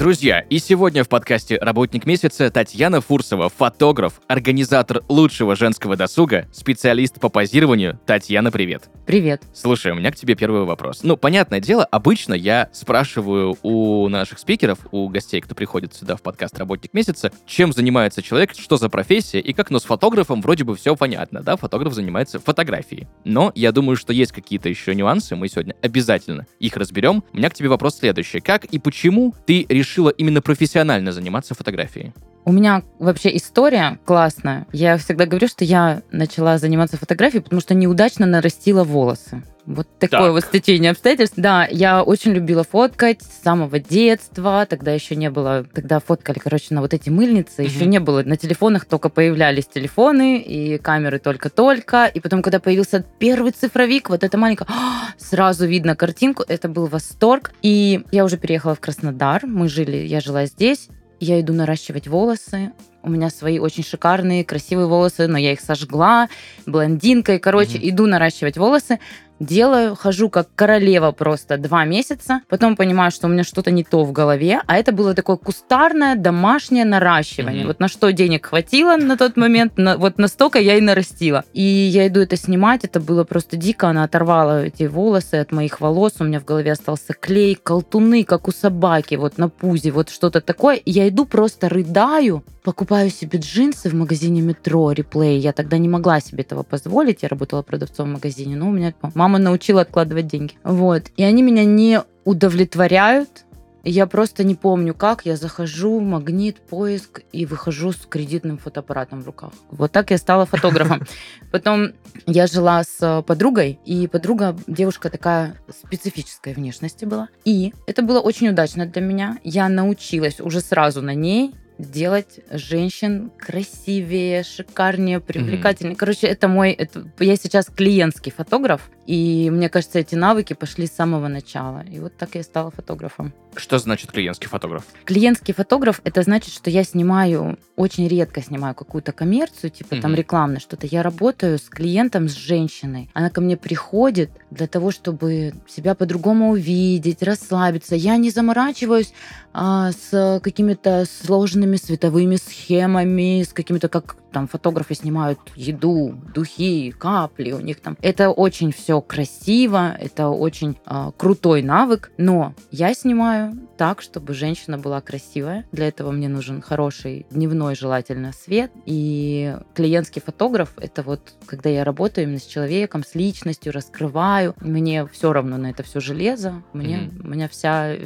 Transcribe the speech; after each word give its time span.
Друзья, 0.00 0.40
и 0.40 0.58
сегодня 0.58 1.04
в 1.04 1.10
подкасте 1.10 1.58
«Работник 1.58 2.06
месяца» 2.06 2.50
Татьяна 2.50 3.02
Фурсова, 3.02 3.50
фотограф, 3.50 4.22
организатор 4.28 5.02
лучшего 5.10 5.54
женского 5.54 5.94
досуга, 5.94 6.48
специалист 6.54 7.20
по 7.20 7.28
позированию. 7.28 8.00
Татьяна, 8.06 8.50
привет. 8.50 8.88
Привет. 9.04 9.42
Слушай, 9.52 9.92
у 9.92 9.96
меня 9.96 10.10
к 10.10 10.16
тебе 10.16 10.36
первый 10.36 10.64
вопрос. 10.64 11.00
Ну, 11.02 11.18
понятное 11.18 11.60
дело, 11.60 11.84
обычно 11.84 12.32
я 12.32 12.70
спрашиваю 12.72 13.58
у 13.62 14.08
наших 14.08 14.38
спикеров, 14.38 14.78
у 14.90 15.06
гостей, 15.10 15.42
кто 15.42 15.54
приходит 15.54 15.92
сюда 15.92 16.16
в 16.16 16.22
подкаст 16.22 16.58
«Работник 16.58 16.94
месяца», 16.94 17.30
чем 17.44 17.74
занимается 17.74 18.22
человек, 18.22 18.54
что 18.56 18.78
за 18.78 18.88
профессия 18.88 19.40
и 19.40 19.52
как, 19.52 19.68
но 19.68 19.80
с 19.80 19.84
фотографом 19.84 20.40
вроде 20.40 20.64
бы 20.64 20.76
все 20.76 20.96
понятно, 20.96 21.42
да, 21.42 21.56
фотограф 21.56 21.92
занимается 21.92 22.40
фотографией. 22.40 23.06
Но 23.26 23.52
я 23.54 23.70
думаю, 23.70 23.96
что 23.96 24.14
есть 24.14 24.32
какие-то 24.32 24.70
еще 24.70 24.94
нюансы, 24.94 25.36
мы 25.36 25.48
сегодня 25.48 25.74
обязательно 25.82 26.46
их 26.58 26.78
разберем. 26.78 27.22
У 27.34 27.36
меня 27.36 27.50
к 27.50 27.54
тебе 27.54 27.68
вопрос 27.68 27.98
следующий. 27.98 28.40
Как 28.40 28.64
и 28.64 28.78
почему 28.78 29.34
ты 29.44 29.66
решил 29.68 29.89
решила 29.90 30.10
именно 30.10 30.40
профессионально 30.40 31.12
заниматься 31.12 31.54
фотографией? 31.54 32.12
У 32.44 32.52
меня 32.52 32.82
вообще 32.98 33.36
история 33.36 33.98
классная. 34.06 34.66
Я 34.72 34.96
всегда 34.96 35.26
говорю, 35.26 35.48
что 35.48 35.64
я 35.64 36.02
начала 36.10 36.58
заниматься 36.58 36.96
фотографией, 36.96 37.42
потому 37.42 37.60
что 37.60 37.74
неудачно 37.74 38.26
нарастила 38.26 38.84
волосы. 38.84 39.42
Вот 39.74 39.86
такое 39.98 40.20
так. 40.20 40.30
вот 40.32 40.44
стечение 40.44 40.90
обстоятельств. 40.90 41.34
Да, 41.36 41.66
я 41.70 42.02
очень 42.02 42.32
любила 42.32 42.64
фоткать 42.64 43.22
с 43.22 43.42
самого 43.42 43.78
детства. 43.78 44.66
Тогда 44.68 44.92
еще 44.92 45.14
не 45.14 45.30
было, 45.30 45.64
тогда 45.72 46.00
фоткали, 46.00 46.38
короче, 46.38 46.74
на 46.74 46.80
вот 46.80 46.92
эти 46.92 47.08
мыльницы. 47.08 47.62
Угу. 47.62 47.70
Еще 47.70 47.86
не 47.86 48.00
было. 48.00 48.22
На 48.22 48.36
телефонах 48.36 48.84
только 48.84 49.08
появлялись 49.08 49.66
телефоны 49.66 50.38
и 50.38 50.78
камеры 50.78 51.20
только-только. 51.20 52.06
И 52.06 52.20
потом, 52.20 52.42
когда 52.42 52.58
появился 52.58 53.04
первый 53.18 53.52
цифровик, 53.52 54.10
вот 54.10 54.24
это 54.24 54.36
маленькое, 54.36 54.68
сразу 55.16 55.66
видно 55.66 55.94
картинку. 55.94 56.44
Это 56.46 56.68
был 56.68 56.86
восторг. 56.86 57.52
И 57.62 58.04
я 58.10 58.24
уже 58.24 58.38
переехала 58.38 58.74
в 58.74 58.80
Краснодар. 58.80 59.46
Мы 59.46 59.68
жили, 59.68 59.98
я 59.98 60.20
жила 60.20 60.46
здесь. 60.46 60.88
Я 61.20 61.40
иду 61.40 61.52
наращивать 61.52 62.08
волосы. 62.08 62.72
У 63.02 63.10
меня 63.10 63.30
свои 63.30 63.58
очень 63.58 63.84
шикарные, 63.84 64.44
красивые 64.44 64.86
волосы, 64.86 65.26
но 65.26 65.38
я 65.38 65.52
их 65.52 65.60
сожгла 65.60 66.28
блондинкой. 66.66 67.38
Короче, 67.38 67.78
mm 67.78 67.90
иду 67.90 68.06
наращивать 68.06 68.56
волосы 68.56 68.98
делаю, 69.40 69.96
хожу 69.96 70.28
как 70.28 70.48
королева 70.54 71.10
просто 71.12 71.56
два 71.56 71.84
месяца, 71.84 72.42
потом 72.48 72.76
понимаю, 72.76 73.10
что 73.10 73.26
у 73.26 73.30
меня 73.30 73.42
что-то 73.42 73.70
не 73.70 73.82
то 73.82 74.04
в 74.04 74.12
голове, 74.12 74.60
а 74.66 74.76
это 74.76 74.92
было 74.92 75.14
такое 75.14 75.36
кустарное 75.36 76.14
домашнее 76.14 76.84
наращивание. 76.84 77.64
Mm-hmm. 77.64 77.66
Вот 77.66 77.80
на 77.80 77.88
что 77.88 78.12
денег 78.12 78.46
хватило 78.46 78.96
на 78.96 79.16
тот 79.16 79.36
момент, 79.36 79.78
на, 79.78 79.96
вот 79.96 80.18
настолько 80.18 80.58
я 80.58 80.76
и 80.76 80.80
нарастила. 80.80 81.44
И 81.52 81.62
я 81.62 82.06
иду 82.06 82.20
это 82.20 82.36
снимать, 82.36 82.84
это 82.84 83.00
было 83.00 83.24
просто 83.24 83.56
дико, 83.56 83.88
она 83.88 84.04
оторвала 84.04 84.64
эти 84.64 84.84
волосы 84.84 85.36
от 85.36 85.52
моих 85.52 85.80
волос, 85.80 86.14
у 86.20 86.24
меня 86.24 86.40
в 86.40 86.44
голове 86.44 86.72
остался 86.72 87.14
клей, 87.14 87.54
колтуны, 87.54 88.24
как 88.24 88.48
у 88.48 88.52
собаки, 88.52 89.14
вот 89.14 89.38
на 89.38 89.48
пузе, 89.48 89.90
вот 89.90 90.10
что-то 90.10 90.40
такое. 90.40 90.76
И 90.76 90.90
я 90.90 91.08
иду 91.08 91.24
просто 91.24 91.68
рыдаю, 91.68 92.44
покупаю 92.62 93.10
себе 93.10 93.38
джинсы 93.38 93.88
в 93.88 93.94
магазине 93.94 94.42
метро, 94.42 94.92
реплей. 94.92 95.38
Я 95.38 95.52
тогда 95.52 95.78
не 95.78 95.88
могла 95.88 96.20
себе 96.20 96.42
этого 96.42 96.62
позволить, 96.62 97.22
я 97.22 97.28
работала 97.28 97.62
продавцом 97.62 98.10
в 98.10 98.12
магазине, 98.14 98.56
но 98.56 98.68
у 98.68 98.72
меня 98.72 98.92
мама 99.14 99.29
мама 99.30 99.38
научила 99.38 99.82
откладывать 99.82 100.26
деньги. 100.26 100.54
Вот. 100.64 101.04
И 101.16 101.22
они 101.22 101.42
меня 101.42 101.64
не 101.64 102.02
удовлетворяют. 102.24 103.44
Я 103.82 104.06
просто 104.06 104.44
не 104.44 104.56
помню, 104.56 104.92
как 104.92 105.24
я 105.24 105.36
захожу 105.36 106.00
в 106.00 106.02
магнит, 106.02 106.56
поиск 106.60 107.22
и 107.32 107.46
выхожу 107.46 107.92
с 107.92 108.04
кредитным 108.06 108.58
фотоаппаратом 108.58 109.22
в 109.22 109.26
руках. 109.26 109.52
Вот 109.70 109.92
так 109.92 110.10
я 110.10 110.18
стала 110.18 110.44
фотографом. 110.44 111.06
Потом 111.52 111.92
я 112.26 112.46
жила 112.46 112.82
с 112.82 113.22
подругой, 113.26 113.78
и 113.86 114.06
подруга, 114.06 114.54
девушка 114.66 115.08
такая 115.08 115.56
специфической 115.70 116.52
внешности 116.52 117.06
была. 117.06 117.28
И 117.46 117.72
это 117.86 118.02
было 118.02 118.20
очень 118.20 118.48
удачно 118.48 118.84
для 118.84 119.00
меня. 119.00 119.38
Я 119.44 119.68
научилась 119.68 120.40
уже 120.40 120.60
сразу 120.60 121.00
на 121.00 121.14
ней 121.14 121.54
делать 121.80 122.40
женщин 122.50 123.30
красивее, 123.38 124.42
шикарнее, 124.42 125.20
привлекательнее. 125.20 125.94
Mm-hmm. 125.94 125.98
Короче, 125.98 126.26
это 126.26 126.48
мой... 126.48 126.72
Это, 126.72 127.10
я 127.18 127.36
сейчас 127.36 127.66
клиентский 127.66 128.32
фотограф, 128.32 128.90
и 129.06 129.50
мне 129.50 129.68
кажется, 129.68 129.98
эти 129.98 130.14
навыки 130.14 130.52
пошли 130.52 130.86
с 130.86 130.92
самого 130.92 131.28
начала. 131.28 131.84
И 131.90 131.98
вот 131.98 132.16
так 132.16 132.34
я 132.34 132.42
стала 132.42 132.70
фотографом. 132.70 133.32
Что 133.56 133.78
значит 133.78 134.12
клиентский 134.12 134.48
фотограф? 134.48 134.84
Клиентский 135.04 135.52
фотограф 135.52 136.00
это 136.04 136.22
значит, 136.22 136.54
что 136.54 136.70
я 136.70 136.84
снимаю, 136.84 137.58
очень 137.74 138.06
редко 138.06 138.40
снимаю 138.40 138.74
какую-то 138.74 139.10
коммерцию, 139.12 139.70
типа 139.70 139.94
mm-hmm. 139.94 140.00
там 140.00 140.14
рекламное 140.14 140.60
что-то. 140.60 140.86
Я 140.86 141.02
работаю 141.02 141.58
с 141.58 141.68
клиентом, 141.68 142.28
с 142.28 142.34
женщиной. 142.34 143.10
Она 143.12 143.30
ко 143.30 143.40
мне 143.40 143.56
приходит 143.56 144.30
для 144.50 144.68
того, 144.68 144.92
чтобы 144.92 145.54
себя 145.66 145.94
по-другому 145.96 146.50
увидеть, 146.50 147.22
расслабиться. 147.22 147.96
Я 147.96 148.16
не 148.16 148.30
заморачиваюсь 148.30 149.12
а, 149.52 149.90
с 149.90 150.40
какими-то 150.42 151.04
сложными 151.04 151.69
световыми 151.76 152.36
схемами, 152.36 153.42
с 153.42 153.52
какими-то, 153.52 153.88
как 153.88 154.16
там 154.30 154.48
фотографы 154.48 154.94
снимают 154.94 155.38
еду, 155.56 156.14
духи, 156.34 156.92
капли 156.92 157.52
у 157.52 157.60
них 157.60 157.80
там. 157.80 157.96
Это 158.00 158.30
очень 158.30 158.72
все 158.72 159.00
красиво, 159.00 159.96
это 159.98 160.28
очень 160.28 160.76
э, 160.86 161.10
крутой 161.16 161.62
навык, 161.62 162.12
но 162.16 162.54
я 162.70 162.94
снимаю 162.94 163.58
так, 163.76 164.02
чтобы 164.02 164.34
женщина 164.34 164.78
была 164.78 165.00
красивая. 165.00 165.64
Для 165.72 165.88
этого 165.88 166.10
мне 166.10 166.28
нужен 166.28 166.60
хороший 166.60 167.26
дневной 167.30 167.74
желательно 167.74 168.32
свет. 168.32 168.70
И 168.84 169.56
клиентский 169.74 170.20
фотограф— 170.20 170.72
это 170.76 171.02
вот 171.02 171.34
когда 171.46 171.70
я 171.70 171.84
работаю 171.84 172.26
именно 172.26 172.38
с 172.38 172.46
человеком, 172.46 173.02
с 173.04 173.14
личностью, 173.14 173.72
раскрываю. 173.72 174.54
Мне 174.60 175.06
все 175.06 175.32
равно 175.32 175.56
на 175.56 175.70
это 175.70 175.82
все 175.82 176.00
железо. 176.00 176.62
Мне, 176.72 176.96
mm-hmm. 176.98 177.24
У 177.24 177.28
меня 177.28 177.48
вся, 177.48 177.96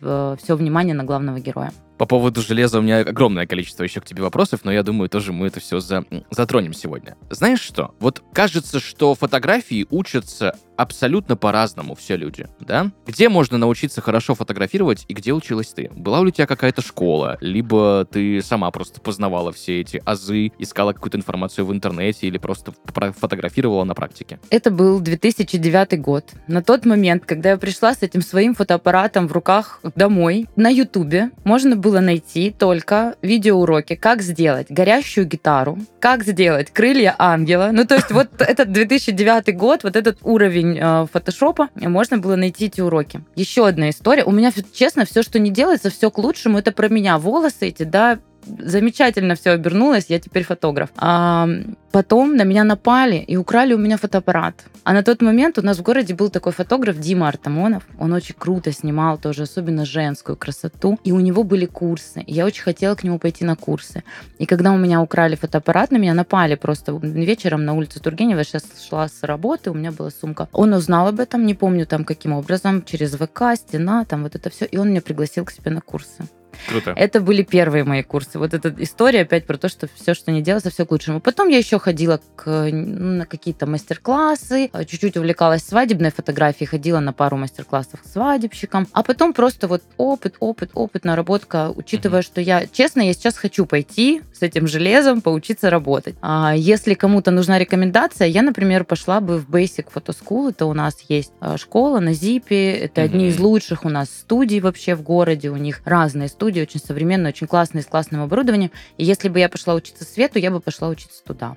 все 0.00 0.56
внимание 0.56 0.94
на 0.94 1.04
главного 1.04 1.40
героя. 1.40 1.72
По 1.96 2.06
поводу 2.06 2.42
железа 2.42 2.80
у 2.80 2.82
меня 2.82 2.98
огромное 2.98 3.46
количество 3.46 3.84
еще 3.84 4.00
к 4.00 4.04
тебе 4.04 4.22
вопросов, 4.22 4.60
но 4.64 4.72
я 4.72 4.82
думаю, 4.82 5.08
тоже 5.08 5.32
мы 5.32 5.46
это 5.46 5.60
все 5.64 5.80
за... 5.80 6.04
затронем 6.30 6.74
сегодня. 6.74 7.16
Знаешь 7.30 7.60
что? 7.60 7.94
Вот 7.98 8.22
кажется, 8.32 8.80
что 8.80 9.14
фотографии 9.14 9.86
учатся 9.90 10.56
абсолютно 10.76 11.36
по-разному 11.36 11.94
все 11.94 12.16
люди, 12.16 12.46
да? 12.60 12.90
Где 13.06 13.28
можно 13.28 13.58
научиться 13.58 14.00
хорошо 14.00 14.34
фотографировать 14.34 15.04
и 15.08 15.14
где 15.14 15.32
училась 15.32 15.68
ты? 15.68 15.90
Была 15.94 16.20
ли 16.20 16.26
у 16.26 16.30
тебя 16.30 16.46
какая-то 16.46 16.82
школа, 16.82 17.36
либо 17.40 18.06
ты 18.10 18.42
сама 18.42 18.70
просто 18.70 19.00
познавала 19.00 19.52
все 19.52 19.80
эти 19.80 20.02
азы, 20.04 20.52
искала 20.58 20.92
какую-то 20.92 21.18
информацию 21.18 21.66
в 21.66 21.72
интернете 21.72 22.26
или 22.26 22.38
просто 22.38 22.72
фотографировала 22.84 23.84
на 23.84 23.94
практике? 23.94 24.38
Это 24.50 24.70
был 24.70 25.00
2009 25.00 26.00
год. 26.00 26.32
На 26.48 26.62
тот 26.62 26.84
момент, 26.84 27.24
когда 27.24 27.50
я 27.50 27.56
пришла 27.56 27.94
с 27.94 28.02
этим 28.02 28.22
своим 28.22 28.54
фотоаппаратом 28.54 29.28
в 29.28 29.32
руках 29.32 29.80
домой, 29.94 30.46
на 30.56 30.68
Ютубе 30.68 31.30
можно 31.44 31.76
было 31.76 32.00
найти 32.00 32.50
только 32.50 33.16
видеоуроки, 33.22 33.94
как 33.94 34.22
сделать 34.22 34.66
горящую 34.70 35.26
гитару, 35.26 35.78
как 36.00 36.24
сделать 36.24 36.70
крылья 36.70 37.14
ангела. 37.18 37.70
Ну, 37.72 37.86
то 37.86 37.94
есть 37.94 38.10
вот 38.10 38.28
этот 38.40 38.72
2009 38.72 39.56
год, 39.56 39.84
вот 39.84 39.96
этот 39.96 40.18
уровень 40.22 40.63
уровень 40.64 40.78
э, 40.80 41.06
фотошопа, 41.12 41.68
можно 41.76 42.18
было 42.18 42.36
найти 42.36 42.66
эти 42.66 42.80
уроки. 42.80 43.20
Еще 43.34 43.66
одна 43.66 43.90
история. 43.90 44.24
У 44.24 44.30
меня, 44.30 44.52
честно, 44.72 45.04
все, 45.04 45.22
что 45.22 45.38
не 45.38 45.50
делается, 45.50 45.90
все 45.90 46.10
к 46.10 46.18
лучшему. 46.18 46.58
Это 46.58 46.72
про 46.72 46.88
меня. 46.88 47.18
Волосы 47.18 47.68
эти, 47.68 47.82
да, 47.82 48.18
замечательно 48.46 49.34
все 49.34 49.50
обернулось, 49.50 50.06
я 50.08 50.18
теперь 50.18 50.44
фотограф. 50.44 50.90
А 50.96 51.48
потом 51.92 52.36
на 52.36 52.42
меня 52.42 52.64
напали 52.64 53.16
и 53.16 53.36
украли 53.36 53.74
у 53.74 53.78
меня 53.78 53.96
фотоаппарат. 53.96 54.64
А 54.84 54.92
на 54.92 55.02
тот 55.02 55.22
момент 55.22 55.58
у 55.58 55.62
нас 55.62 55.78
в 55.78 55.82
городе 55.82 56.14
был 56.14 56.28
такой 56.28 56.52
фотограф 56.52 56.98
Дима 56.98 57.28
Артамонов. 57.28 57.84
Он 57.98 58.12
очень 58.12 58.34
круто 58.38 58.72
снимал 58.72 59.16
тоже, 59.16 59.44
особенно 59.44 59.86
женскую 59.86 60.36
красоту. 60.36 60.98
И 61.04 61.12
у 61.12 61.20
него 61.20 61.42
были 61.42 61.66
курсы. 61.66 62.22
Я 62.26 62.44
очень 62.44 62.62
хотела 62.62 62.94
к 62.94 63.04
нему 63.04 63.18
пойти 63.18 63.44
на 63.44 63.56
курсы. 63.56 64.02
И 64.38 64.46
когда 64.46 64.72
у 64.72 64.76
меня 64.76 65.00
украли 65.00 65.36
фотоаппарат, 65.36 65.90
на 65.90 65.96
меня 65.96 66.14
напали 66.14 66.54
просто 66.54 66.92
вечером 66.92 67.64
на 67.64 67.72
улице 67.74 68.00
Тургенева. 68.00 68.38
Я 68.38 68.44
сейчас 68.44 68.64
шла 68.86 69.08
с 69.08 69.22
работы, 69.22 69.70
у 69.70 69.74
меня 69.74 69.90
была 69.90 70.10
сумка. 70.10 70.48
Он 70.52 70.72
узнал 70.74 71.08
об 71.08 71.20
этом, 71.20 71.46
не 71.46 71.54
помню 71.54 71.86
там 71.86 72.04
каким 72.04 72.32
образом, 72.32 72.84
через 72.84 73.14
ВК, 73.14 73.56
стена, 73.56 74.04
там 74.04 74.22
вот 74.24 74.34
это 74.34 74.50
все. 74.50 74.66
И 74.66 74.76
он 74.76 74.90
меня 74.90 75.00
пригласил 75.00 75.44
к 75.44 75.50
себе 75.50 75.70
на 75.70 75.80
курсы. 75.80 76.24
Круто. 76.68 76.92
Это 76.96 77.20
были 77.20 77.42
первые 77.42 77.84
мои 77.84 78.02
курсы. 78.02 78.38
Вот 78.38 78.54
эта 78.54 78.74
история 78.78 79.22
опять 79.22 79.46
про 79.46 79.56
то, 79.56 79.68
что 79.68 79.88
все, 79.94 80.14
что 80.14 80.30
не 80.32 80.42
делается, 80.42 80.70
все 80.70 80.84
к 80.86 80.90
лучшему. 80.90 81.20
Потом 81.20 81.48
я 81.48 81.58
еще 81.58 81.78
ходила 81.78 82.20
к, 82.36 82.46
ну, 82.70 83.18
на 83.18 83.26
какие-то 83.26 83.66
мастер-классы, 83.66 84.70
э, 84.72 84.84
чуть-чуть 84.84 85.16
увлекалась 85.16 85.62
свадебной 85.64 86.10
фотографией, 86.10 86.66
ходила 86.66 87.00
на 87.00 87.12
пару 87.12 87.36
мастер-классов 87.36 88.02
к 88.02 88.06
свадебщикам. 88.06 88.86
А 88.92 89.02
потом 89.02 89.32
просто 89.32 89.68
вот 89.68 89.82
опыт, 89.96 90.36
опыт, 90.40 90.70
опыт, 90.74 91.04
наработка, 91.04 91.72
учитывая, 91.74 92.22
что 92.22 92.40
я, 92.40 92.66
честно, 92.66 93.00
я 93.02 93.12
сейчас 93.12 93.36
хочу 93.36 93.66
пойти 93.66 94.22
с 94.32 94.42
этим 94.42 94.66
железом, 94.66 95.20
поучиться 95.20 95.70
работать. 95.70 96.14
А 96.20 96.54
если 96.56 96.94
кому-то 96.94 97.30
нужна 97.30 97.58
рекомендация, 97.58 98.28
я, 98.28 98.42
например, 98.42 98.84
пошла 98.84 99.20
бы 99.20 99.38
в 99.38 99.48
Basic 99.48 99.86
Photo 99.94 100.14
School. 100.14 100.50
Это 100.50 100.66
у 100.66 100.72
нас 100.74 100.96
есть 101.08 101.32
э, 101.40 101.56
школа 101.58 102.00
на 102.00 102.12
Зипе. 102.12 102.72
Это 102.72 103.00
Мгм. 103.02 103.10
одни 103.10 103.28
из 103.28 103.38
лучших 103.38 103.84
у 103.84 103.88
нас 103.88 104.08
студий 104.10 104.60
вообще 104.60 104.94
в 104.94 105.02
городе. 105.02 105.50
У 105.50 105.56
них 105.56 105.80
разные 105.84 106.28
студии, 106.28 106.43
очень 106.44 106.80
современные, 106.80 107.30
очень 107.30 107.46
классные, 107.46 107.82
с 107.82 107.86
классным 107.86 108.22
оборудованием. 108.22 108.70
И 108.96 109.04
если 109.04 109.28
бы 109.28 109.38
я 109.38 109.48
пошла 109.48 109.74
учиться 109.74 110.04
свету, 110.04 110.38
я 110.38 110.50
бы 110.50 110.60
пошла 110.60 110.88
учиться 110.88 111.22
туда. 111.24 111.56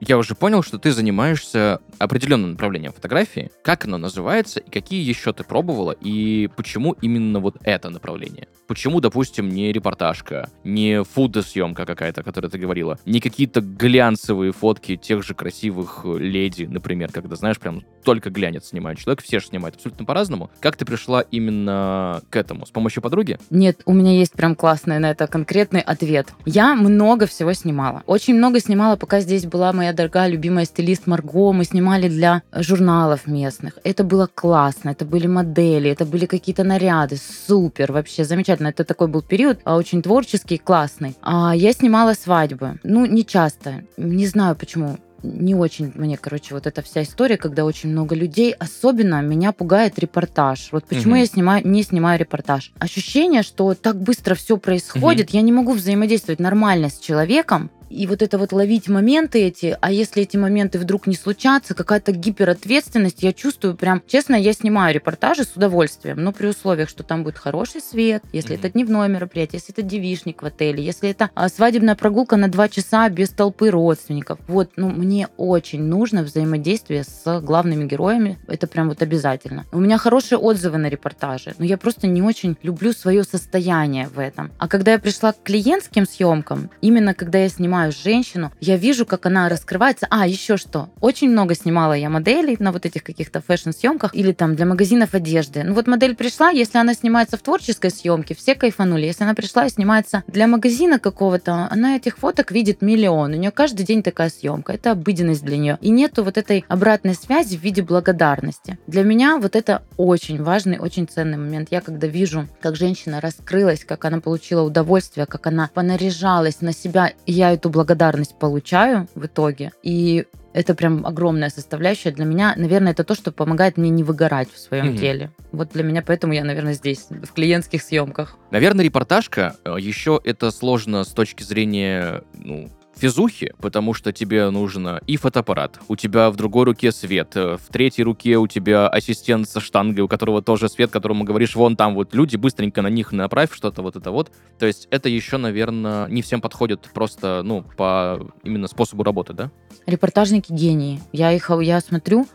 Я 0.00 0.18
уже 0.18 0.34
понял, 0.34 0.62
что 0.62 0.78
ты 0.78 0.92
занимаешься 0.92 1.80
определенным 1.98 2.52
направлением 2.52 2.92
фотографии. 2.92 3.50
Как 3.62 3.84
оно 3.84 3.98
называется 3.98 4.60
и 4.60 4.70
какие 4.70 5.02
еще 5.02 5.32
ты 5.32 5.44
пробовала 5.44 5.92
и 5.92 6.48
почему 6.56 6.92
именно 7.00 7.40
вот 7.40 7.56
это 7.62 7.90
направление? 7.90 8.48
Почему, 8.66 9.00
допустим, 9.00 9.48
не 9.48 9.72
репортажка, 9.72 10.50
не 10.64 11.04
фудосъемка 11.04 11.86
какая-то, 11.86 12.22
о 12.22 12.24
которой 12.24 12.50
ты 12.50 12.58
говорила, 12.58 12.98
не 13.06 13.20
какие-то 13.20 13.60
глянцевые 13.60 14.52
фотки 14.52 14.96
тех 14.96 15.22
же 15.22 15.34
красивых 15.34 16.04
леди, 16.04 16.64
например, 16.64 17.12
когда, 17.12 17.36
знаешь, 17.36 17.58
прям 17.58 17.84
только 18.02 18.30
глянец 18.30 18.68
снимает 18.68 18.98
человек, 18.98 19.22
все 19.22 19.38
же 19.38 19.46
снимают 19.46 19.76
абсолютно 19.76 20.04
по-разному. 20.04 20.50
Как 20.60 20.76
ты 20.76 20.84
пришла 20.84 21.20
именно 21.20 22.22
к 22.30 22.36
этому? 22.36 22.66
С 22.66 22.70
помощью 22.70 23.02
подруги? 23.02 23.38
Нет, 23.50 23.82
у 23.86 23.92
меня 23.92 24.15
есть 24.20 24.32
прям 24.32 24.54
классный 24.54 24.98
на 24.98 25.10
это 25.10 25.26
конкретный 25.26 25.80
ответ. 25.80 26.28
Я 26.44 26.74
много 26.74 27.26
всего 27.26 27.52
снимала. 27.52 28.02
Очень 28.06 28.34
много 28.36 28.60
снимала, 28.60 28.96
пока 28.96 29.20
здесь 29.20 29.46
была 29.46 29.72
моя 29.72 29.92
дорогая 29.92 30.28
любимая 30.28 30.64
стилист 30.64 31.06
Марго. 31.06 31.52
Мы 31.52 31.64
снимали 31.64 32.08
для 32.08 32.42
журналов 32.52 33.26
местных. 33.26 33.78
Это 33.84 34.04
было 34.04 34.28
классно. 34.32 34.90
Это 34.90 35.04
были 35.04 35.26
модели, 35.26 35.90
это 35.90 36.04
были 36.04 36.26
какие-то 36.26 36.64
наряды. 36.64 37.16
Супер, 37.46 37.92
вообще 37.92 38.24
замечательно. 38.24 38.68
Это 38.68 38.84
такой 38.84 39.08
был 39.08 39.22
период 39.22 39.60
а, 39.64 39.76
очень 39.76 40.02
творческий, 40.02 40.58
классный. 40.58 41.16
А 41.22 41.54
я 41.54 41.72
снимала 41.72 42.14
свадьбы. 42.14 42.78
Ну, 42.82 43.06
не 43.06 43.24
часто. 43.24 43.84
Не 43.96 44.26
знаю 44.26 44.56
почему 44.56 44.98
не 45.26 45.54
очень 45.54 45.92
мне, 45.94 46.16
короче, 46.16 46.54
вот 46.54 46.66
эта 46.66 46.82
вся 46.82 47.02
история, 47.02 47.36
когда 47.36 47.64
очень 47.64 47.90
много 47.90 48.14
людей, 48.14 48.52
особенно 48.52 49.20
меня 49.22 49.52
пугает 49.52 49.98
репортаж. 49.98 50.68
Вот 50.72 50.84
почему 50.86 51.12
Мгм. 51.12 51.20
я 51.20 51.26
снимаю, 51.26 51.66
не 51.66 51.82
снимаю 51.82 52.18
репортаж. 52.18 52.72
Ощущение, 52.78 53.42
что 53.42 53.74
так 53.74 54.00
быстро 54.00 54.34
все 54.34 54.56
происходит, 54.56 55.30
я 55.30 55.42
не 55.42 55.52
могу 55.52 55.72
взаимодействовать 55.72 56.40
нормально 56.40 56.88
с 56.88 56.98
человеком, 56.98 57.70
и 57.90 58.06
вот 58.06 58.22
это 58.22 58.38
вот 58.38 58.52
ловить 58.52 58.88
моменты 58.88 59.40
эти, 59.42 59.76
а 59.80 59.92
если 59.92 60.22
эти 60.22 60.36
моменты 60.36 60.78
вдруг 60.78 61.06
не 61.06 61.14
случатся, 61.14 61.74
какая-то 61.74 62.12
гиперответственность, 62.12 63.22
я 63.22 63.32
чувствую 63.32 63.76
прям, 63.76 64.02
честно, 64.06 64.34
я 64.34 64.52
снимаю 64.52 64.94
репортажи 64.94 65.44
с 65.44 65.56
удовольствием, 65.56 66.22
но 66.22 66.32
при 66.32 66.46
условиях, 66.46 66.88
что 66.88 67.02
там 67.02 67.24
будет 67.24 67.38
хороший 67.38 67.80
свет, 67.80 68.22
если 68.32 68.54
Мгм. 68.54 68.60
это 68.60 68.72
дневное 68.72 69.08
мероприятие, 69.08 69.60
если 69.60 69.72
это 69.72 69.82
девишник 69.82 70.42
в 70.42 70.46
отеле, 70.46 70.84
если 70.84 71.10
это 71.10 71.30
а, 71.34 71.48
свадебная 71.48 71.94
прогулка 71.94 72.36
на 72.36 72.48
два 72.48 72.68
часа 72.68 73.08
без 73.08 73.30
толпы 73.30 73.70
родственников. 73.70 74.38
Вот, 74.48 74.70
ну, 74.76 74.88
мне 74.90 75.28
очень 75.36 75.82
нужно 75.82 76.22
взаимодействие 76.22 77.04
с 77.04 77.40
главными 77.40 77.84
героями, 77.84 78.38
это 78.48 78.66
прям 78.66 78.88
вот 78.88 79.02
обязательно. 79.02 79.64
У 79.72 79.78
меня 79.80 79.98
хорошие 79.98 80.38
отзывы 80.38 80.78
на 80.78 80.88
репортажи, 80.88 81.54
но 81.58 81.64
я 81.64 81.76
просто 81.76 82.06
не 82.06 82.22
очень 82.22 82.56
люблю 82.62 82.92
свое 82.92 83.24
состояние 83.24 84.08
в 84.08 84.18
этом. 84.18 84.50
А 84.58 84.68
когда 84.68 84.92
я 84.92 84.98
пришла 84.98 85.32
к 85.32 85.42
клиентским 85.42 86.06
съемкам, 86.06 86.70
именно 86.80 87.14
когда 87.14 87.38
я 87.38 87.48
снимаю 87.76 87.92
женщину, 87.92 88.52
я 88.60 88.76
вижу, 88.76 89.04
как 89.04 89.26
она 89.26 89.48
раскрывается. 89.50 90.06
А, 90.08 90.26
еще 90.26 90.56
что. 90.56 90.88
Очень 91.00 91.30
много 91.30 91.54
снимала 91.54 91.92
я 91.92 92.08
моделей 92.08 92.56
на 92.58 92.72
вот 92.72 92.86
этих 92.86 93.04
каких-то 93.04 93.42
фэшн-съемках 93.42 94.14
или 94.14 94.32
там 94.32 94.56
для 94.56 94.64
магазинов 94.64 95.14
одежды. 95.14 95.62
Ну 95.62 95.74
вот 95.74 95.86
модель 95.86 96.16
пришла, 96.16 96.48
если 96.48 96.78
она 96.78 96.94
снимается 96.94 97.36
в 97.36 97.42
творческой 97.42 97.90
съемке, 97.90 98.34
все 98.34 98.54
кайфанули. 98.54 99.04
Если 99.04 99.24
она 99.24 99.34
пришла 99.34 99.66
и 99.66 99.70
снимается 99.70 100.24
для 100.26 100.46
магазина 100.46 100.98
какого-то, 100.98 101.68
она 101.70 101.96
этих 101.96 102.16
фоток 102.16 102.50
видит 102.50 102.80
миллион. 102.80 103.34
У 103.34 103.36
нее 103.36 103.50
каждый 103.50 103.84
день 103.84 104.02
такая 104.02 104.30
съемка. 104.30 104.72
Это 104.72 104.92
обыденность 104.92 105.44
для 105.44 105.58
нее. 105.58 105.78
И 105.82 105.90
нету 105.90 106.24
вот 106.24 106.38
этой 106.38 106.64
обратной 106.68 107.14
связи 107.14 107.58
в 107.58 107.62
виде 107.62 107.82
благодарности. 107.82 108.78
Для 108.86 109.02
меня 109.02 109.36
вот 109.36 109.54
это 109.54 109.82
очень 109.98 110.42
важный, 110.42 110.78
очень 110.78 111.06
ценный 111.06 111.36
момент. 111.36 111.68
Я 111.70 111.82
когда 111.82 112.06
вижу, 112.06 112.48
как 112.62 112.76
женщина 112.76 113.20
раскрылась, 113.20 113.84
как 113.84 114.06
она 114.06 114.20
получила 114.20 114.62
удовольствие, 114.62 115.26
как 115.26 115.46
она 115.46 115.68
понаряжалась 115.74 116.62
на 116.62 116.72
себя, 116.72 117.12
я 117.26 117.52
эту 117.52 117.65
благодарность 117.68 118.38
получаю 118.38 119.08
в 119.14 119.26
итоге. 119.26 119.72
И 119.82 120.26
это 120.52 120.74
прям 120.74 121.04
огромная 121.06 121.50
составляющая 121.50 122.10
для 122.10 122.24
меня. 122.24 122.54
Наверное, 122.56 122.92
это 122.92 123.04
то, 123.04 123.14
что 123.14 123.30
помогает 123.30 123.76
мне 123.76 123.90
не 123.90 124.02
выгорать 124.02 124.50
в 124.50 124.58
своем 124.58 124.86
Мгм. 124.86 124.96
деле. 124.96 125.30
Вот 125.52 125.72
для 125.72 125.82
меня 125.82 126.02
поэтому 126.02 126.32
я, 126.32 126.44
наверное, 126.44 126.72
здесь, 126.72 127.06
в 127.10 127.32
клиентских 127.34 127.82
съемках. 127.82 128.36
Наверное, 128.50 128.84
репортажка 128.84 129.56
э, 129.64 129.76
еще 129.78 130.18
это 130.24 130.50
сложно 130.50 131.04
с 131.04 131.08
точки 131.08 131.42
зрения, 131.42 132.22
ну, 132.34 132.70
физухи, 132.96 133.54
потому 133.60 133.94
что 133.94 134.12
тебе 134.12 134.50
нужно 134.50 135.00
и 135.06 135.16
фотоаппарат, 135.16 135.78
у 135.88 135.96
тебя 135.96 136.30
в 136.30 136.36
другой 136.36 136.64
руке 136.64 136.92
свет, 136.92 137.32
э, 137.34 137.56
в 137.56 137.72
третьей 137.72 138.04
руке 138.04 138.36
у 138.38 138.46
тебя 138.46 138.88
ассистент 138.88 139.48
со 139.48 139.60
штангой, 139.60 140.02
у 140.02 140.08
которого 140.08 140.42
тоже 140.42 140.68
свет, 140.68 140.90
которому 140.90 141.24
говоришь, 141.24 141.54
вон 141.54 141.76
там 141.76 141.94
вот 141.94 142.14
люди, 142.14 142.36
быстренько 142.36 142.82
на 142.82 142.88
них 142.88 143.12
направь 143.12 143.54
что-то 143.54 143.82
вот 143.82 143.96
это 143.96 144.10
вот. 144.10 144.32
То 144.58 144.66
есть 144.66 144.88
это 144.90 145.08
еще, 145.08 145.36
наверное, 145.36 146.08
не 146.08 146.22
всем 146.22 146.40
подходит 146.40 146.88
просто, 146.92 147.42
ну, 147.44 147.64
по 147.76 148.26
именно 148.42 148.68
способу 148.68 149.02
работы, 149.02 149.32
да? 149.32 149.50
Репортажники 149.86 150.52
гении. 150.52 151.00
Я 151.12 151.32
их, 151.32 151.50
я 151.60 151.80
смотрю, 151.80 152.26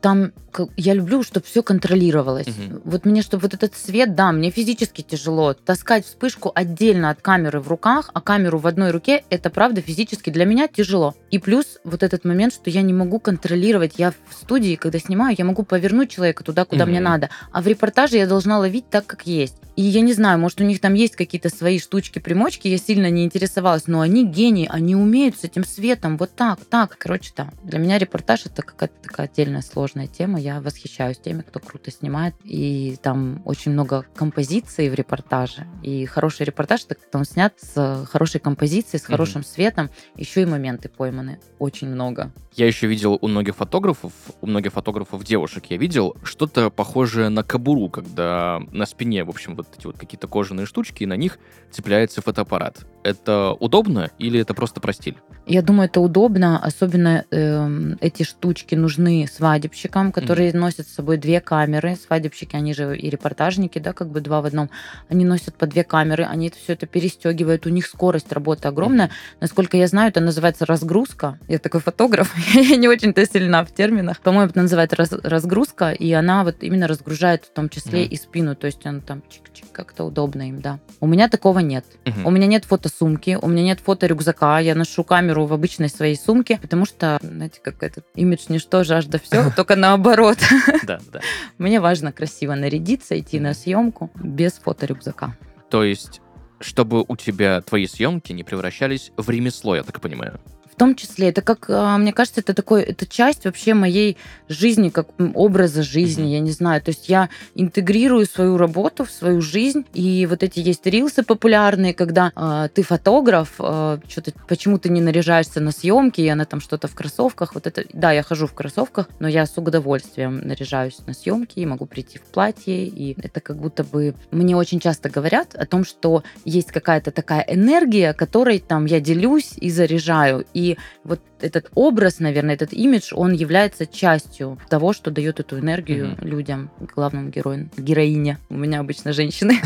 там 0.00 0.32
как- 0.50 0.68
я 0.76 0.94
люблю, 0.94 1.22
чтобы 1.22 1.46
все 1.46 1.62
контролировалось. 1.62 2.46
Мгм. 2.48 2.82
Вот 2.84 3.04
мне, 3.04 3.22
чтобы 3.22 3.42
вот 3.42 3.54
этот 3.54 3.76
свет, 3.76 4.14
да, 4.14 4.32
мне 4.32 4.50
физически 4.50 5.02
тяжело. 5.02 5.54
Таскать 5.54 6.04
вспышку 6.04 6.50
отдельно 6.54 7.10
от 7.10 7.20
камеры 7.20 7.60
в 7.60 7.68
руках, 7.68 8.10
а 8.12 8.20
камеру 8.20 8.58
в 8.58 8.66
одной 8.66 8.90
руке, 8.90 9.24
это 9.30 9.50
правда 9.50 9.80
физически 9.80 10.30
для 10.30 10.44
меня 10.44 10.68
тяжело. 10.68 11.14
И 11.30 11.38
плюс 11.38 11.78
вот 11.84 12.02
этот 12.02 12.24
момент, 12.24 12.52
что 12.54 12.70
я 12.70 12.82
не 12.82 12.92
могу 12.92 13.18
контролировать. 13.20 13.94
Я 13.98 14.10
в 14.10 14.34
студии, 14.34 14.74
когда 14.76 14.98
снимаю, 14.98 15.34
я 15.38 15.44
могу 15.44 15.62
повернуть 15.62 16.10
человека 16.10 16.44
туда, 16.44 16.64
куда 16.64 16.84
мне 16.86 17.00
Мгм. 17.00 17.04
надо. 17.04 17.30
А 17.52 17.62
в 17.62 17.66
репортаже 17.66 18.16
я 18.16 18.26
должна 18.26 18.58
ловить 18.58 18.88
так, 18.90 19.06
как 19.06 19.26
есть. 19.26 19.54
И 19.82 19.86
я 19.86 20.00
не 20.00 20.12
знаю, 20.12 20.38
может, 20.38 20.60
у 20.60 20.64
них 20.64 20.80
там 20.80 20.94
есть 20.94 21.16
какие-то 21.16 21.48
свои 21.48 21.80
штучки-примочки, 21.80 22.68
я 22.68 22.78
сильно 22.78 23.10
не 23.10 23.24
интересовалась, 23.24 23.88
но 23.88 24.00
они 24.00 24.24
гении, 24.24 24.68
они 24.70 24.94
умеют 24.94 25.36
с 25.36 25.42
этим 25.42 25.64
светом, 25.64 26.16
вот 26.18 26.36
так, 26.36 26.64
так. 26.66 26.96
Короче, 26.96 27.32
да, 27.36 27.50
для 27.64 27.80
меня 27.80 27.98
репортаж 27.98 28.46
это 28.46 28.62
какая-то 28.62 28.94
такая 29.02 29.26
отдельная 29.26 29.60
сложная 29.60 30.06
тема. 30.06 30.38
Я 30.38 30.60
восхищаюсь 30.60 31.18
теми, 31.18 31.42
кто 31.42 31.58
круто 31.58 31.90
снимает. 31.90 32.36
И 32.44 32.96
там 33.02 33.42
очень 33.44 33.72
много 33.72 34.06
композиций 34.14 34.88
в 34.88 34.94
репортаже. 34.94 35.66
И 35.82 36.06
хороший 36.06 36.46
репортаж, 36.46 36.84
это 36.84 36.94
когда 36.94 37.18
он 37.18 37.24
снят 37.24 37.52
с 37.60 38.06
хорошей 38.08 38.38
композицией, 38.40 39.00
с 39.00 39.04
хорошим 39.04 39.42
светом. 39.42 39.90
Еще 40.14 40.42
и 40.42 40.46
моменты 40.46 40.90
пойманы. 40.90 41.40
Очень 41.58 41.88
много. 41.88 42.30
Я 42.54 42.66
еще 42.66 42.86
видел 42.86 43.18
у 43.20 43.28
многих 43.28 43.56
фотографов, 43.56 44.12
у 44.42 44.46
многих 44.46 44.74
фотографов 44.74 45.24
девушек 45.24 45.64
я 45.70 45.78
видел 45.78 46.14
что-то 46.22 46.68
похожее 46.70 47.30
на 47.30 47.42
кобуру, 47.42 47.88
когда 47.88 48.60
на 48.70 48.84
спине, 48.84 49.24
в 49.24 49.30
общем, 49.30 49.56
вот 49.56 49.68
эти 49.78 49.86
вот 49.86 49.98
какие-то 49.98 50.28
кожаные 50.28 50.66
штучки, 50.66 51.02
и 51.02 51.06
на 51.06 51.16
них 51.16 51.38
цепляется 51.70 52.22
фотоаппарат. 52.22 52.86
Это 53.04 53.52
удобно 53.52 54.10
или 54.18 54.38
это 54.38 54.54
просто 54.54 54.80
про 54.80 54.92
стиль? 54.92 55.16
Я 55.44 55.60
думаю, 55.62 55.86
это 55.88 56.00
удобно, 56.00 56.62
особенно 56.62 57.24
эм, 57.32 57.98
эти 58.00 58.22
штучки 58.22 58.76
нужны 58.76 59.26
свадебщикам, 59.32 60.12
которые 60.12 60.52
носят 60.52 60.86
с 60.86 60.94
собой 60.94 61.16
две 61.16 61.40
камеры. 61.40 61.96
Свадебщики, 61.96 62.54
они 62.54 62.74
же 62.74 62.96
и 62.96 63.10
репортажники, 63.10 63.80
да, 63.80 63.92
как 63.92 64.08
бы 64.10 64.20
два 64.20 64.40
в 64.40 64.46
одном. 64.46 64.70
Они 65.08 65.24
носят 65.24 65.56
по 65.56 65.66
две 65.66 65.82
камеры, 65.82 66.22
они 66.24 66.46
это 66.48 66.58
все 66.58 66.74
это 66.74 66.86
перестегивают, 66.86 67.66
у 67.66 67.70
них 67.70 67.86
скорость 67.86 68.32
работы 68.32 68.68
огромная. 68.68 69.10
Насколько 69.40 69.76
я 69.76 69.88
знаю, 69.88 70.10
это 70.10 70.20
называется 70.20 70.64
разгрузка. 70.64 71.40
Я 71.48 71.58
такой 71.58 71.80
фотограф, 71.80 72.32
я 72.54 72.76
не 72.76 72.86
очень-то 72.86 73.26
сильна 73.26 73.64
в 73.64 73.72
терминах. 73.72 74.20
По-моему, 74.20 74.50
это 74.50 74.62
называется 74.62 74.94
раз- 74.96 75.12
разгрузка, 75.24 75.90
и 75.90 76.12
она 76.12 76.44
вот 76.44 76.62
именно 76.62 76.86
разгружает 76.86 77.46
в 77.46 77.50
том 77.52 77.68
числе 77.68 78.02
Мгм. 78.04 78.10
и 78.10 78.16
спину, 78.16 78.54
то 78.54 78.66
есть 78.66 78.86
он 78.86 79.00
там 79.00 79.22
чик-чик, 79.52 79.72
как-то 79.72 80.04
удобно 80.04 80.48
им, 80.48 80.60
да. 80.60 80.78
У 81.00 81.06
меня 81.06 81.28
такого 81.28 81.60
нет. 81.60 81.84
Мгм. 82.04 82.26
У 82.26 82.30
меня 82.30 82.46
нет 82.46 82.64
фотосумки, 82.64 83.38
у 83.40 83.48
меня 83.48 83.62
нет 83.62 83.80
фоторюкзака, 83.80 84.58
я 84.60 84.74
ношу 84.74 85.04
камеру 85.04 85.46
в 85.46 85.52
обычной 85.52 85.88
своей 85.88 86.16
сумке, 86.16 86.58
потому 86.60 86.86
что, 86.86 87.18
знаете, 87.22 87.60
как 87.62 87.82
этот 87.82 88.04
имидж 88.14 88.44
ничто, 88.48 88.84
жажда 88.84 89.18
все, 89.18 89.50
только 89.56 89.76
наоборот. 89.76 90.38
Да, 90.84 91.00
да. 91.12 91.20
Мне 91.58 91.80
важно 91.80 92.12
красиво 92.12 92.54
нарядиться, 92.54 93.18
идти 93.18 93.40
на 93.40 93.54
съемку 93.54 94.10
без 94.14 94.52
фоторюкзака. 94.54 95.36
То 95.70 95.84
есть, 95.84 96.20
чтобы 96.60 97.04
у 97.06 97.16
тебя 97.16 97.60
твои 97.60 97.86
съемки 97.86 98.32
не 98.32 98.44
превращались 98.44 99.12
в 99.16 99.28
ремесло, 99.30 99.76
я 99.76 99.82
так 99.82 100.00
понимаю. 100.00 100.40
В 100.72 100.76
том 100.76 100.94
числе, 100.94 101.28
это 101.28 101.42
как, 101.42 101.66
а, 101.68 101.98
мне 101.98 102.12
кажется, 102.12 102.40
это 102.40 102.54
такой, 102.54 102.82
это 102.82 103.06
часть 103.06 103.44
вообще 103.44 103.74
моей 103.74 104.16
жизни, 104.48 104.88
как 104.88 105.08
образа 105.34 105.82
жизни, 105.82 106.24
mm-hmm. 106.24 106.34
я 106.34 106.40
не 106.40 106.50
знаю. 106.50 106.80
То 106.80 106.90
есть 106.90 107.08
я 107.08 107.28
интегрирую 107.54 108.26
свою 108.26 108.56
работу 108.56 109.04
в 109.04 109.10
свою 109.10 109.42
жизнь, 109.42 109.84
и 109.92 110.26
вот 110.26 110.42
эти 110.42 110.60
есть 110.60 110.86
рилсы 110.86 111.22
популярные, 111.22 111.92
когда 111.92 112.32
э, 112.34 112.68
ты 112.74 112.82
фотограф, 112.82 113.54
э, 113.58 113.98
что-то 114.08 114.32
почему 114.48 114.78
ты 114.78 114.88
не 114.88 115.02
наряжаешься 115.02 115.60
на 115.60 115.72
съемки, 115.72 116.22
и 116.22 116.28
она 116.28 116.46
там 116.46 116.60
что-то 116.60 116.88
в 116.88 116.94
кроссовках. 116.94 117.54
Вот 117.54 117.66
это, 117.66 117.84
да, 117.92 118.12
я 118.12 118.22
хожу 118.22 118.46
в 118.46 118.54
кроссовках, 118.54 119.08
но 119.18 119.28
я 119.28 119.44
с 119.44 119.56
удовольствием 119.58 120.40
наряжаюсь 120.46 120.98
на 121.06 121.12
съемки 121.12 121.60
и 121.60 121.66
могу 121.66 121.84
прийти 121.84 122.18
в 122.18 122.22
платье, 122.22 122.86
и 122.86 123.14
это 123.20 123.40
как 123.40 123.56
будто 123.56 123.84
бы 123.84 124.14
мне 124.30 124.56
очень 124.56 124.80
часто 124.80 125.10
говорят 125.10 125.54
о 125.54 125.66
том, 125.66 125.84
что 125.84 126.22
есть 126.46 126.72
какая-то 126.72 127.10
такая 127.10 127.44
энергия, 127.46 128.14
которой 128.14 128.58
там 128.58 128.86
я 128.86 129.00
делюсь 129.00 129.52
и 129.56 129.70
заряжаю, 129.70 130.46
и 130.54 130.61
вот 131.04 131.20
этот 131.40 131.70
образ, 131.74 132.20
наверное, 132.20 132.54
этот 132.54 132.72
имидж, 132.72 133.12
он 133.14 133.32
является 133.32 133.86
частью 133.86 134.58
того, 134.68 134.92
что 134.92 135.10
дает 135.10 135.40
эту 135.40 135.58
энергию 135.58 136.06
mm-hmm. 136.06 136.24
людям, 136.26 136.70
главным 136.94 137.30
героям, 137.30 137.70
героине. 137.76 138.38
У 138.48 138.54
меня 138.54 138.80
обычно 138.80 139.12
женщины. 139.12 139.60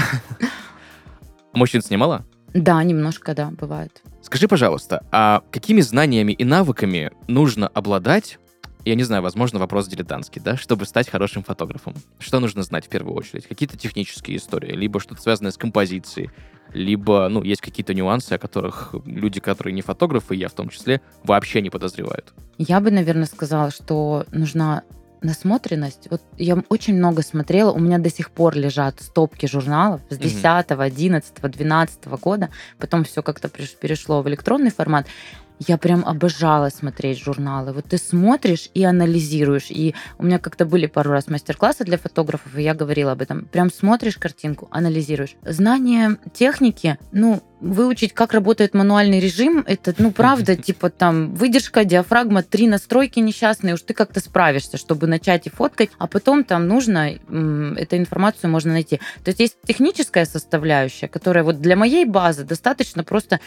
Мужчин 1.52 1.82
снимала? 1.82 2.24
Да, 2.54 2.82
немножко, 2.82 3.34
да, 3.34 3.50
бывает. 3.50 4.02
Скажи, 4.22 4.48
пожалуйста, 4.48 5.04
а 5.12 5.42
какими 5.50 5.80
знаниями 5.80 6.32
и 6.32 6.44
навыками 6.44 7.10
нужно 7.28 7.68
обладать, 7.68 8.38
я 8.86 8.94
не 8.94 9.02
знаю, 9.02 9.22
возможно, 9.22 9.58
вопрос 9.58 9.88
дилетантский, 9.88 10.40
да, 10.40 10.56
чтобы 10.56 10.86
стать 10.86 11.10
хорошим 11.10 11.42
фотографом? 11.42 11.94
Что 12.18 12.38
нужно 12.38 12.62
знать 12.62 12.86
в 12.86 12.88
первую 12.88 13.16
очередь? 13.16 13.46
Какие-то 13.46 13.76
технические 13.76 14.36
истории, 14.36 14.72
либо 14.72 15.00
что-то 15.00 15.20
связанное 15.20 15.50
с 15.50 15.56
композицией, 15.56 16.30
либо, 16.72 17.28
ну, 17.28 17.42
есть 17.42 17.60
какие-то 17.60 17.94
нюансы, 17.94 18.34
о 18.34 18.38
которых 18.38 18.94
люди, 19.04 19.40
которые 19.40 19.74
не 19.74 19.82
фотографы, 19.82 20.36
я 20.36 20.48
в 20.48 20.52
том 20.52 20.68
числе, 20.68 21.00
вообще 21.24 21.62
не 21.62 21.70
подозревают. 21.70 22.32
Я 22.58 22.80
бы, 22.80 22.90
наверное, 22.90 23.26
сказала, 23.26 23.70
что 23.70 24.24
нужна 24.30 24.82
насмотренность. 25.20 26.08
Вот 26.10 26.22
я 26.36 26.62
очень 26.68 26.94
много 26.94 27.22
смотрела, 27.22 27.72
у 27.72 27.78
меня 27.78 27.98
до 27.98 28.10
сих 28.10 28.30
пор 28.30 28.54
лежат 28.54 29.00
стопки 29.00 29.46
журналов 29.46 30.00
с 30.10 30.16
10, 30.16 30.44
11, 30.44 31.34
12 31.42 32.06
года, 32.06 32.50
потом 32.78 33.04
все 33.04 33.22
как-то 33.22 33.48
перешло 33.48 34.22
в 34.22 34.28
электронный 34.28 34.70
формат. 34.70 35.06
Я 35.58 35.78
прям 35.78 36.04
обожала 36.04 36.68
смотреть 36.68 37.18
журналы. 37.18 37.72
Вот 37.72 37.86
ты 37.86 37.98
смотришь 37.98 38.70
и 38.75 38.84
анализируешь. 38.84 39.70
И 39.70 39.94
у 40.18 40.25
меня 40.25 40.38
как-то 40.38 40.66
были 40.66 40.86
пару 40.86 41.10
раз 41.10 41.28
мастер-классы 41.28 41.84
для 41.84 41.98
фотографов, 41.98 42.56
и 42.56 42.62
я 42.62 42.75
говорила 42.75 43.12
об 43.12 43.22
этом. 43.22 43.46
Прям 43.46 43.70
смотришь 43.72 44.18
картинку, 44.18 44.68
анализируешь. 44.70 45.36
Знание 45.42 46.18
техники, 46.34 46.98
ну, 47.12 47.42
выучить, 47.60 48.12
как 48.12 48.32
работает 48.32 48.75
мануальный 48.75 49.20
режим, 49.20 49.64
это, 49.66 49.94
ну, 49.98 50.10
правда, 50.12 50.56
типа 50.56 50.90
там 50.90 51.34
выдержка, 51.34 51.84
диафрагма, 51.84 52.42
три 52.42 52.68
настройки 52.68 53.18
несчастные, 53.18 53.75
уж 53.75 53.82
ты 53.82 53.94
как-то 53.94 54.20
справишься, 54.20 54.76
чтобы 54.76 55.06
начать 55.06 55.46
и 55.46 55.50
фоткать, 55.50 55.90
а 55.98 56.06
потом 56.06 56.44
там 56.44 56.68
нужно, 56.68 57.10
эту 57.10 57.96
информацию 57.96 58.50
можно 58.50 58.72
найти. 58.72 59.00
То 59.25 59.30
есть 59.30 59.40
есть 59.40 59.56
техническая 59.66 60.26
составляющая, 60.26 61.08
которая 61.08 61.44
вот 61.44 61.60
для 61.60 61.76
моей 61.76 62.04
базы 62.04 62.44
достаточно 62.44 63.04
просто 63.04 63.40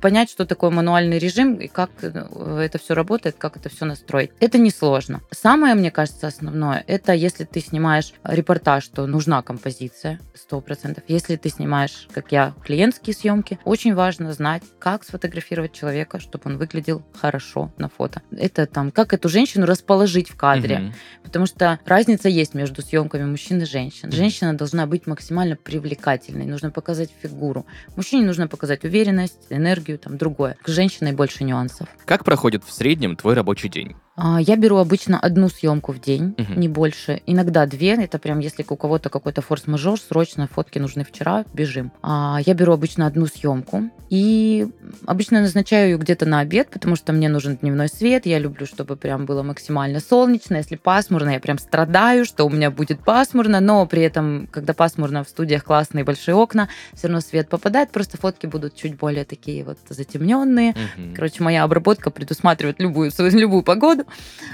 понять, 0.00 0.30
что 0.30 0.46
такое 0.46 0.70
мануальный 0.70 1.18
режим 1.18 1.56
и 1.56 1.68
как 1.68 1.90
э, 2.02 2.60
это 2.60 2.78
все 2.78 2.94
работает, 2.94 3.36
как 3.38 3.56
это 3.56 3.68
все 3.68 3.84
настроить. 3.84 4.30
Это 4.40 4.58
несложно. 4.58 5.20
Самое, 5.30 5.74
мне 5.74 5.90
кажется, 5.90 6.26
основное, 6.26 6.84
это 6.86 7.12
если 7.12 7.44
ты 7.44 7.60
снимаешь 7.60 8.12
репортаж, 8.24 8.86
то 8.88 9.06
нужна 9.06 9.42
композиция, 9.42 10.20
100%. 10.50 11.02
Если 11.08 11.36
ты 11.36 11.48
снимаешь, 11.48 12.08
как 12.12 12.32
я, 12.32 12.54
клиентский 12.64 13.12
съемки, 13.18 13.58
очень 13.64 13.94
важно 13.94 14.32
знать, 14.32 14.62
как 14.78 15.04
сфотографировать 15.04 15.72
человека, 15.72 16.20
чтобы 16.20 16.50
он 16.50 16.58
выглядел 16.58 17.02
хорошо 17.14 17.72
на 17.76 17.88
фото. 17.88 18.22
Это 18.30 18.66
там, 18.66 18.90
как 18.90 19.12
эту 19.12 19.28
женщину 19.28 19.66
расположить 19.66 20.30
в 20.30 20.36
кадре. 20.36 20.76
Угу. 20.76 20.92
Потому 21.24 21.46
что 21.46 21.78
разница 21.84 22.28
есть 22.28 22.54
между 22.54 22.82
съемками 22.82 23.24
мужчин 23.24 23.60
и 23.60 23.64
женщин. 23.64 24.10
Женщина 24.10 24.54
должна 24.54 24.86
быть 24.86 25.06
максимально 25.06 25.56
привлекательной, 25.56 26.46
нужно 26.46 26.70
показать 26.70 27.10
фигуру. 27.22 27.66
Мужчине 27.96 28.24
нужно 28.24 28.48
показать 28.48 28.84
уверенность, 28.84 29.46
энергию, 29.50 29.98
там 29.98 30.16
другое. 30.16 30.56
К 30.62 30.68
женщине 30.68 31.12
больше 31.12 31.44
нюансов. 31.44 31.88
Как 32.04 32.24
проходит 32.24 32.64
в 32.64 32.72
среднем 32.72 33.16
твой 33.16 33.34
рабочий 33.34 33.68
день? 33.68 33.96
А, 34.20 34.40
я 34.40 34.56
беру 34.56 34.78
обычно 34.78 35.18
одну 35.20 35.48
съемку 35.48 35.92
в 35.92 36.00
день, 36.00 36.34
угу. 36.36 36.54
не 36.58 36.68
больше. 36.68 37.22
Иногда 37.26 37.66
две. 37.66 37.94
Это 37.94 38.18
прям 38.18 38.40
если 38.40 38.64
у 38.68 38.76
кого-то 38.76 39.10
какой-то 39.10 39.42
форс-мажор, 39.42 40.00
срочно 40.00 40.48
фотки 40.48 40.78
нужны 40.80 41.04
вчера, 41.04 41.44
бежим. 41.54 41.92
А, 42.02 42.38
я 42.44 42.54
беру 42.54 42.72
обычно 42.72 43.06
одну 43.06 43.26
съемку 43.26 43.90
и 44.10 44.66
обычно 45.06 45.40
назначаю 45.40 45.90
ее 45.90 45.98
где-то 45.98 46.26
на 46.26 46.40
обед, 46.40 46.68
потому 46.70 46.96
что 46.96 47.12
мне 47.12 47.28
нужен 47.28 47.56
дневной 47.56 47.88
свет. 47.88 48.26
Я 48.26 48.38
люблю, 48.40 48.66
чтобы 48.66 48.96
прям 48.96 49.24
было 49.24 49.44
максимально 49.44 50.00
солнечно. 50.00 50.56
Если 50.56 50.74
пасмурно, 50.74 51.30
я 51.30 51.40
прям 51.40 51.58
страдаю, 51.58 52.24
что 52.24 52.44
у 52.44 52.50
меня 52.50 52.72
будет 52.72 53.00
пасмурно, 53.00 53.60
но 53.60 53.86
при 53.86 54.02
этом, 54.02 54.48
когда 54.50 54.74
пасмурно 54.74 55.22
в 55.22 55.28
студиях 55.28 55.62
классные 55.62 56.02
большие 56.04 56.34
окна, 56.34 56.68
все 56.94 57.06
равно 57.06 57.20
свет 57.20 57.48
попадает, 57.48 57.90
просто 57.90 58.16
фотки 58.16 58.46
будут 58.46 58.74
чуть 58.74 58.96
более 58.96 59.24
такие 59.24 59.62
вот 59.62 59.78
затемненные. 59.88 60.70
Угу. 60.70 61.14
Короче, 61.14 61.42
моя 61.44 61.62
обработка 61.62 62.10
предусматривает 62.10 62.80
любую, 62.80 63.12
любую 63.18 63.62
погоду. 63.62 64.07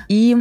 И 0.09 0.37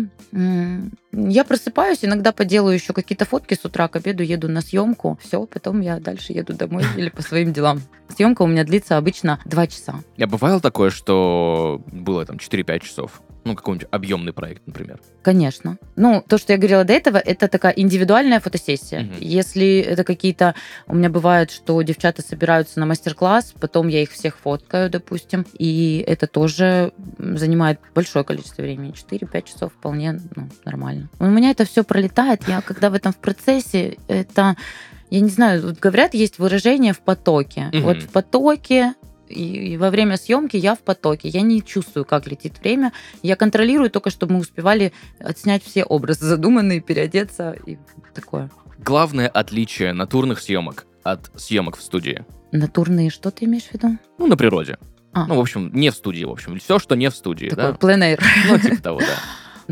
я 1.13 1.43
просыпаюсь, 1.43 2.03
иногда 2.03 2.31
поделаю 2.31 2.73
еще 2.73 2.91
какие-то 2.91 3.25
фотки 3.25 3.53
с 3.53 3.63
утра, 3.63 3.87
к 3.87 3.95
обеду 3.95 4.23
еду 4.23 4.49
на 4.49 4.61
съемку. 4.61 5.19
Все, 5.21 5.45
потом 5.45 5.81
я 5.81 5.99
дальше 5.99 6.33
еду 6.33 6.53
домой 6.53 6.83
или 6.97 7.09
по 7.09 7.21
своим 7.21 7.53
делам. 7.53 7.81
Съемка 8.09 8.41
у 8.41 8.47
меня 8.47 8.63
длится 8.63 8.97
обычно 8.97 9.39
2 9.45 9.67
часа. 9.67 9.95
Я 10.17 10.27
бывало 10.27 10.59
такое, 10.59 10.89
что 10.89 11.81
было 11.91 12.25
там 12.25 12.37
4-5 12.37 12.79
часов? 12.79 13.21
Ну, 13.45 13.55
какой-нибудь 13.55 13.87
объемный 13.91 14.31
проект, 14.31 14.65
например. 14.65 15.01
Конечно. 15.21 15.77
Ну, 15.97 16.23
то, 16.25 16.37
что 16.37 16.53
я 16.53 16.57
говорила 16.57 16.85
до 16.85 16.93
этого, 16.93 17.17
это 17.17 17.49
такая 17.49 17.73
индивидуальная 17.73 18.39
фотосессия. 18.39 19.01
Угу. 19.01 19.15
Если 19.19 19.79
это 19.79 20.05
какие-то... 20.05 20.55
У 20.87 20.95
меня 20.95 21.09
бывает, 21.09 21.51
что 21.51 21.81
девчата 21.81 22.21
собираются 22.21 22.79
на 22.79 22.85
мастер-класс, 22.85 23.53
потом 23.59 23.89
я 23.89 24.01
их 24.01 24.11
всех 24.11 24.37
фоткаю, 24.37 24.89
допустим, 24.89 25.45
и 25.57 26.03
это 26.07 26.27
тоже 26.27 26.93
занимает 27.17 27.79
большое 27.93 28.23
количество 28.23 28.61
времени. 28.61 28.93
4-5 28.93 29.43
часов 29.43 29.73
вполне 29.73 30.19
ну, 30.35 30.47
нормально. 30.63 31.02
У 31.19 31.25
меня 31.25 31.51
это 31.51 31.65
все 31.65 31.83
пролетает. 31.83 32.47
Я 32.47 32.61
когда 32.61 32.89
в 32.89 32.93
этом 32.93 33.11
в 33.13 33.17
процессе, 33.17 33.97
это 34.07 34.55
я 35.09 35.19
не 35.19 35.29
знаю, 35.29 35.61
вот 35.61 35.79
говорят, 35.79 36.13
есть 36.15 36.39
выражение 36.39 36.93
в 36.93 36.99
потоке. 36.99 37.69
Угу. 37.71 37.81
Вот 37.81 37.97
в 37.97 38.09
потоке 38.09 38.95
и, 39.29 39.77
во 39.77 39.89
время 39.89 40.17
съемки 40.17 40.57
я 40.57 40.75
в 40.75 40.79
потоке. 40.79 41.29
Я 41.29 41.41
не 41.41 41.61
чувствую, 41.63 42.05
как 42.05 42.27
летит 42.27 42.59
время. 42.59 42.93
Я 43.21 43.35
контролирую 43.35 43.89
только, 43.89 44.09
чтобы 44.09 44.33
мы 44.33 44.39
успевали 44.39 44.93
отснять 45.19 45.63
все 45.63 45.83
образы 45.83 46.25
задуманные, 46.25 46.81
переодеться 46.81 47.55
и 47.65 47.77
такое. 48.13 48.49
Главное 48.79 49.27
отличие 49.27 49.93
натурных 49.93 50.39
съемок 50.39 50.85
от 51.03 51.31
съемок 51.35 51.77
в 51.77 51.81
студии. 51.81 52.25
Натурные 52.51 53.09
что 53.09 53.31
ты 53.31 53.45
имеешь 53.45 53.65
в 53.65 53.73
виду? 53.73 53.97
Ну, 54.17 54.27
на 54.27 54.37
природе. 54.37 54.77
А. 55.13 55.27
Ну, 55.27 55.35
в 55.35 55.39
общем, 55.39 55.69
не 55.73 55.91
в 55.91 55.95
студии, 55.95 56.23
в 56.23 56.31
общем. 56.31 56.59
Все, 56.59 56.79
что 56.79 56.95
не 56.95 57.09
в 57.09 57.15
студии. 57.15 57.49
Такой 57.49 57.71
да? 57.71 57.73
пленэр. 57.73 58.23
Ну, 58.49 58.57
типа 58.59 58.81
того, 58.81 58.99
да. 58.99 59.19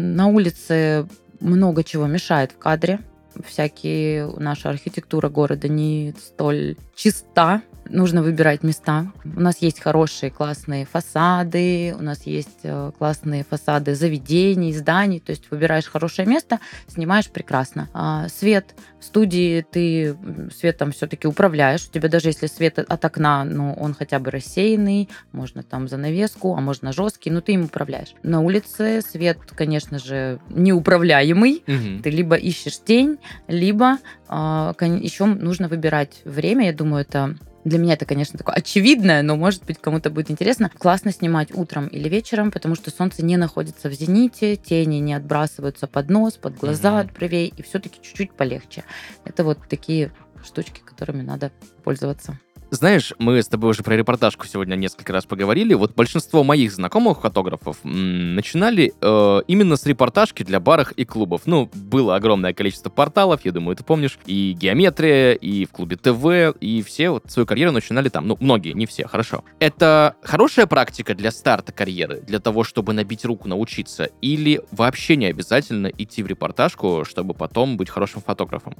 На 0.01 0.27
улице 0.27 1.07
много 1.39 1.83
чего 1.83 2.07
мешает 2.07 2.51
в 2.51 2.57
кадре. 2.57 2.99
Всякие 3.45 4.27
наша 4.37 4.69
архитектура 4.69 5.29
города 5.29 5.67
не 5.67 6.13
столь 6.19 6.75
чиста, 6.95 7.61
нужно 7.91 8.23
выбирать 8.23 8.63
места. 8.63 9.11
У 9.23 9.39
нас 9.39 9.57
есть 9.59 9.79
хорошие, 9.79 10.31
классные 10.31 10.85
фасады, 10.85 11.95
у 11.97 12.01
нас 12.01 12.23
есть 12.23 12.59
э, 12.63 12.91
классные 12.97 13.43
фасады 13.43 13.95
заведений, 13.95 14.73
зданий. 14.73 15.19
То 15.19 15.31
есть 15.31 15.51
выбираешь 15.51 15.85
хорошее 15.85 16.27
место, 16.27 16.59
снимаешь 16.87 17.29
прекрасно. 17.29 17.89
А 17.93 18.27
свет 18.29 18.75
в 18.99 19.03
студии 19.03 19.65
ты 19.69 20.15
светом 20.55 20.91
все-таки 20.91 21.27
управляешь. 21.27 21.87
У 21.87 21.91
тебя 21.91 22.09
даже 22.09 22.29
если 22.29 22.47
свет 22.47 22.79
от 22.79 23.05
окна, 23.05 23.43
ну, 23.43 23.73
он 23.73 23.93
хотя 23.93 24.19
бы 24.19 24.31
рассеянный, 24.31 25.09
можно 25.31 25.63
там 25.63 25.87
занавеску, 25.87 26.55
а 26.55 26.61
можно 26.61 26.93
жесткий, 26.93 27.29
но 27.29 27.41
ты 27.41 27.53
им 27.53 27.65
управляешь. 27.65 28.13
На 28.23 28.41
улице 28.41 29.01
свет, 29.01 29.37
конечно 29.55 29.99
же, 29.99 30.39
неуправляемый. 30.49 31.63
Угу. 31.67 32.03
Ты 32.03 32.09
либо 32.09 32.35
ищешь 32.35 32.79
тень, 32.79 33.17
либо 33.47 33.97
а, 34.27 34.73
еще 34.79 35.25
нужно 35.25 35.67
выбирать 35.67 36.21
время. 36.25 36.67
Я 36.67 36.73
думаю, 36.73 37.01
это 37.01 37.35
для 37.63 37.79
меня 37.79 37.93
это, 37.93 38.05
конечно, 38.05 38.37
такое 38.37 38.55
очевидное, 38.55 39.21
но, 39.21 39.35
может 39.35 39.65
быть, 39.65 39.77
кому-то 39.79 40.09
будет 40.09 40.31
интересно. 40.31 40.71
Классно 40.77 41.11
снимать 41.11 41.53
утром 41.53 41.87
или 41.87 42.09
вечером, 42.09 42.51
потому 42.51 42.75
что 42.75 42.91
солнце 42.91 43.23
не 43.23 43.37
находится 43.37 43.89
в 43.89 43.93
зените, 43.93 44.55
тени 44.55 44.97
не 44.97 45.13
отбрасываются 45.13 45.87
под 45.87 46.09
нос, 46.09 46.37
под 46.37 46.57
глаза 46.57 46.89
mm-hmm. 46.89 46.99
от 47.01 47.13
бровей, 47.13 47.53
и 47.55 47.61
все-таки 47.61 48.01
чуть-чуть 48.01 48.33
полегче. 48.33 48.83
Это 49.25 49.43
вот 49.43 49.59
такие 49.69 50.11
штучки, 50.43 50.81
которыми 50.83 51.21
надо 51.21 51.51
пользоваться. 51.83 52.39
Знаешь, 52.73 53.13
мы 53.19 53.43
с 53.43 53.49
тобой 53.49 53.71
уже 53.71 53.83
про 53.83 53.97
репортажку 53.97 54.47
сегодня 54.47 54.75
несколько 54.75 55.11
раз 55.11 55.25
поговорили. 55.25 55.73
Вот 55.73 55.93
большинство 55.93 56.41
моих 56.45 56.71
знакомых 56.71 57.19
фотографов 57.19 57.75
начинали 57.83 58.93
э, 59.01 59.41
именно 59.45 59.75
с 59.75 59.85
репортажки 59.85 60.43
для 60.43 60.61
барах 60.61 60.93
и 60.93 61.03
клубов. 61.03 61.41
Ну, 61.47 61.69
было 61.73 62.15
огромное 62.15 62.53
количество 62.53 62.89
порталов, 62.89 63.43
я 63.43 63.51
думаю, 63.51 63.75
ты 63.75 63.83
помнишь, 63.83 64.17
и 64.25 64.55
Геометрия, 64.57 65.33
и 65.33 65.65
в 65.65 65.71
клубе 65.71 65.97
ТВ, 65.97 66.57
и 66.61 66.81
все 66.81 67.09
вот 67.09 67.29
свою 67.29 67.45
карьеру 67.45 67.73
начинали 67.73 68.07
там. 68.07 68.25
Ну, 68.25 68.37
многие, 68.39 68.71
не 68.71 68.85
все, 68.85 69.05
хорошо. 69.05 69.43
Это 69.59 70.15
хорошая 70.23 70.65
практика 70.65 71.13
для 71.13 71.31
старта 71.31 71.73
карьеры, 71.73 72.21
для 72.21 72.39
того, 72.39 72.63
чтобы 72.63 72.93
набить 72.93 73.25
руку, 73.25 73.49
научиться? 73.49 74.05
Или 74.21 74.61
вообще 74.71 75.17
не 75.17 75.25
обязательно 75.25 75.87
идти 75.87 76.23
в 76.23 76.27
репортажку, 76.27 77.03
чтобы 77.03 77.33
потом 77.33 77.75
быть 77.75 77.89
хорошим 77.89 78.21
фотографом? 78.21 78.77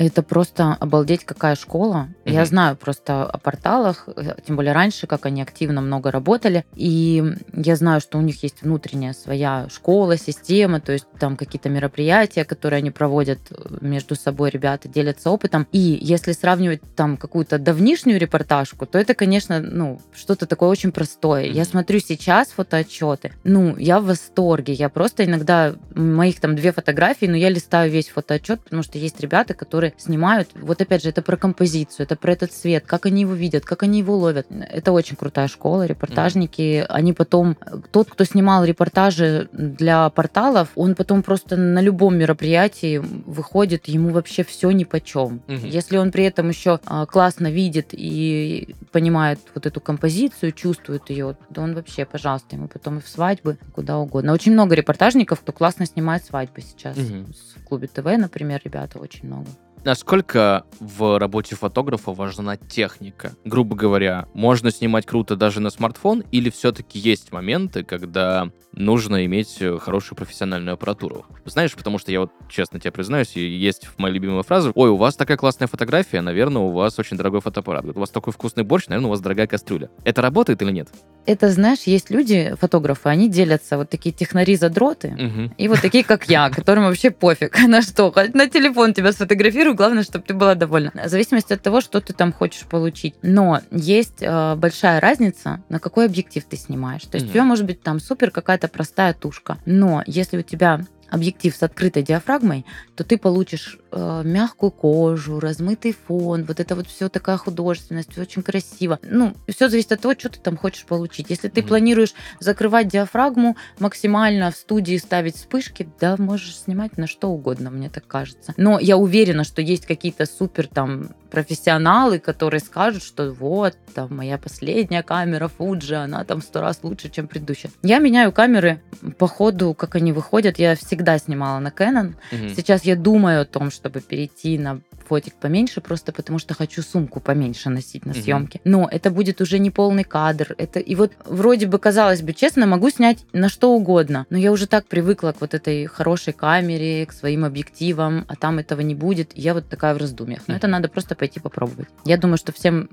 Это 0.00 0.22
просто 0.22 0.78
обалдеть, 0.80 1.26
какая 1.26 1.54
школа. 1.54 2.08
Mm-hmm. 2.24 2.32
Я 2.32 2.46
знаю 2.46 2.74
просто 2.74 3.22
о 3.24 3.36
порталах, 3.36 4.08
э, 4.16 4.36
тем 4.46 4.56
более 4.56 4.72
раньше, 4.72 5.06
как 5.06 5.26
они 5.26 5.42
активно 5.42 5.82
много 5.82 6.10
работали. 6.10 6.64
И 6.74 7.22
я 7.52 7.76
знаю, 7.76 8.00
что 8.00 8.16
у 8.16 8.22
них 8.22 8.42
есть 8.42 8.62
внутренняя 8.62 9.12
своя 9.12 9.66
школа, 9.70 10.16
система, 10.16 10.80
то 10.80 10.92
есть 10.92 11.04
там 11.18 11.36
какие-то 11.36 11.68
мероприятия, 11.68 12.46
которые 12.46 12.78
они 12.78 12.90
проводят 12.90 13.40
э, 13.50 13.76
между 13.82 14.14
собой, 14.14 14.48
ребята 14.48 14.88
делятся 14.88 15.28
опытом. 15.30 15.66
И 15.70 15.98
если 16.00 16.32
сравнивать 16.32 16.80
там 16.96 17.18
какую-то 17.18 17.58
давнишнюю 17.58 18.18
репортажку, 18.18 18.86
то 18.86 18.98
это, 18.98 19.12
конечно, 19.12 19.60
ну, 19.60 20.00
что-то 20.14 20.46
такое 20.46 20.70
очень 20.70 20.92
простое. 20.92 21.44
Mm-hmm. 21.44 21.52
Я 21.52 21.64
смотрю 21.66 22.00
сейчас 22.00 22.48
фотоотчеты, 22.52 23.32
ну, 23.44 23.76
я 23.76 24.00
в 24.00 24.06
восторге. 24.06 24.72
Я 24.72 24.88
просто 24.88 25.26
иногда, 25.26 25.74
моих 25.94 26.40
там 26.40 26.56
две 26.56 26.72
фотографии, 26.72 27.26
но 27.26 27.36
я 27.36 27.50
листаю 27.50 27.90
весь 27.90 28.08
фотоотчет, 28.08 28.62
потому 28.62 28.82
что 28.82 28.96
есть 28.96 29.20
ребята, 29.20 29.52
которые 29.52 29.89
снимают. 29.98 30.50
Вот 30.54 30.80
опять 30.80 31.02
же, 31.02 31.08
это 31.08 31.22
про 31.22 31.36
композицию, 31.36 32.04
это 32.04 32.16
про 32.16 32.32
этот 32.32 32.52
свет, 32.52 32.84
как 32.86 33.06
они 33.06 33.22
его 33.22 33.34
видят, 33.34 33.64
как 33.64 33.82
они 33.82 33.98
его 33.98 34.16
ловят. 34.16 34.46
Это 34.50 34.92
очень 34.92 35.16
крутая 35.16 35.48
школа, 35.48 35.86
репортажники. 35.86 36.60
Mm-hmm. 36.60 36.86
Они 36.88 37.12
потом, 37.12 37.56
тот, 37.90 38.10
кто 38.10 38.24
снимал 38.24 38.64
репортажи 38.64 39.48
для 39.52 40.08
порталов, 40.10 40.68
он 40.74 40.94
потом 40.94 41.22
просто 41.22 41.56
на 41.56 41.80
любом 41.80 42.16
мероприятии 42.16 42.98
выходит, 42.98 43.88
ему 43.88 44.10
вообще 44.10 44.44
все 44.44 44.70
ни 44.70 44.84
по 44.84 45.00
чем. 45.00 45.42
Mm-hmm. 45.46 45.68
Если 45.68 45.96
он 45.96 46.10
при 46.10 46.24
этом 46.24 46.48
еще 46.48 46.80
а, 46.86 47.06
классно 47.06 47.50
видит 47.50 47.88
и 47.92 48.74
понимает 48.92 49.40
вот 49.54 49.66
эту 49.66 49.80
композицию, 49.80 50.52
чувствует 50.52 51.10
ее, 51.10 51.36
то 51.54 51.62
он 51.62 51.74
вообще, 51.74 52.04
пожалуйста, 52.04 52.56
ему 52.56 52.68
потом 52.68 52.98
и 52.98 53.00
в 53.00 53.08
свадьбы, 53.08 53.58
куда 53.74 53.98
угодно. 53.98 54.32
Очень 54.32 54.52
много 54.52 54.74
репортажников, 54.74 55.40
кто 55.40 55.52
классно 55.52 55.86
снимает 55.86 56.24
свадьбы 56.24 56.60
сейчас. 56.60 56.96
Mm-hmm. 56.96 57.34
В 57.56 57.64
клубе 57.64 57.88
ТВ, 57.88 58.04
например, 58.04 58.60
ребята 58.64 58.98
очень 58.98 59.26
много. 59.26 59.46
Насколько 59.82 60.64
в 60.78 61.18
работе 61.18 61.56
фотографа 61.56 62.12
важна 62.12 62.58
техника? 62.58 63.32
Грубо 63.46 63.74
говоря, 63.74 64.28
можно 64.34 64.70
снимать 64.70 65.06
круто 65.06 65.36
даже 65.36 65.60
на 65.60 65.70
смартфон, 65.70 66.22
или 66.30 66.50
все-таки 66.50 66.98
есть 66.98 67.32
моменты, 67.32 67.82
когда 67.82 68.50
нужно 68.72 69.24
иметь 69.24 69.56
э, 69.60 69.78
хорошую 69.78 70.16
профессиональную 70.18 70.74
аппаратуру? 70.74 71.24
Знаешь, 71.46 71.74
потому 71.74 71.98
что 71.98 72.12
я 72.12 72.20
вот 72.20 72.30
честно 72.50 72.78
тебе 72.78 72.92
признаюсь, 72.92 73.36
есть 73.36 73.88
моя 73.96 74.12
любимая 74.12 74.42
фраза, 74.42 74.70
ой, 74.74 74.90
у 74.90 74.96
вас 74.96 75.16
такая 75.16 75.38
классная 75.38 75.66
фотография, 75.66 76.20
наверное, 76.20 76.60
у 76.60 76.72
вас 76.72 76.98
очень 76.98 77.16
дорогой 77.16 77.40
фотоаппарат. 77.40 77.86
У 77.86 77.98
вас 77.98 78.10
такой 78.10 78.34
вкусный 78.34 78.64
борщ, 78.64 78.86
наверное, 78.88 79.08
у 79.08 79.10
вас 79.10 79.20
дорогая 79.20 79.46
кастрюля. 79.46 79.88
Это 80.04 80.20
работает 80.20 80.60
или 80.60 80.72
нет? 80.72 80.90
Это, 81.26 81.50
знаешь, 81.50 81.80
есть 81.84 82.10
люди, 82.10 82.54
фотографы, 82.60 83.08
они 83.08 83.28
делятся 83.28 83.76
вот 83.76 83.90
такие 83.90 84.14
технари-задроты, 84.14 85.08
угу. 85.08 85.54
и 85.56 85.68
вот 85.68 85.80
такие, 85.80 86.04
как 86.04 86.28
я, 86.28 86.50
которым 86.54 86.84
вообще 86.84 87.10
пофиг 87.10 87.58
на 87.68 87.82
что. 87.82 88.10
Хоть 88.12 88.34
на 88.34 88.48
телефон 88.48 88.94
тебя 88.94 89.12
сфотографирую, 89.12 89.74
главное, 89.74 90.02
чтобы 90.02 90.24
ты 90.24 90.34
была 90.34 90.54
довольна. 90.54 90.92
В 90.94 91.08
зависимости 91.08 91.52
от 91.52 91.62
того, 91.62 91.80
что 91.80 92.00
ты 92.00 92.12
там 92.12 92.32
хочешь 92.32 92.64
получить. 92.64 93.14
Но 93.22 93.60
есть 93.70 94.18
э, 94.20 94.54
большая 94.56 95.00
разница, 95.00 95.62
на 95.68 95.78
какой 95.78 96.06
объектив 96.06 96.44
ты 96.44 96.56
снимаешь. 96.56 97.02
То 97.02 97.16
есть 97.16 97.26
угу. 97.26 97.30
у 97.30 97.32
тебя 97.34 97.44
может 97.44 97.66
быть 97.66 97.82
там 97.82 98.00
супер 98.00 98.30
какая-то 98.30 98.68
простая 98.68 99.14
тушка. 99.14 99.58
Но 99.66 100.02
если 100.06 100.38
у 100.38 100.42
тебя 100.42 100.80
объектив 101.10 101.54
с 101.54 101.62
открытой 101.62 102.02
диафрагмой, 102.02 102.64
то 102.96 103.04
ты 103.04 103.18
получишь 103.18 103.78
э, 103.92 104.22
мягкую 104.24 104.70
кожу, 104.70 105.40
размытый 105.40 105.94
фон, 106.06 106.44
вот 106.44 106.60
это 106.60 106.74
вот 106.74 106.86
все 106.86 107.08
такая 107.08 107.36
художественность, 107.36 108.16
очень 108.18 108.42
красиво. 108.42 108.98
Ну, 109.02 109.34
все 109.48 109.68
зависит 109.68 109.92
от 109.92 110.00
того, 110.00 110.14
что 110.18 110.28
ты 110.28 110.40
там 110.40 110.56
хочешь 110.56 110.84
получить. 110.84 111.30
Если 111.30 111.48
ты 111.48 111.60
mm-hmm. 111.60 111.66
планируешь 111.66 112.14
закрывать 112.38 112.88
диафрагму 112.88 113.56
максимально 113.78 114.50
в 114.50 114.56
студии 114.56 114.96
ставить 114.96 115.36
вспышки, 115.36 115.88
да, 116.00 116.16
можешь 116.18 116.56
снимать 116.56 116.96
на 116.96 117.06
что 117.06 117.28
угодно, 117.28 117.70
мне 117.70 117.90
так 117.90 118.06
кажется. 118.06 118.54
Но 118.56 118.78
я 118.78 118.96
уверена, 118.96 119.44
что 119.44 119.62
есть 119.62 119.86
какие-то 119.86 120.26
супер 120.26 120.66
там 120.66 121.10
профессионалы, 121.30 122.18
которые 122.18 122.60
скажут, 122.60 123.02
что 123.02 123.30
вот, 123.32 123.76
там, 123.94 124.14
моя 124.16 124.36
последняя 124.38 125.02
камера 125.02 125.50
Fuji, 125.58 125.94
она 125.94 126.24
там 126.24 126.42
сто 126.42 126.60
раз 126.60 126.80
лучше, 126.82 127.08
чем 127.08 127.28
предыдущая. 127.28 127.70
Я 127.82 127.98
меняю 127.98 128.32
камеры 128.32 128.82
по 129.18 129.26
ходу, 129.26 129.74
как 129.74 129.94
они 129.94 130.12
выходят. 130.12 130.58
Я 130.58 130.76
всегда 130.76 130.99
снимала 131.18 131.58
на 131.58 131.68
Canon. 131.68 132.14
Угу. 132.32 132.54
Сейчас 132.56 132.84
я 132.84 132.96
думаю 132.96 133.42
о 133.42 133.44
том, 133.44 133.70
чтобы 133.70 134.00
перейти 134.00 134.58
на 134.58 134.80
фотик 135.10 135.34
поменьше, 135.34 135.80
просто 135.80 136.12
потому 136.12 136.38
что 136.38 136.54
хочу 136.54 136.82
сумку 136.82 137.18
поменьше 137.18 137.68
носить 137.68 138.06
на 138.06 138.14
съемке. 138.14 138.60
Но 138.64 138.88
это 138.88 139.10
будет 139.10 139.40
уже 139.40 139.58
не 139.58 139.70
полный 139.70 140.04
кадр. 140.04 140.54
Это 140.56 140.78
и 140.78 140.94
вот 140.94 141.12
вроде 141.24 141.66
бы 141.66 141.80
казалось 141.80 142.22
бы 142.22 142.32
честно, 142.32 142.66
могу 142.66 142.90
снять 142.90 143.26
на 143.32 143.48
что 143.48 143.72
угодно, 143.72 144.26
но 144.30 144.38
я 144.38 144.52
уже 144.52 144.68
так 144.68 144.86
привыкла 144.86 145.32
к 145.32 145.40
вот 145.40 145.52
этой 145.52 145.86
хорошей 145.86 146.32
камере, 146.32 147.06
к 147.06 147.12
своим 147.12 147.44
объективам, 147.44 148.24
а 148.28 148.36
там 148.36 148.60
этого 148.60 148.82
не 148.82 148.94
будет. 148.94 149.36
И 149.36 149.40
я 149.40 149.54
вот 149.54 149.68
такая 149.68 149.94
в 149.94 149.96
раздумьях. 149.96 150.42
Но 150.46 150.54
это 150.54 150.68
надо 150.68 150.88
просто 150.88 151.16
пойти 151.16 151.40
попробовать. 151.40 151.88
Я 152.04 152.16
думаю, 152.16 152.38
что 152.38 152.52
всем 152.52 152.88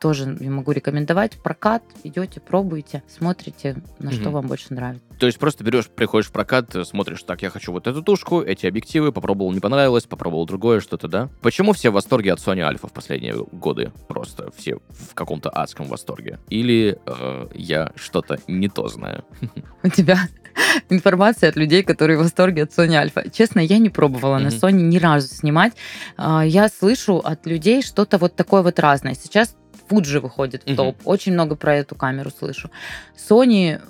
тоже 0.00 0.36
я 0.40 0.50
могу 0.50 0.72
рекомендовать. 0.72 1.40
Прокат, 1.42 1.82
идете, 2.02 2.40
пробуете, 2.40 3.02
смотрите, 3.06 3.82
на 3.98 4.08
угу. 4.08 4.16
что 4.16 4.30
вам 4.30 4.46
больше 4.46 4.72
нравится. 4.74 5.04
То 5.18 5.26
есть 5.26 5.38
просто 5.38 5.62
берешь, 5.62 5.88
приходишь 5.88 6.28
в 6.28 6.32
прокат, 6.32 6.74
смотришь, 6.84 7.22
так, 7.22 7.42
я 7.42 7.50
хочу 7.50 7.70
вот 7.70 7.86
эту 7.86 8.02
тушку, 8.02 8.40
эти 8.40 8.66
объективы, 8.66 9.12
попробовал, 9.12 9.52
не 9.52 9.60
понравилось, 9.60 10.04
попробовал 10.04 10.46
другое 10.46 10.80
что-то, 10.80 11.06
да? 11.06 11.28
Почему 11.42 11.72
все 11.72 11.90
в 11.90 11.94
восторге 11.94 12.32
от 12.32 12.38
Sony 12.38 12.68
Alpha 12.68 12.88
в 12.88 12.92
последние 12.92 13.34
годы? 13.34 13.92
Просто 14.08 14.50
все 14.56 14.78
в 14.88 15.14
каком-то 15.14 15.50
адском 15.50 15.86
восторге? 15.86 16.38
Или 16.48 16.98
э, 17.04 17.48
я 17.54 17.92
что-то 17.94 18.38
не 18.46 18.68
то 18.68 18.88
знаю? 18.88 19.24
У 19.82 19.88
тебя 19.88 20.18
информация 20.88 21.50
от 21.50 21.56
людей, 21.56 21.82
которые 21.82 22.18
в 22.18 22.22
восторге 22.22 22.62
от 22.62 22.70
Sony 22.70 23.04
Alpha. 23.04 23.30
Честно, 23.30 23.60
я 23.60 23.78
не 23.78 23.90
пробовала 23.90 24.38
mm-hmm. 24.38 24.44
на 24.44 24.48
Sony 24.48 24.80
ни 24.80 24.98
разу 24.98 25.28
снимать. 25.28 25.74
А, 26.16 26.44
я 26.44 26.68
слышу 26.68 27.16
от 27.18 27.46
людей 27.46 27.82
что-то 27.82 28.18
вот 28.18 28.36
такое 28.36 28.62
вот 28.62 28.78
разное. 28.78 29.14
Сейчас 29.14 29.56
Fuji 29.90 30.20
выходит 30.20 30.62
в 30.64 30.76
топ. 30.76 30.96
Угу. 31.00 31.10
Очень 31.10 31.32
много 31.32 31.56
про 31.56 31.76
эту 31.76 31.94
камеру 31.94 32.30
слышу. 32.30 32.70
Sony 33.16 33.80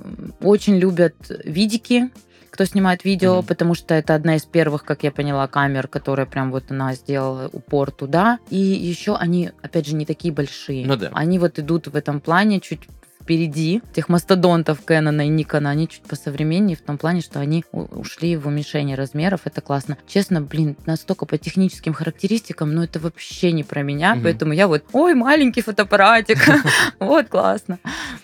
очень 0.40 0.78
любят 0.78 1.14
видики, 1.44 2.10
кто 2.50 2.64
снимает 2.64 3.04
видео, 3.04 3.38
mm 3.38 3.46
потому 3.46 3.74
что 3.74 3.94
это 3.94 4.14
одна 4.14 4.36
из 4.36 4.44
первых, 4.44 4.84
как 4.84 5.02
я 5.02 5.10
поняла, 5.10 5.46
камер, 5.46 5.88
которая 5.88 6.26
прям 6.26 6.50
вот 6.50 6.70
она 6.70 6.94
сделала 6.94 7.48
упор 7.52 7.90
туда. 7.90 8.38
И 8.50 8.56
еще 8.56 9.16
они, 9.16 9.50
опять 9.62 9.86
же, 9.86 9.94
не 9.94 10.06
такие 10.06 10.32
большие. 10.32 10.86
Ну 10.86 10.96
да. 10.96 11.10
Они 11.12 11.38
вот 11.38 11.58
идут 11.58 11.88
в 11.88 11.96
этом 11.96 12.20
плане 12.20 12.60
чуть 12.60 12.88
впереди 13.20 13.82
тех 13.92 14.08
мастодонтов 14.08 14.84
Кэнона 14.84 15.26
и 15.26 15.28
Никона. 15.28 15.70
Они 15.70 15.88
чуть 15.88 16.02
посовременнее 16.02 16.76
в 16.76 16.80
том 16.80 16.98
плане, 16.98 17.20
что 17.20 17.40
они 17.40 17.64
ушли 17.72 18.36
в 18.36 18.46
уменьшение 18.46 18.96
размеров. 18.96 19.42
Это 19.44 19.60
классно. 19.60 19.98
Честно, 20.06 20.40
блин, 20.40 20.76
настолько 20.86 21.26
по 21.26 21.38
техническим 21.38 21.92
характеристикам, 21.92 22.74
но 22.74 22.84
это 22.84 22.98
вообще 23.00 23.52
не 23.52 23.64
про 23.64 23.82
меня. 23.82 24.14
Угу. 24.14 24.22
Поэтому 24.22 24.52
я 24.52 24.68
вот, 24.68 24.84
ой, 24.92 25.14
маленький 25.14 25.62
фотоаппаратик. 25.62 26.38
Вот, 26.98 27.28
классно. 27.28 27.78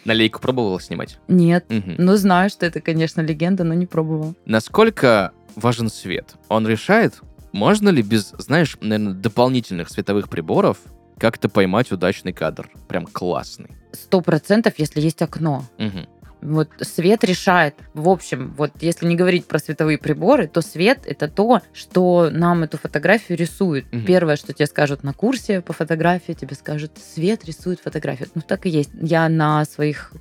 На 0.04 0.12
лейку 0.12 0.40
пробовала 0.40 0.80
снимать? 0.80 1.18
Нет. 1.28 1.66
Но 1.68 2.16
знаю, 2.16 2.50
что 2.50 2.66
это, 2.66 2.80
конечно, 2.80 3.20
легенда, 3.20 3.64
но 3.64 3.74
не 3.74 3.87
пробовала. 3.87 4.35
Насколько 4.44 5.32
важен 5.54 5.88
свет? 5.88 6.35
Он 6.48 6.66
решает, 6.66 7.20
можно 7.52 7.88
ли 7.88 8.02
без, 8.02 8.35
знаешь, 8.38 8.76
наверное, 8.80 9.14
дополнительных 9.14 9.88
световых 9.88 10.28
приборов 10.28 10.78
как-то 11.18 11.48
поймать 11.48 11.92
удачный 11.92 12.33
кадр? 12.33 12.70
Прям 12.88 13.07
классный 13.07 13.70
сто 13.96 14.20
процентов, 14.20 14.74
если 14.76 15.00
есть 15.00 15.22
окно. 15.22 15.64
Угу. 15.79 16.07
Вот 16.42 16.68
свет 16.81 17.24
решает. 17.24 17.74
В 17.94 18.09
общем, 18.09 18.55
вот 18.57 18.70
если 18.81 19.07
не 19.07 19.16
говорить 19.16 19.46
про 19.46 19.59
световые 19.59 19.98
приборы, 19.98 20.46
то 20.46 20.61
свет 20.61 21.00
это 21.07 21.29
то, 21.29 21.62
что 21.72 22.29
нам 22.31 22.62
эту 22.62 22.79
фотографию 22.79 23.38
рисует. 23.38 23.87
Угу. 23.92 24.02
Первое, 24.07 24.37
что 24.37 24.52
тебе 24.52 24.66
скажут 24.66 25.02
на 25.02 25.12
курсе 25.12 25.61
по 25.61 25.72
фотографии, 25.72 26.35
тебе 26.35 26.55
скажут, 26.55 26.92
свет 27.14 27.44
рисует 27.44 27.81
фотографию. 27.81 28.29
Ну 28.35 28.42
так 28.46 28.66
и 28.66 28.70
есть. 28.70 28.90
Я 29.00 29.29
на 29.29 29.64
своих 29.64 30.12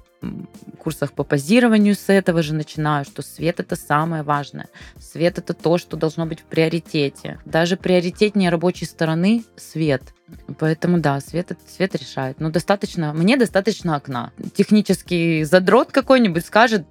курсах 0.79 1.13
по 1.13 1.23
позированию 1.23 1.95
с 1.95 2.09
этого 2.09 2.43
же 2.43 2.53
начинаю, 2.53 3.05
что 3.05 3.21
свет 3.21 3.59
это 3.59 3.75
самое 3.75 4.23
важное. 4.23 4.67
Свет 4.99 5.37
это 5.37 5.53
то, 5.53 5.77
что 5.77 5.97
должно 5.97 6.25
быть 6.25 6.41
в 6.41 6.43
приоритете. 6.43 7.39
Даже 7.45 7.77
приоритетнее 7.77 8.49
рабочей 8.49 8.85
стороны 8.85 9.43
свет. 9.55 10.13
Поэтому 10.59 10.99
да, 10.99 11.19
свет, 11.19 11.57
свет 11.67 11.95
решает. 11.95 12.39
Но 12.39 12.49
достаточно, 12.49 13.13
мне 13.13 13.37
достаточно 13.37 13.95
окна. 13.95 14.31
Технический 14.53 15.43
задрот 15.43 15.91
какой-нибудь 15.91 16.45
скажет, 16.45 16.85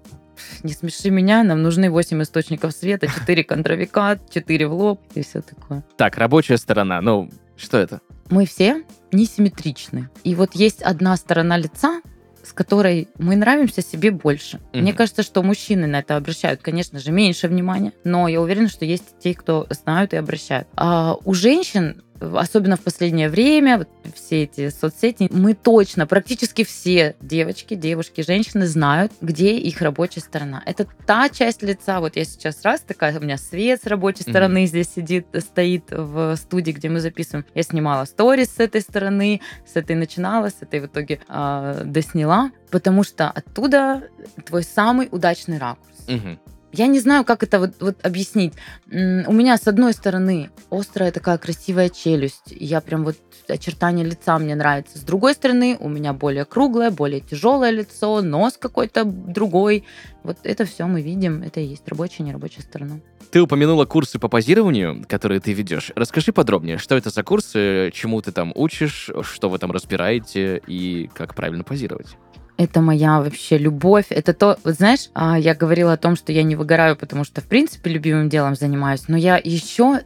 не 0.63 0.73
смеши 0.73 1.11
меня, 1.11 1.43
нам 1.43 1.63
нужны 1.63 1.91
8 1.91 2.23
источников 2.23 2.73
света, 2.73 3.07
4 3.07 3.45
контровика, 3.45 4.19
4 4.31 4.67
в 4.67 4.73
лоб 4.73 5.01
и 5.15 5.23
все 5.23 5.41
такое. 5.41 5.85
Так, 5.97 6.19
рабочая 6.19 6.57
сторона. 6.57 7.01
Ну, 7.01 7.31
что 7.57 7.79
это? 7.79 8.01
Мы 8.31 8.47
все 8.47 8.83
несимметричны. 9.13 10.09
И 10.25 10.35
вот 10.35 10.55
есть 10.55 10.83
одна 10.83 11.17
сторона 11.17 11.57
лица, 11.57 12.01
с 12.45 12.53
которой 12.53 13.09
мы 13.19 13.37
нравимся 13.37 13.83
себе 13.83 14.11
больше. 14.11 14.61
Мгм. 14.73 14.83
Мне 14.83 14.93
кажется, 14.93 15.23
что 15.23 15.43
мужчины 15.43 15.87
на 15.87 16.01
это 16.01 16.17
обращают, 16.17 16.61
конечно 16.61 16.99
же, 16.99 17.11
меньше 17.11 17.49
внимания, 17.49 17.93
но 18.05 18.29
я 18.29 18.41
уверена, 18.41 18.69
что 18.69 18.85
есть 18.85 19.19
те, 19.19 19.35
кто 19.35 19.67
знают 19.71 20.13
и 20.13 20.17
обращают. 20.17 20.69
А 20.77 21.17
у 21.25 21.35
женщин 21.35 22.03
особенно 22.21 22.77
в 22.77 22.81
последнее 22.81 23.29
время, 23.29 23.79
вот 23.79 23.89
все 24.15 24.45
эти 24.45 24.71
соцсети, 24.71 25.29
мы 25.31 25.55
точно, 25.55 26.07
практически 26.07 26.65
все 26.65 27.17
девочки, 27.21 27.75
девушки, 27.75 28.23
женщины 28.23 28.67
знают, 28.67 29.13
где 29.21 29.57
их 29.57 29.81
рабочая 29.81 30.21
сторона. 30.21 30.63
Это 30.67 30.87
та 31.07 31.29
часть 31.29 31.63
лица, 31.63 32.01
вот 32.01 32.17
я 32.17 32.25
сейчас 32.25 32.63
раз 32.63 32.81
такая, 32.81 33.19
у 33.19 33.23
меня 33.23 33.37
свет 33.37 33.83
с 33.83 33.87
рабочей 33.87 34.23
стороны 34.23 34.67
здесь 34.67 34.89
сидит, 34.95 35.27
стоит 35.39 35.85
в 35.91 36.37
студии, 36.37 36.73
где 36.73 36.89
мы 36.89 37.01
записываем. 37.01 37.45
Я 37.55 37.63
снимала 37.63 38.05
сторис 38.05 38.55
с 38.55 38.61
этой 38.61 38.81
стороны, 38.81 39.41
с 39.67 39.77
этой 39.77 39.97
начинала, 39.97 40.49
с 40.49 40.57
этой 40.61 40.81
в 40.81 40.87
итоге 40.87 41.21
а, 41.29 41.83
досняла, 41.85 42.51
потому 42.71 43.05
что 43.05 43.31
оттуда 43.31 44.05
твой 44.47 44.63
самый 44.63 45.09
удачный 45.11 45.59
ракурс. 45.59 46.07
Мгм. 46.09 46.39
Я 46.77 46.89
не 46.89 46.99
знаю, 46.99 47.25
как 47.25 47.45
это 47.45 47.61
вот, 47.61 47.71
вот 47.79 48.05
объяснить. 48.05 48.53
У 48.91 49.33
меня, 49.33 49.57
с 49.57 49.69
одной 49.69 49.93
стороны, 49.93 50.51
острая 50.71 51.13
такая 51.13 51.39
красивая 51.39 51.89
челюсть. 51.89 52.51
и 52.51 52.65
Я 52.65 52.81
прям 52.81 53.05
вот 53.05 53.17
очертания 53.47 54.05
лица 54.05 54.37
мне 54.41 54.57
нравится. 54.57 54.99
С 54.99 55.03
другой 55.03 55.35
стороны, 55.35 55.77
у 55.79 55.89
меня 55.89 56.13
более 56.13 56.45
круглое, 56.45 56.91
более 56.91 57.21
тяжелое 57.21 57.71
лицо, 57.71 58.23
нос 58.23 58.57
какой-то 58.59 59.05
другой. 59.05 59.85
Вот 60.25 60.39
это 60.43 60.65
все 60.65 60.87
мы 60.87 61.01
видим. 61.01 61.45
Это 61.45 61.61
и 61.61 61.65
есть 61.65 61.87
рабочая, 61.87 62.25
нерабочая 62.25 62.63
сторона. 62.63 62.99
Ты 63.31 63.41
упомянула 63.41 63.85
курсы 63.85 64.19
по 64.19 64.27
позированию, 64.27 65.05
которые 65.09 65.39
ты 65.39 65.53
ведешь. 65.53 65.93
Расскажи 65.95 66.33
подробнее, 66.33 66.79
что 66.79 66.97
это 66.97 67.11
за 67.11 67.23
курсы, 67.23 67.93
чему 67.95 68.21
ты 68.21 68.33
там 68.33 68.51
учишь, 68.53 69.11
что 69.23 69.49
вы 69.49 69.59
там 69.59 69.71
разбираете 69.71 70.61
и 70.67 71.09
как 71.15 71.37
правильно 71.37 71.63
позировать. 71.63 72.17
Это 72.57 72.81
моя 72.81 73.21
вообще 73.21 73.59
любовь. 73.59 74.07
Это 74.11 74.33
то, 74.33 74.59
вот 74.65 74.75
знаешь, 74.75 75.11
а, 75.15 75.39
я 75.39 75.55
говорила 75.55 75.93
о 75.93 75.97
том, 75.97 76.17
что 76.17 76.33
я 76.33 76.43
не 76.43 76.57
выгораю, 76.57 76.97
потому 76.97 77.25
что, 77.25 77.41
в 77.41 77.45
принципе, 77.45 77.91
любимым 77.91 78.29
делом 78.29 78.55
занимаюсь. 78.55 79.09
Но 79.09 79.17
я 79.17 79.41
еще 79.43 80.01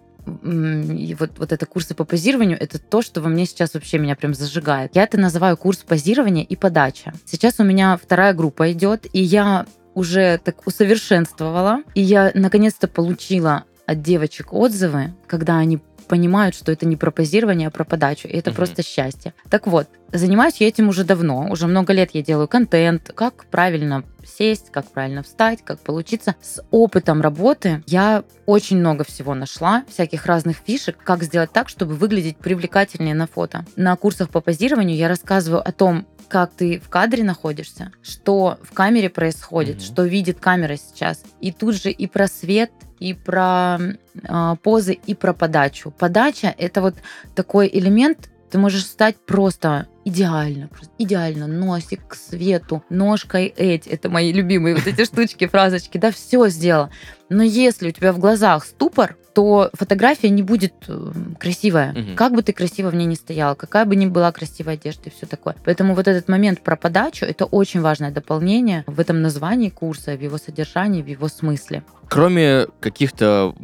и 0.44 1.16
вот, 1.18 1.38
вот 1.38 1.52
это 1.52 1.64
курсы 1.64 1.94
по 1.94 2.04
позированию, 2.04 2.58
это 2.60 2.78
то, 2.78 3.00
что 3.00 3.22
во 3.22 3.30
мне 3.30 3.46
сейчас 3.46 3.72
вообще 3.72 3.98
меня 3.98 4.14
прям 4.14 4.34
зажигает. 4.34 4.94
Я 4.94 5.04
это 5.04 5.18
называю 5.18 5.56
курс 5.56 5.78
позирования 5.78 6.44
и 6.44 6.54
подача. 6.54 7.14
Сейчас 7.24 7.54
у 7.58 7.64
меня 7.64 7.98
вторая 8.02 8.34
группа 8.34 8.70
идет, 8.72 9.06
и 9.12 9.22
я 9.22 9.64
уже 9.94 10.38
так 10.44 10.66
усовершенствовала, 10.66 11.82
и 11.94 12.02
я 12.02 12.30
наконец-то 12.34 12.88
получила 12.88 13.64
от 13.86 14.02
девочек 14.02 14.52
отзывы, 14.52 15.14
когда 15.26 15.56
они 15.56 15.80
понимают, 16.08 16.54
что 16.56 16.72
это 16.72 16.86
не 16.86 16.96
про 16.96 17.10
позирование, 17.10 17.68
а 17.68 17.70
про 17.70 17.84
подачу. 17.84 18.26
И 18.26 18.32
это 18.36 18.50
Мгм. 18.50 18.56
просто 18.56 18.82
счастье. 18.82 19.34
Так 19.50 19.66
вот, 19.66 19.86
занимаюсь 20.12 20.56
я 20.58 20.66
этим 20.68 20.88
уже 20.88 21.04
давно. 21.04 21.48
Уже 21.50 21.66
много 21.66 21.92
лет 21.92 22.10
я 22.14 22.22
делаю 22.22 22.48
контент, 22.48 23.12
как 23.14 23.44
правильно 23.46 24.02
сесть, 24.26 24.70
как 24.72 24.90
правильно 24.90 25.22
встать, 25.22 25.60
как 25.64 25.80
получиться. 25.80 26.34
С 26.42 26.62
опытом 26.70 27.20
работы 27.20 27.82
я 27.86 28.24
очень 28.46 28.78
много 28.78 29.04
всего 29.04 29.34
нашла, 29.34 29.84
всяких 29.88 30.26
разных 30.26 30.56
фишек, 30.56 30.96
как 31.02 31.22
сделать 31.22 31.52
так, 31.52 31.68
чтобы 31.68 31.94
выглядеть 31.94 32.38
привлекательнее 32.38 33.14
на 33.14 33.26
фото. 33.26 33.64
На 33.76 33.94
курсах 33.96 34.30
по 34.30 34.40
позированию 34.40 34.96
я 34.96 35.08
рассказываю 35.08 35.66
о 35.66 35.72
том, 35.72 36.06
как 36.28 36.52
ты 36.52 36.78
в 36.78 36.90
кадре 36.90 37.24
находишься, 37.24 37.90
что 38.02 38.58
в 38.62 38.72
камере 38.74 39.08
происходит, 39.08 39.76
Мгм. 39.76 39.84
что 39.84 40.04
видит 40.04 40.40
камера 40.40 40.76
сейчас. 40.76 41.22
И 41.40 41.52
тут 41.52 41.74
же 41.76 41.90
и 41.90 42.06
про 42.06 42.26
свет, 42.28 42.70
и 42.98 43.14
про 43.14 43.78
э, 43.80 44.56
позы, 44.62 44.94
и 44.94 45.14
про 45.14 45.32
подачу. 45.32 45.90
Подача— 45.90 46.54
это 46.58 46.80
вот 46.80 46.94
такой 47.34 47.70
элемент, 47.72 48.30
ты 48.50 48.58
можешь 48.58 48.86
стать 48.86 49.16
просто 49.16 49.88
идеально, 50.04 50.68
просто 50.68 50.92
идеально, 50.98 51.46
носик 51.46 52.06
к 52.08 52.14
свету, 52.14 52.82
ножкой 52.88 53.46
эть, 53.46 53.86
это 53.86 54.08
мои 54.08 54.32
любимые 54.32 54.74
вот 54.74 54.86
эти 54.86 55.04
штучки, 55.04 55.46
фразочки, 55.46 55.98
да, 55.98 56.10
все 56.10 56.48
сделала. 56.48 56.90
Но 57.28 57.42
если 57.42 57.88
у 57.88 57.92
тебя 57.92 58.12
в 58.12 58.18
глазах 58.18 58.64
ступор, 58.64 59.16
то 59.38 59.70
фотография 59.72 60.30
не 60.30 60.42
будет 60.42 60.74
э, 60.88 61.12
красивая. 61.38 61.92
Мгм. 61.92 62.16
Как 62.16 62.32
бы 62.32 62.42
ты 62.42 62.52
красиво 62.52 62.90
в 62.90 62.96
ней 62.96 63.04
не 63.04 63.14
стояла, 63.14 63.54
какая 63.54 63.84
бы 63.84 63.94
ни 63.94 64.06
была 64.06 64.32
красивая 64.32 64.74
одежда 64.74 65.02
и 65.04 65.10
все 65.10 65.26
такое. 65.26 65.54
Поэтому 65.64 65.94
вот 65.94 66.08
этот 66.08 66.28
момент 66.28 66.60
про 66.64 66.74
подачу, 66.74 67.24
это 67.24 67.44
очень 67.44 67.80
важное 67.80 68.10
дополнение 68.10 68.82
в 68.88 68.98
этом 68.98 69.22
названии 69.22 69.68
курса, 69.68 70.16
в 70.16 70.20
его 70.20 70.38
содержании, 70.38 71.02
в 71.02 71.06
его 71.06 71.28
смысле. 71.28 71.84
Кроме 72.08 72.66
каких-то 72.80 73.54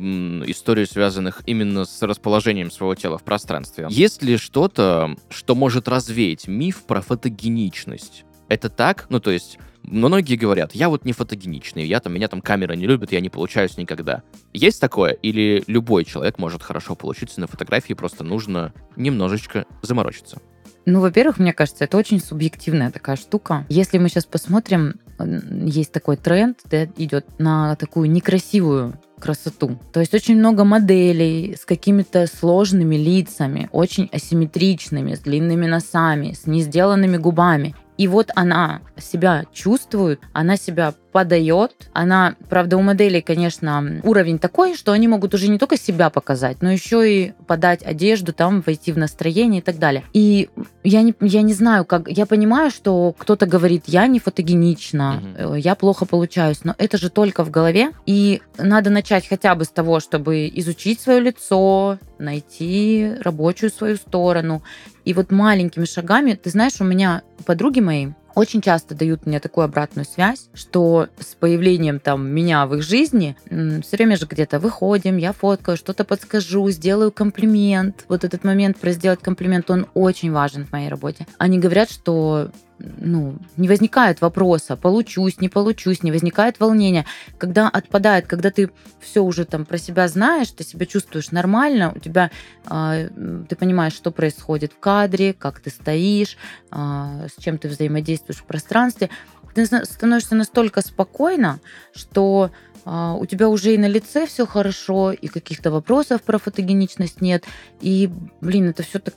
историй, 0.46 0.86
связанных 0.86 1.42
именно 1.44 1.86
с 1.86 2.02
расположением 2.02 2.70
своего 2.70 2.94
тела 2.94 3.18
в 3.18 3.24
пространстве, 3.24 3.88
есть 3.90 4.22
ли 4.22 4.36
что-то, 4.36 5.16
что 5.28 5.56
может 5.56 5.88
развеять 5.88 6.46
миф 6.46 6.84
про 6.84 7.00
фотогеничность? 7.00 8.24
Это 8.48 8.68
так? 8.68 9.06
Ну, 9.08 9.18
то 9.18 9.32
есть, 9.32 9.58
многие 9.86 10.36
говорят, 10.36 10.74
я 10.74 10.88
вот 10.88 11.04
не 11.04 11.12
фотогеничный, 11.12 11.86
я 11.86 12.00
там, 12.00 12.14
меня 12.14 12.28
там 12.28 12.40
камера 12.40 12.74
не 12.74 12.86
любит, 12.86 13.12
я 13.12 13.20
не 13.20 13.28
получаюсь 13.28 13.76
никогда. 13.76 14.22
Есть 14.52 14.80
такое? 14.80 15.12
Или 15.12 15.62
любой 15.66 16.04
человек 16.04 16.38
может 16.38 16.62
хорошо 16.62 16.94
получиться 16.94 17.40
на 17.40 17.46
фотографии, 17.46 17.92
просто 17.94 18.24
нужно 18.24 18.72
немножечко 18.96 19.66
заморочиться? 19.82 20.38
Ну, 20.86 21.00
во-первых, 21.00 21.38
мне 21.38 21.54
кажется, 21.54 21.84
это 21.84 21.96
очень 21.96 22.20
субъективная 22.20 22.90
такая 22.90 23.16
штука. 23.16 23.64
Если 23.70 23.96
мы 23.96 24.08
сейчас 24.08 24.26
посмотрим, 24.26 25.00
есть 25.18 25.92
такой 25.92 26.16
тренд, 26.16 26.58
да, 26.70 26.84
идет 26.84 27.26
на 27.38 27.76
такую 27.76 28.10
некрасивую 28.10 28.98
красоту. 29.18 29.78
То 29.92 30.00
есть 30.00 30.12
очень 30.12 30.36
много 30.36 30.64
моделей 30.64 31.56
с 31.58 31.64
какими-то 31.64 32.26
сложными 32.26 32.96
лицами, 32.96 33.70
очень 33.72 34.10
асимметричными, 34.12 35.14
с 35.14 35.20
длинными 35.20 35.66
носами, 35.66 36.32
с 36.32 36.46
несделанными 36.46 37.16
губами. 37.16 37.74
И 37.96 38.08
вот 38.08 38.30
она 38.34 38.80
себя 38.96 39.44
чувствует, 39.52 40.20
она 40.32 40.56
себя 40.56 40.94
подает. 41.14 41.90
Она, 41.92 42.34
правда, 42.48 42.76
у 42.76 42.82
моделей, 42.82 43.22
конечно, 43.22 44.00
уровень 44.02 44.40
такой, 44.40 44.74
что 44.74 44.90
они 44.90 45.06
могут 45.06 45.32
уже 45.32 45.46
не 45.46 45.58
только 45.60 45.76
себя 45.76 46.10
показать, 46.10 46.56
но 46.60 46.72
еще 46.72 47.08
и 47.08 47.32
подать 47.46 47.84
одежду, 47.84 48.32
там, 48.32 48.64
войти 48.66 48.90
в 48.90 48.98
настроение 48.98 49.60
и 49.60 49.62
так 49.62 49.78
далее. 49.78 50.02
И 50.12 50.50
я 50.82 51.02
не, 51.02 51.14
я 51.20 51.42
не 51.42 51.54
знаю, 51.54 51.84
как... 51.84 52.08
Я 52.08 52.26
понимаю, 52.26 52.72
что 52.72 53.14
кто-то 53.16 53.46
говорит, 53.46 53.84
я 53.86 54.08
не 54.08 54.18
фотогенична, 54.18 55.22
э, 55.38 55.54
я 55.58 55.76
плохо 55.76 56.04
получаюсь, 56.04 56.64
но 56.64 56.74
это 56.78 56.98
же 56.98 57.10
только 57.10 57.44
в 57.44 57.50
голове. 57.52 57.92
И 58.06 58.42
надо 58.58 58.90
начать 58.90 59.28
хотя 59.28 59.54
бы 59.54 59.64
с 59.64 59.68
того, 59.68 60.00
чтобы 60.00 60.50
изучить 60.52 61.00
свое 61.00 61.20
лицо, 61.20 62.00
найти 62.18 63.12
рабочую 63.20 63.70
свою 63.70 63.94
сторону. 63.94 64.64
И 65.04 65.14
вот 65.14 65.30
маленькими 65.30 65.84
шагами, 65.84 66.32
ты 66.32 66.50
знаешь, 66.50 66.80
у 66.80 66.84
меня 66.84 67.22
подруги 67.46 67.78
мои 67.78 68.08
очень 68.34 68.60
часто 68.60 68.94
дают 68.94 69.26
мне 69.26 69.40
такую 69.40 69.64
обратную 69.64 70.04
связь, 70.04 70.48
что 70.54 71.08
с 71.18 71.34
появлением 71.34 72.00
там 72.00 72.26
меня 72.26 72.66
в 72.66 72.74
их 72.74 72.82
жизни 72.82 73.36
все 73.46 73.96
время 73.96 74.16
же 74.16 74.26
где-то 74.26 74.58
выходим, 74.58 75.16
я 75.16 75.32
фоткаю, 75.32 75.76
что-то 75.76 76.04
подскажу, 76.04 76.70
сделаю 76.70 77.12
комплимент. 77.12 78.04
Вот 78.08 78.24
этот 78.24 78.44
момент 78.44 78.78
про 78.78 78.92
сделать 78.92 79.20
комплимент, 79.20 79.70
он 79.70 79.86
очень 79.94 80.32
важен 80.32 80.64
в 80.66 80.72
моей 80.72 80.88
работе. 80.88 81.26
Они 81.38 81.58
говорят, 81.58 81.90
что 81.90 82.50
ну, 82.78 83.38
не 83.56 83.68
возникает 83.68 84.20
вопроса, 84.20 84.76
получусь, 84.76 85.40
не 85.40 85.48
получусь, 85.48 86.02
не 86.02 86.12
возникает 86.12 86.60
волнения. 86.60 87.06
Когда 87.38 87.68
отпадает, 87.68 88.26
когда 88.26 88.50
ты 88.50 88.70
все 89.00 89.22
уже 89.22 89.44
там 89.44 89.64
про 89.64 89.78
себя 89.78 90.08
знаешь, 90.08 90.50
ты 90.50 90.64
себя 90.64 90.86
чувствуешь 90.86 91.30
нормально, 91.30 91.92
у 91.94 91.98
тебя, 91.98 92.30
э, 92.68 93.08
ты 93.48 93.56
понимаешь, 93.56 93.94
что 93.94 94.10
происходит 94.10 94.72
в 94.72 94.78
кадре, 94.78 95.32
как 95.32 95.60
ты 95.60 95.70
стоишь, 95.70 96.36
э, 96.70 97.28
с 97.28 97.42
чем 97.42 97.58
ты 97.58 97.68
взаимодействуешь 97.68 98.40
в 98.40 98.44
пространстве, 98.44 99.10
ты 99.54 99.66
становишься 99.66 100.34
настолько 100.34 100.80
спокойно, 100.80 101.60
что 101.94 102.50
Uh, 102.86 103.18
у 103.18 103.24
тебя 103.24 103.48
уже 103.48 103.72
и 103.72 103.78
на 103.78 103.86
лице 103.86 104.26
все 104.26 104.44
хорошо, 104.44 105.10
и 105.12 105.26
каких-то 105.28 105.70
вопросов 105.70 106.22
про 106.22 106.36
фотогеничность 106.36 107.22
нет. 107.22 107.44
И, 107.80 108.10
блин, 108.42 108.68
это 108.68 108.82
все 108.82 108.98
так 108.98 109.14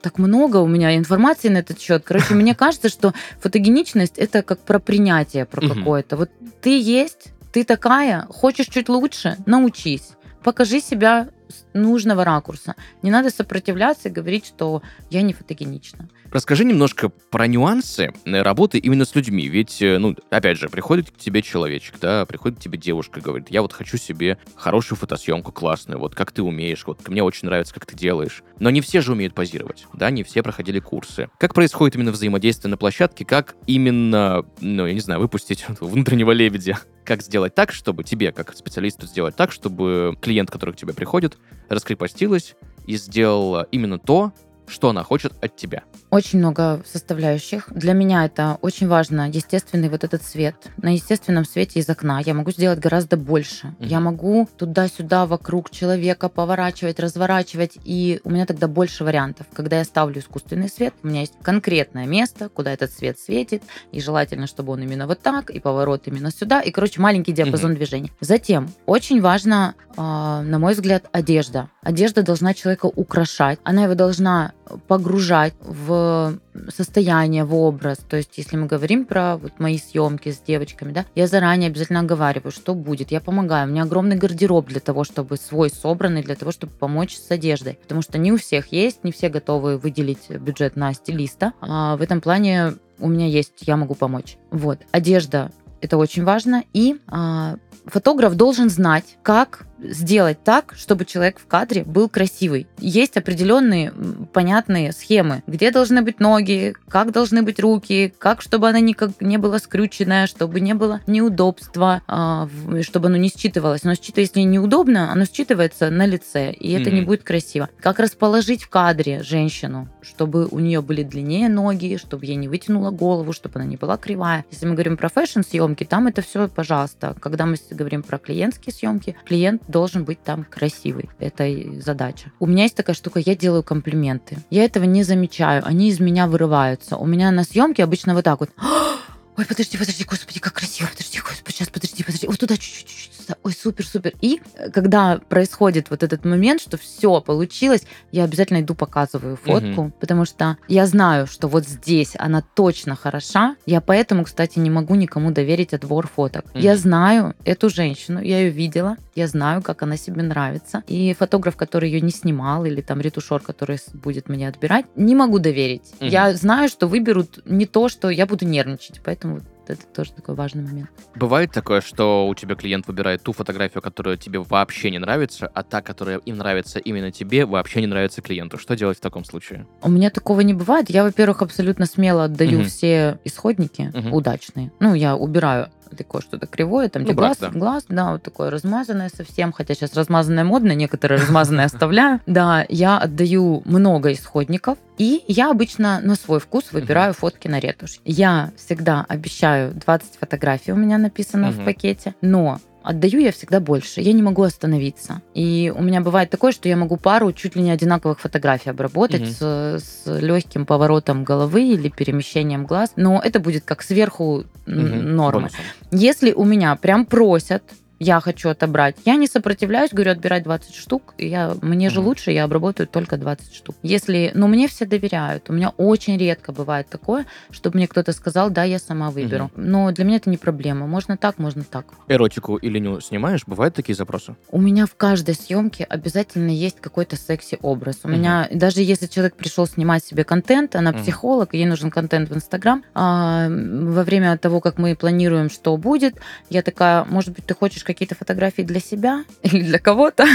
так 0.00 0.18
много 0.18 0.58
у 0.58 0.66
меня 0.66 0.96
информации 0.96 1.48
на 1.48 1.58
этот 1.58 1.80
счет. 1.80 2.02
Короче, 2.04 2.34
мне 2.34 2.54
кажется, 2.56 2.88
что 2.88 3.14
фотогеничность 3.40 4.18
это 4.18 4.42
как 4.42 4.60
про 4.60 4.78
принятие, 4.78 5.44
про 5.44 5.66
какое-то. 5.66 6.16
Вот 6.16 6.30
ты 6.60 6.80
есть, 6.80 7.32
ты 7.52 7.64
такая, 7.64 8.26
хочешь 8.28 8.66
чуть 8.66 8.88
лучше, 8.88 9.36
научись. 9.46 10.10
Покажи 10.42 10.80
себя 10.80 11.28
с 11.48 11.64
нужного 11.82 12.24
ракурса. 12.24 12.74
Не 13.02 13.10
надо 13.10 13.30
сопротивляться 13.30 14.08
и 14.08 14.12
говорить, 14.12 14.46
что 14.46 14.82
я 15.10 15.22
не 15.22 15.32
фотогенична. 15.32 16.08
Расскажи 16.30 16.64
немножко 16.64 17.08
про 17.08 17.46
нюансы 17.46 18.12
э, 18.24 18.42
работы 18.42 18.78
именно 18.78 19.06
с 19.06 19.14
людьми. 19.14 19.48
Ведь, 19.48 19.80
э, 19.80 19.96
ну, 19.96 20.14
опять 20.28 20.58
же, 20.58 20.68
приходит 20.68 21.10
к 21.10 21.16
тебе 21.16 21.40
человечек, 21.40 21.94
да, 22.00 22.26
приходит 22.26 22.58
к 22.58 22.60
тебе 22.60 22.76
девушка, 22.76 23.20
говорит, 23.20 23.48
я 23.50 23.62
вот 23.62 23.72
хочу 23.72 23.96
себе 23.96 24.36
хорошую 24.54 24.98
фотосъемку, 24.98 25.52
классную, 25.52 25.98
вот 25.98 26.14
как 26.14 26.32
ты 26.32 26.42
умеешь, 26.42 26.84
вот 26.86 27.08
мне 27.08 27.22
очень 27.22 27.46
нравится, 27.46 27.72
как 27.72 27.86
ты 27.86 27.96
делаешь. 27.96 28.42
Но 28.58 28.68
не 28.68 28.82
все 28.82 29.00
же 29.00 29.12
умеют 29.12 29.34
позировать, 29.34 29.86
да, 29.94 30.10
не 30.10 30.22
все 30.22 30.42
проходили 30.42 30.80
курсы. 30.80 31.30
Как 31.38 31.54
происходит 31.54 31.96
именно 31.96 32.12
взаимодействие 32.12 32.70
на 32.70 32.76
площадке, 32.76 33.24
как 33.24 33.56
именно, 33.66 34.44
ну, 34.60 34.86
я 34.86 34.92
не 34.92 35.00
знаю, 35.00 35.20
выпустить 35.20 35.64
внутреннего 35.80 36.32
лебедя? 36.32 36.78
Как 37.04 37.22
сделать 37.22 37.54
так, 37.54 37.72
чтобы 37.72 38.04
тебе, 38.04 38.32
как 38.32 38.54
специалисту, 38.54 39.06
сделать 39.06 39.34
так, 39.34 39.50
чтобы 39.50 40.14
клиент, 40.20 40.50
который 40.50 40.74
к 40.74 40.76
тебе 40.76 40.92
приходит, 40.92 41.38
раскрепостилась 41.68 42.56
и 42.86 42.96
сделал 42.96 43.64
именно 43.70 43.98
то, 43.98 44.32
что 44.68 44.90
она 44.90 45.02
хочет 45.02 45.32
от 45.42 45.56
тебя? 45.56 45.82
Очень 46.10 46.38
много 46.38 46.82
составляющих. 46.90 47.68
Для 47.70 47.92
меня 47.92 48.24
это 48.24 48.58
очень 48.62 48.88
важно, 48.88 49.28
естественный 49.28 49.88
вот 49.88 50.04
этот 50.04 50.22
свет. 50.22 50.56
На 50.78 50.94
естественном 50.94 51.44
свете 51.44 51.80
из 51.80 51.88
окна 51.88 52.20
я 52.20 52.34
могу 52.34 52.50
сделать 52.50 52.78
гораздо 52.78 53.16
больше. 53.16 53.68
Mm-hmm. 53.68 53.86
Я 53.86 54.00
могу 54.00 54.48
туда-сюда 54.56 55.26
вокруг 55.26 55.70
человека 55.70 56.28
поворачивать, 56.28 56.98
разворачивать, 57.00 57.78
и 57.84 58.20
у 58.24 58.30
меня 58.30 58.46
тогда 58.46 58.68
больше 58.68 59.04
вариантов. 59.04 59.46
Когда 59.52 59.78
я 59.78 59.84
ставлю 59.84 60.20
искусственный 60.20 60.68
свет, 60.68 60.94
у 61.02 61.08
меня 61.08 61.20
есть 61.20 61.34
конкретное 61.42 62.06
место, 62.06 62.48
куда 62.48 62.72
этот 62.72 62.90
свет 62.92 63.18
светит, 63.18 63.62
и 63.92 64.00
желательно, 64.00 64.46
чтобы 64.46 64.72
он 64.72 64.82
именно 64.82 65.06
вот 65.06 65.20
так, 65.20 65.50
и 65.50 65.60
поворот 65.60 66.06
именно 66.06 66.30
сюда, 66.30 66.60
и, 66.60 66.70
короче, 66.70 67.00
маленький 67.00 67.32
диапазон 67.32 67.72
mm-hmm. 67.72 67.76
движений. 67.76 68.12
Затем, 68.20 68.70
очень 68.86 69.20
важно, 69.20 69.74
а, 69.96 70.42
на 70.42 70.58
мой 70.58 70.74
взгляд, 70.74 71.06
одежда. 71.12 71.68
Одежда 71.88 72.22
должна 72.22 72.52
человека 72.52 72.84
украшать, 72.84 73.58
она 73.64 73.84
его 73.84 73.94
должна 73.94 74.52
погружать 74.88 75.54
в 75.62 76.34
состояние, 76.68 77.44
в 77.44 77.54
образ. 77.54 77.96
То 78.06 78.18
есть, 78.18 78.36
если 78.36 78.58
мы 78.58 78.66
говорим 78.66 79.06
про 79.06 79.38
вот 79.38 79.58
мои 79.58 79.78
съемки 79.78 80.30
с 80.30 80.38
девочками, 80.38 80.92
да, 80.92 81.06
я 81.14 81.26
заранее 81.26 81.68
обязательно 81.68 82.00
оговариваю, 82.00 82.52
что 82.52 82.74
будет. 82.74 83.10
Я 83.10 83.22
помогаю. 83.22 83.66
У 83.66 83.70
меня 83.70 83.84
огромный 83.84 84.16
гардероб 84.16 84.66
для 84.66 84.80
того, 84.80 85.04
чтобы 85.04 85.38
свой 85.38 85.70
собранный, 85.70 86.22
для 86.22 86.34
того, 86.34 86.52
чтобы 86.52 86.74
помочь 86.74 87.16
с 87.16 87.30
одеждой. 87.30 87.78
Потому 87.80 88.02
что 88.02 88.18
не 88.18 88.32
у 88.32 88.36
всех 88.36 88.70
есть, 88.70 89.02
не 89.02 89.10
все 89.10 89.30
готовы 89.30 89.78
выделить 89.78 90.28
бюджет 90.28 90.76
на 90.76 90.92
стилиста. 90.92 91.54
А 91.62 91.96
в 91.96 92.02
этом 92.02 92.20
плане 92.20 92.74
у 92.98 93.08
меня 93.08 93.26
есть, 93.26 93.62
я 93.62 93.78
могу 93.78 93.94
помочь. 93.94 94.36
Вот. 94.50 94.80
Одежда 94.90 95.52
это 95.80 95.96
очень 95.96 96.24
важно. 96.24 96.64
И 96.74 96.98
а, 97.06 97.56
фотограф 97.86 98.34
должен 98.34 98.68
знать, 98.68 99.16
как 99.22 99.66
сделать 99.80 100.42
так, 100.42 100.74
чтобы 100.76 101.04
человек 101.04 101.38
в 101.38 101.46
кадре 101.46 101.84
был 101.84 102.08
красивый. 102.08 102.66
Есть 102.78 103.16
определенные 103.16 103.92
понятные 104.32 104.92
схемы, 104.92 105.42
где 105.46 105.70
должны 105.70 106.02
быть 106.02 106.20
ноги, 106.20 106.74
как 106.88 107.12
должны 107.12 107.42
быть 107.42 107.60
руки, 107.60 108.12
как 108.18 108.42
чтобы 108.42 108.68
она 108.68 108.80
никак 108.80 109.20
не 109.20 109.38
была 109.38 109.58
скрюченная, 109.58 110.26
чтобы 110.26 110.60
не 110.60 110.74
было 110.74 111.00
неудобства, 111.06 112.02
а, 112.06 112.48
чтобы 112.82 113.08
оно 113.08 113.16
не 113.16 113.28
считывалось. 113.28 113.84
Но 113.84 113.92
считывается, 113.92 114.20
если 114.20 114.40
неудобно, 114.40 115.12
оно 115.12 115.24
считывается 115.24 115.90
на 115.90 116.06
лице, 116.06 116.52
и 116.52 116.72
это 116.72 116.90
mm-hmm. 116.90 116.94
не 116.94 117.00
будет 117.02 117.22
красиво. 117.22 117.68
Как 117.80 117.98
расположить 117.98 118.62
в 118.62 118.68
кадре 118.68 119.22
женщину, 119.22 119.88
чтобы 120.02 120.46
у 120.46 120.58
нее 120.58 120.82
были 120.82 121.02
длиннее 121.02 121.48
ноги, 121.48 121.98
чтобы 121.98 122.26
ей 122.26 122.36
не 122.36 122.48
вытянула 122.48 122.90
голову, 122.90 123.32
чтобы 123.32 123.60
она 123.60 123.64
не 123.64 123.76
была 123.76 123.96
кривая. 123.96 124.44
Если 124.50 124.66
мы 124.66 124.74
говорим 124.74 124.96
про 124.96 125.08
фэшн-съемки, 125.08 125.84
там 125.84 126.06
это 126.06 126.22
все, 126.22 126.48
пожалуйста. 126.48 127.14
Когда 127.20 127.46
мы 127.46 127.56
говорим 127.70 128.02
про 128.02 128.18
клиентские 128.18 128.72
съемки, 128.72 129.16
клиент 129.24 129.62
должен 129.68 130.04
быть 130.04 130.22
там 130.22 130.44
красивый. 130.44 131.08
Это 131.18 131.48
задача. 131.80 132.32
У 132.40 132.46
меня 132.46 132.64
есть 132.64 132.74
такая 132.74 132.96
штука, 132.96 133.20
я 133.20 133.36
делаю 133.36 133.62
комплименты. 133.62 134.38
Я 134.50 134.64
этого 134.64 134.84
не 134.84 135.02
замечаю, 135.02 135.62
они 135.64 135.88
из 135.88 136.00
меня 136.00 136.26
вырываются. 136.26 136.96
У 136.96 137.06
меня 137.06 137.30
на 137.30 137.44
съемке 137.44 137.84
обычно 137.84 138.14
вот 138.14 138.24
так 138.24 138.40
вот 138.40 138.50
ой, 139.36 139.44
подожди, 139.46 139.78
подожди, 139.78 140.04
господи, 140.04 140.40
как 140.40 140.54
красиво, 140.54 140.88
подожди, 140.88 141.20
господи, 141.20 141.54
сейчас, 141.54 141.68
подожди, 141.68 142.02
подожди, 142.02 142.26
вот 142.26 142.38
туда 142.38 142.56
чуть-чуть, 142.56 143.10
ой, 143.42 143.52
супер, 143.52 143.86
супер. 143.86 144.12
И 144.20 144.40
э, 144.54 144.70
когда 144.70 145.18
происходит 145.28 145.90
вот 145.90 146.02
этот 146.02 146.24
момент, 146.24 146.60
что 146.60 146.76
все 146.76 147.20
получилось, 147.20 147.84
я 148.12 148.24
обязательно 148.24 148.60
иду 148.60 148.74
показываю 148.74 149.36
фотку, 149.36 149.82
угу. 149.82 149.92
потому 150.00 150.24
что 150.24 150.56
я 150.68 150.86
знаю, 150.86 151.26
что 151.26 151.48
вот 151.48 151.66
здесь 151.66 152.14
она 152.18 152.42
точно 152.54 152.94
хороша, 152.96 153.56
я 153.66 153.80
поэтому, 153.80 154.24
кстати, 154.24 154.58
не 154.58 154.70
могу 154.70 154.94
никому 154.94 155.30
доверить 155.30 155.74
отбор 155.74 156.06
фоток. 156.06 156.44
Угу. 156.50 156.58
Я 156.58 156.76
знаю 156.76 157.34
эту 157.44 157.68
женщину, 157.70 158.20
я 158.20 158.40
ее 158.40 158.50
видела, 158.50 158.96
я 159.14 159.26
знаю, 159.26 159.62
как 159.62 159.82
она 159.82 159.96
себе 159.96 160.22
нравится, 160.22 160.82
и 160.86 161.14
фотограф, 161.18 161.56
который 161.56 161.90
ее 161.90 162.00
не 162.00 162.12
снимал, 162.12 162.64
или 162.64 162.80
там 162.80 163.00
ретушер, 163.00 163.40
который 163.40 163.78
будет 163.92 164.28
мне 164.28 164.48
отбирать, 164.48 164.86
не 164.96 165.14
могу 165.14 165.38
доверить. 165.38 165.94
Угу. 166.00 166.06
Я 166.06 166.32
знаю, 166.34 166.68
что 166.68 166.86
выберут 166.86 167.40
не 167.44 167.66
то, 167.66 167.88
что 167.88 168.10
я 168.10 168.26
буду 168.26 168.44
нервничать, 168.44 169.00
Поэтому 169.08 169.40
это 169.72 169.86
тоже 169.86 170.12
такой 170.12 170.34
важный 170.34 170.62
момент. 170.62 170.90
Бывает 171.14 171.52
такое, 171.52 171.80
что 171.80 172.28
у 172.28 172.34
тебя 172.34 172.54
клиент 172.54 172.86
выбирает 172.86 173.22
ту 173.22 173.32
фотографию, 173.32 173.82
которая 173.82 174.16
тебе 174.16 174.40
вообще 174.40 174.90
не 174.90 174.98
нравится, 174.98 175.50
а 175.52 175.62
та, 175.62 175.82
которая 175.82 176.18
им 176.18 176.38
нравится 176.38 176.78
именно 176.78 177.10
тебе, 177.10 177.46
вообще 177.46 177.80
не 177.80 177.86
нравится 177.86 178.22
клиенту. 178.22 178.58
Что 178.58 178.76
делать 178.76 178.98
в 178.98 179.00
таком 179.00 179.24
случае? 179.24 179.66
У 179.82 179.90
меня 179.90 180.10
такого 180.10 180.40
не 180.40 180.54
бывает. 180.54 180.90
Я, 180.90 181.02
во-первых, 181.02 181.42
абсолютно 181.42 181.86
смело 181.86 182.24
отдаю 182.24 182.60
угу. 182.60 182.68
все 182.68 183.18
исходники 183.24 183.92
угу. 183.94 184.16
удачные. 184.16 184.72
Ну, 184.80 184.94
я 184.94 185.16
убираю 185.16 185.68
такое 185.96 186.22
что-то 186.22 186.46
кривое, 186.46 186.88
там, 186.88 187.02
ну, 187.02 187.08
где 187.08 187.14
глаз, 187.14 187.38
да. 187.40 187.50
глаз, 187.50 187.84
да, 187.88 188.12
вот 188.12 188.22
такое 188.22 188.50
размазанное 188.50 189.10
совсем, 189.14 189.52
хотя 189.52 189.74
сейчас 189.74 189.94
размазанное 189.94 190.44
модно, 190.44 190.72
некоторые 190.72 191.20
размазанные 191.20 191.66
оставляю. 191.66 192.20
Да, 192.38 192.64
я 192.68 192.98
отдаю 192.98 193.62
много 193.64 194.12
исходников, 194.12 194.78
и 194.96 195.24
я 195.26 195.50
обычно 195.50 196.00
на 196.00 196.14
свой 196.14 196.40
вкус 196.40 196.72
выбираю 196.72 197.14
фотки 197.14 197.48
на 197.48 197.58
ретушь. 197.58 198.00
Я 198.04 198.52
всегда 198.56 199.04
обещаю 199.08 199.72
20 199.74 200.18
фотографий 200.20 200.72
у 200.72 200.76
меня 200.76 200.98
написано 200.98 201.50
в 201.50 201.64
пакете, 201.64 202.14
но 202.20 202.60
отдаю 202.88 203.20
я 203.20 203.32
всегда 203.32 203.60
больше. 203.60 204.00
Я 204.00 204.14
не 204.14 204.22
могу 204.22 204.42
остановиться. 204.42 205.20
И 205.34 205.70
у 205.76 205.82
меня 205.82 206.00
бывает 206.00 206.30
такое, 206.30 206.52
что 206.52 206.70
я 206.70 206.76
могу 206.76 206.96
пару 206.96 207.32
чуть 207.32 207.54
ли 207.54 207.60
не 207.60 207.70
одинаковых 207.70 208.18
фотографий 208.18 208.70
обработать 208.70 209.22
угу. 209.22 209.30
с, 209.30 209.82
с 209.84 210.20
легким 210.20 210.64
поворотом 210.64 211.22
головы 211.22 211.64
или 211.68 211.90
перемещением 211.90 212.64
глаз. 212.64 212.92
Но 212.96 213.20
это 213.22 213.40
будет 213.40 213.64
как 213.64 213.82
сверху 213.82 214.38
угу. 214.38 214.46
нормы. 214.66 215.48
Бонусом. 215.48 215.60
Если 215.90 216.32
у 216.32 216.44
меня 216.44 216.74
прям 216.76 217.04
просят 217.04 217.62
я 217.98 218.20
хочу 218.20 218.48
отобрать. 218.48 218.96
Я 219.04 219.16
не 219.16 219.26
сопротивляюсь, 219.26 219.90
говорю, 219.92 220.12
отбирать 220.12 220.44
20 220.44 220.74
штук. 220.74 221.14
Я, 221.18 221.54
мне 221.62 221.86
mm-hmm. 221.86 221.90
же 221.90 222.00
лучше, 222.00 222.30
я 222.30 222.44
обработаю 222.44 222.86
только 222.86 223.16
20 223.16 223.54
штук. 223.54 223.76
Если, 223.82 224.30
ну, 224.34 224.46
мне 224.46 224.68
все 224.68 224.86
доверяют. 224.86 225.50
У 225.50 225.52
меня 225.52 225.70
очень 225.76 226.16
редко 226.16 226.52
бывает 226.52 226.88
такое, 226.88 227.26
чтобы 227.50 227.78
мне 227.78 227.88
кто-то 227.88 228.12
сказал, 228.12 228.50
да, 228.50 228.64
я 228.64 228.78
сама 228.78 229.10
выберу. 229.10 229.46
Mm-hmm. 229.54 229.62
Но 229.62 229.92
для 229.92 230.04
меня 230.04 230.16
это 230.16 230.30
не 230.30 230.36
проблема. 230.36 230.86
Можно 230.86 231.16
так, 231.16 231.38
можно 231.38 231.64
так. 231.64 231.86
Эротику 232.08 232.56
или 232.56 232.78
не 232.78 233.00
снимаешь? 233.00 233.42
Бывают 233.46 233.74
такие 233.74 233.94
запросы? 233.94 234.36
У 234.50 234.60
меня 234.60 234.86
в 234.86 234.94
каждой 234.94 235.34
съемке 235.34 235.84
обязательно 235.84 236.50
есть 236.50 236.80
какой-то 236.80 237.16
секси-образ. 237.16 238.00
У 238.04 238.08
mm-hmm. 238.08 238.12
меня, 238.12 238.48
даже 238.52 238.82
если 238.82 239.06
человек 239.06 239.34
пришел 239.34 239.66
снимать 239.66 240.04
себе 240.04 240.24
контент, 240.24 240.76
она 240.76 240.92
mm-hmm. 240.92 241.02
психолог, 241.02 241.54
ей 241.54 241.66
нужен 241.66 241.90
контент 241.90 242.30
в 242.30 242.34
Инстаграм, 242.34 242.84
а, 242.94 243.48
во 243.48 244.04
время 244.04 244.36
того, 244.38 244.60
как 244.60 244.78
мы 244.78 244.94
планируем, 244.94 245.50
что 245.50 245.76
будет, 245.76 246.14
я 246.48 246.62
такая, 246.62 247.04
может 247.04 247.34
быть, 247.34 247.44
ты 247.44 247.54
хочешь 247.54 247.87
какие-то 247.88 248.14
фотографии 248.14 248.62
для 248.62 248.80
себя 248.80 249.24
или 249.42 249.62
для 249.62 249.78
кого-то. 249.78 250.26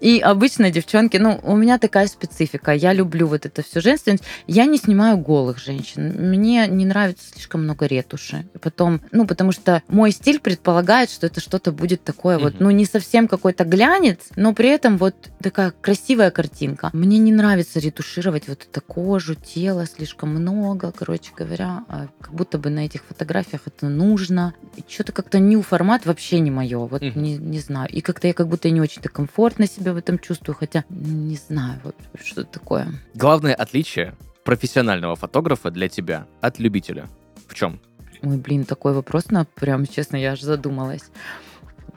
И 0.00 0.18
обычно 0.18 0.70
девчонки, 0.70 1.18
ну, 1.18 1.38
у 1.42 1.56
меня 1.56 1.78
такая 1.78 2.06
специфика. 2.06 2.72
Я 2.72 2.94
люблю 2.94 3.26
вот 3.26 3.44
это 3.44 3.62
все 3.62 3.80
женственность. 3.80 4.24
Я 4.46 4.64
не 4.64 4.78
снимаю 4.78 5.18
голых 5.18 5.58
женщин. 5.58 6.30
Мне 6.30 6.66
не 6.66 6.86
нравится 6.86 7.24
слишком 7.32 7.64
много 7.64 7.86
ретуши. 7.86 8.46
И 8.54 8.58
потом, 8.58 9.02
ну, 9.12 9.26
потому 9.26 9.52
что 9.52 9.82
мой 9.88 10.10
стиль 10.10 10.40
предполагает, 10.40 11.10
что 11.10 11.26
это 11.26 11.40
что-то 11.40 11.70
будет 11.70 12.02
такое 12.02 12.38
вот, 12.38 12.60
ну, 12.60 12.70
не 12.70 12.86
совсем 12.86 13.28
какой-то 13.28 13.64
глянец, 13.64 14.18
но 14.36 14.54
при 14.54 14.70
этом 14.70 14.96
вот 14.96 15.14
такая 15.42 15.72
красивая 15.82 16.30
картинка. 16.30 16.88
Мне 16.94 17.18
не 17.18 17.32
нравится 17.32 17.78
ретушировать 17.78 18.48
вот 18.48 18.66
эту 18.70 18.80
кожу, 18.80 19.34
тело 19.34 19.84
слишком 19.86 20.30
много, 20.30 20.92
короче 20.92 21.32
говоря, 21.36 21.84
а 21.88 22.08
как 22.20 22.32
будто 22.32 22.56
бы 22.56 22.70
на 22.70 22.86
этих 22.86 23.04
фотографиях 23.04 23.62
это 23.66 23.86
нужно. 23.88 24.54
И 24.76 24.84
что-то 24.88 25.12
как-то 25.12 25.38
new 25.38 25.62
формат 25.62 26.06
вообще 26.06 26.40
не 26.40 26.50
мое 26.50 26.69
мое. 26.70 26.86
Вот 26.86 27.02
mm 27.02 27.18
не, 27.18 27.36
не 27.36 27.58
знаю. 27.58 27.88
И 27.90 28.00
как-то 28.00 28.26
я 28.28 28.34
как 28.34 28.48
будто 28.48 28.70
не 28.70 28.80
очень-то 28.80 29.08
комфортно 29.08 29.66
себя 29.66 29.92
в 29.92 29.96
этом 29.96 30.18
чувствую, 30.18 30.56
хотя 30.56 30.84
не 30.88 31.36
знаю, 31.36 31.80
вот 31.84 31.96
что 32.22 32.44
такое. 32.44 32.86
Главное 33.14 33.54
отличие 33.54 34.14
профессионального 34.44 35.16
фотографа 35.16 35.70
для 35.70 35.88
тебя 35.88 36.26
от 36.40 36.58
любителя 36.58 37.08
в 37.46 37.54
чем? 37.54 37.80
Ой, 38.22 38.36
блин, 38.36 38.64
такой 38.64 38.92
вопрос, 38.92 39.30
на 39.30 39.44
прям 39.44 39.86
честно, 39.86 40.16
я 40.16 40.32
аж 40.32 40.40
задумалась. 40.40 41.04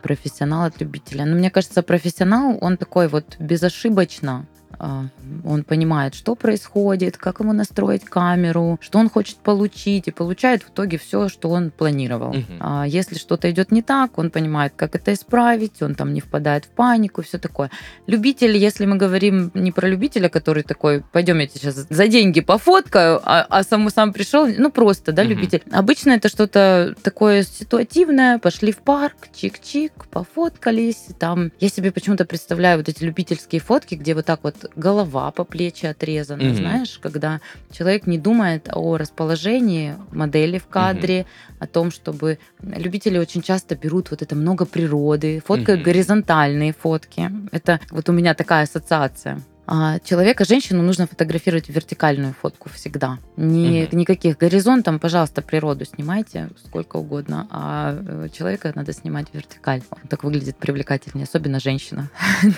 Профессионал 0.01 0.65
от 0.65 0.81
любителя. 0.81 1.25
Но 1.25 1.31
ну, 1.31 1.37
мне 1.37 1.49
кажется, 1.49 1.81
профессионал, 1.83 2.57
он 2.61 2.77
такой 2.77 3.07
вот 3.07 3.37
безошибочно 3.39 4.45
он 4.79 5.63
понимает, 5.63 6.15
что 6.15 6.35
происходит, 6.35 7.17
как 7.17 7.39
ему 7.39 7.53
настроить 7.53 8.05
камеру, 8.05 8.77
что 8.81 8.99
он 8.99 9.09
хочет 9.09 9.37
получить, 9.37 10.07
и 10.07 10.11
получает 10.11 10.63
в 10.63 10.69
итоге 10.69 10.97
все, 10.97 11.29
что 11.29 11.49
он 11.49 11.71
планировал. 11.71 12.35
А 12.59 12.85
если 12.85 13.15
что-то 13.15 13.49
идет 13.51 13.71
не 13.71 13.81
так, 13.81 14.17
он 14.17 14.29
понимает, 14.29 14.73
как 14.75 14.95
это 14.95 15.13
исправить, 15.13 15.81
он 15.81 15.95
там 15.95 16.13
не 16.13 16.21
впадает 16.21 16.65
в 16.65 16.69
панику, 16.69 17.21
все 17.21 17.37
такое. 17.37 17.69
Любитель, 18.07 18.55
если 18.57 18.85
мы 18.85 18.97
говорим 18.97 19.51
не 19.53 19.71
про 19.71 19.87
любителя, 19.87 20.29
который 20.29 20.63
такой, 20.63 21.03
пойдем 21.11 21.39
я 21.39 21.47
тебе 21.47 21.59
сейчас 21.61 21.85
за 21.89 22.07
деньги 22.07 22.41
пофоткаю, 22.41 23.21
а, 23.23 23.45
а 23.49 23.63
сам, 23.63 23.89
сам 23.89 24.13
пришел, 24.13 24.47
ну 24.47 24.71
просто, 24.71 25.11
да, 25.11 25.23
Мгм. 25.23 25.31
любитель. 25.31 25.63
Обычно 25.71 26.11
это 26.11 26.29
что-то 26.29 26.95
такое 27.03 27.43
ситуативное, 27.43 28.39
пошли 28.39 28.71
в 28.71 28.77
парк, 28.77 29.29
чик-чик, 29.33 29.91
пофоткались, 30.11 31.07
там. 31.19 31.51
Я 31.59 31.69
себе 31.69 31.91
почему-то 31.91 32.25
представляю 32.25 32.77
вот 32.77 32.89
эти 32.89 33.03
любительские 33.03 33.61
фотки, 33.61 33.95
где 33.95 34.15
вот 34.15 34.25
так 34.25 34.39
вот 34.43 34.55
голова 34.75 35.31
по 35.31 35.43
плечи 35.43 35.85
отрезана, 35.85 36.43
Мгм. 36.43 36.55
знаешь, 36.55 36.99
когда 37.01 37.39
человек 37.71 38.07
не 38.07 38.17
думает 38.17 38.69
о 38.73 38.97
расположении 38.97 39.95
модели 40.11 40.57
в 40.57 40.67
кадре, 40.67 41.25
о 41.59 41.67
том, 41.67 41.91
чтобы 41.91 42.39
любители 42.61 43.17
очень 43.17 43.41
часто 43.41 43.75
берут 43.75 44.11
вот 44.11 44.21
это 44.21 44.35
много 44.35 44.65
природы, 44.65 45.41
фоткают 45.45 45.79
Мгм. 45.81 45.85
горизонтальные 45.85 46.73
фотки. 46.73 47.31
Это 47.51 47.79
вот 47.91 48.09
у 48.09 48.11
меня 48.13 48.33
такая 48.33 48.63
ассоциация. 48.63 49.41
А 49.65 49.99
человека, 49.99 50.43
женщину 50.43 50.83
нужно 50.83 51.07
фотографировать 51.07 51.69
вертикальную 51.69 52.33
фотку 52.33 52.69
всегда. 52.69 53.19
Ни, 53.37 53.85
Мгм. 53.85 53.97
Никаких 53.97 54.37
горизонтом, 54.37 54.99
пожалуйста, 54.99 55.41
природу 55.41 55.85
снимайте 55.85 56.49
сколько 56.65 56.97
угодно, 56.97 57.47
а 57.49 57.97
э, 58.05 58.27
человека 58.37 58.73
надо 58.75 58.91
снимать 58.91 59.27
вертикаль. 59.31 59.81
Он 59.91 60.07
так 60.09 60.25
выглядит 60.25 60.57
привлекательнее, 60.57 61.23
особенно 61.23 61.61
женщина. 61.61 62.09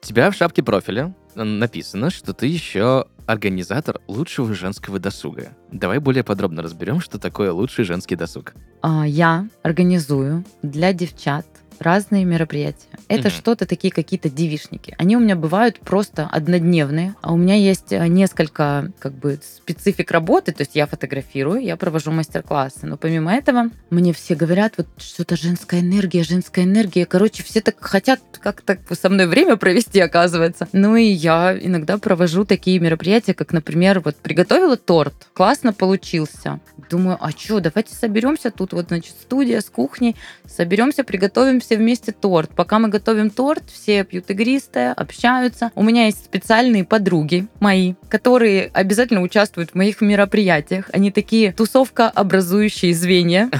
Тебя 0.00 0.30
в 0.30 0.34
шапке 0.34 0.62
профиля 0.62 1.14
написано, 1.34 2.10
что 2.10 2.32
ты 2.32 2.46
еще 2.46 3.06
организатор 3.26 4.00
лучшего 4.06 4.54
женского 4.54 4.98
досуга. 4.98 5.50
Давай 5.70 5.98
более 5.98 6.24
подробно 6.24 6.62
разберем, 6.62 7.00
что 7.00 7.18
такое 7.18 7.52
лучший 7.52 7.84
женский 7.84 8.16
досуг. 8.16 8.54
А, 8.80 9.04
Я 9.06 9.48
организую 9.62 10.44
для 10.62 10.92
девчат 10.92 11.46
разные 11.80 12.24
мероприятия. 12.24 12.86
Это 13.08 13.28
Мгм. 13.28 13.36
что-то 13.36 13.66
такие 13.66 13.92
какие-то 13.92 14.28
девишники. 14.30 14.94
Они 14.98 15.16
у 15.16 15.20
меня 15.20 15.36
бывают 15.36 15.80
просто 15.80 16.28
однодневные, 16.30 17.14
а 17.22 17.32
у 17.32 17.36
меня 17.36 17.54
есть 17.54 17.92
э, 17.92 18.06
несколько 18.08 18.90
как 18.98 19.12
бы 19.12 19.38
специфик 19.42 20.10
работы, 20.10 20.52
то 20.52 20.62
есть 20.62 20.74
я 20.74 20.86
фотографирую, 20.86 21.60
я 21.62 21.76
провожу 21.76 22.10
мастер-классы, 22.10 22.86
но 22.86 22.96
помимо 22.96 23.34
этого 23.34 23.70
мне 23.90 24.12
все 24.12 24.34
говорят, 24.34 24.74
вот 24.76 24.86
что-то 24.98 25.36
женская 25.36 25.80
энергия, 25.80 26.22
женская 26.22 26.64
энергия. 26.64 27.06
Короче, 27.06 27.42
все 27.42 27.60
так 27.60 27.76
хотят 27.80 28.20
как-то 28.40 28.78
со 28.94 29.08
мной 29.08 29.26
время 29.26 29.56
провести, 29.56 30.00
оказывается. 30.00 30.68
Ну 30.72 30.96
и 30.96 31.04
я 31.04 31.56
иногда 31.60 31.98
провожу 31.98 32.44
такие 32.44 32.78
мероприятия, 32.78 33.34
как, 33.34 33.52
например, 33.52 34.00
вот 34.00 34.16
приготовила 34.16 34.76
торт, 34.76 35.14
классно 35.32 35.72
получился. 35.72 36.60
Думаю, 36.90 37.18
а 37.20 37.30
что, 37.30 37.60
давайте 37.60 37.94
соберемся 37.94 38.50
тут, 38.50 38.72
вот, 38.72 38.88
значит, 38.88 39.14
студия 39.20 39.60
с 39.60 39.66
кухней, 39.70 40.16
соберемся, 40.46 41.04
приготовим 41.04 41.60
все 41.68 41.76
вместе 41.76 42.12
торт. 42.12 42.48
Пока 42.54 42.78
мы 42.78 42.88
готовим 42.88 43.28
торт, 43.28 43.64
все 43.70 44.02
пьют 44.02 44.30
игристое, 44.30 44.94
общаются. 44.94 45.70
У 45.74 45.82
меня 45.82 46.06
есть 46.06 46.24
специальные 46.24 46.84
подруги 46.84 47.46
мои, 47.60 47.92
которые 48.08 48.70
обязательно 48.72 49.20
участвуют 49.20 49.72
в 49.72 49.74
моих 49.74 50.00
мероприятиях. 50.00 50.88
Они 50.94 51.10
такие 51.10 51.52
тусовка 51.52 52.08
образующие 52.08 52.94
звенья. 52.94 53.50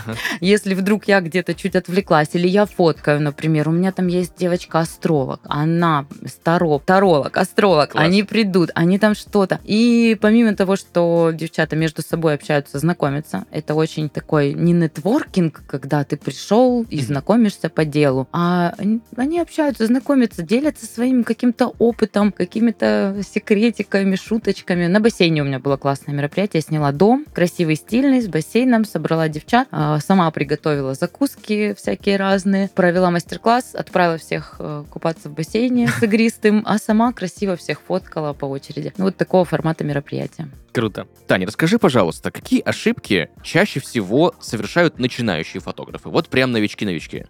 Если 0.40 0.72
вдруг 0.72 1.06
я 1.06 1.20
где-то 1.20 1.52
чуть 1.52 1.76
отвлеклась, 1.76 2.30
или 2.32 2.48
я 2.48 2.64
фоткаю, 2.64 3.20
например, 3.20 3.68
у 3.68 3.72
меня 3.72 3.92
там 3.92 4.06
есть 4.06 4.32
девочка-астролог, 4.38 5.40
она 5.44 6.06
старо, 6.24 6.78
таролог, 6.78 7.36
астролог, 7.36 7.90
Класс. 7.90 8.06
они 8.06 8.22
придут, 8.22 8.70
они 8.74 8.98
там 8.98 9.14
что-то. 9.14 9.60
И 9.64 10.16
помимо 10.18 10.56
того, 10.56 10.76
что 10.76 11.30
девчата 11.34 11.76
между 11.76 12.00
собой 12.00 12.32
общаются, 12.32 12.78
знакомятся, 12.78 13.44
это 13.50 13.74
очень 13.74 14.08
такой 14.08 14.54
не 14.54 14.72
нетворкинг, 14.72 15.64
когда 15.66 16.04
ты 16.04 16.16
пришел 16.16 16.86
и 16.88 17.02
знакомишься 17.02 17.68
по 17.68 17.84
делу, 17.98 18.28
а 18.32 18.74
они- 19.16 19.40
общаются, 19.40 19.86
знакомятся, 19.86 20.42
делятся 20.42 20.86
своим 20.86 21.24
каким-то 21.24 21.72
опытом, 21.78 22.32
какими-то 22.32 23.22
секретиками, 23.32 24.16
шуточками. 24.16 24.86
На 24.86 25.00
бассейне 25.00 25.42
у 25.42 25.44
меня 25.44 25.58
было 25.58 25.76
классное 25.76 26.14
мероприятие, 26.14 26.58
я 26.58 26.62
сняла 26.62 26.92
дом, 26.92 27.24
красивый, 27.32 27.76
стильный, 27.76 28.20
с 28.20 28.28
бассейном, 28.28 28.84
собрала 28.84 29.28
девчат, 29.28 29.68
а, 29.70 29.98
сама 30.00 30.30
приготовила 30.30 30.94
закуски 30.94 31.74
всякие 31.76 32.16
разные, 32.16 32.68
провела 32.74 33.10
мастер-класс, 33.10 33.74
отправила 33.74 34.18
всех 34.18 34.56
э, 34.58 34.84
купаться 34.90 35.28
в 35.28 35.34
бассейне 35.34 35.88
с 35.88 36.02
игристым, 36.02 36.62
а 36.66 36.78
сама 36.78 37.12
красиво 37.12 37.56
всех 37.56 37.80
фоткала 37.80 38.32
по 38.32 38.46
очереди. 38.46 38.92
Ну, 38.96 39.04
Вот 39.04 39.16
такого 39.16 39.44
формата 39.44 39.84
мероприятия. 39.84 40.48
Круто. 40.72 41.06
Таня, 41.26 41.46
расскажи, 41.46 41.78
пожалуйста, 41.78 42.30
какие 42.30 42.60
ошибки 42.60 43.30
чаще 43.42 43.80
всего 43.80 44.34
совершают 44.40 44.98
начинающие 44.98 45.60
фотографы? 45.60 46.08
Вот 46.08 46.28
прям 46.28 46.52
новички-новички. 46.52 47.24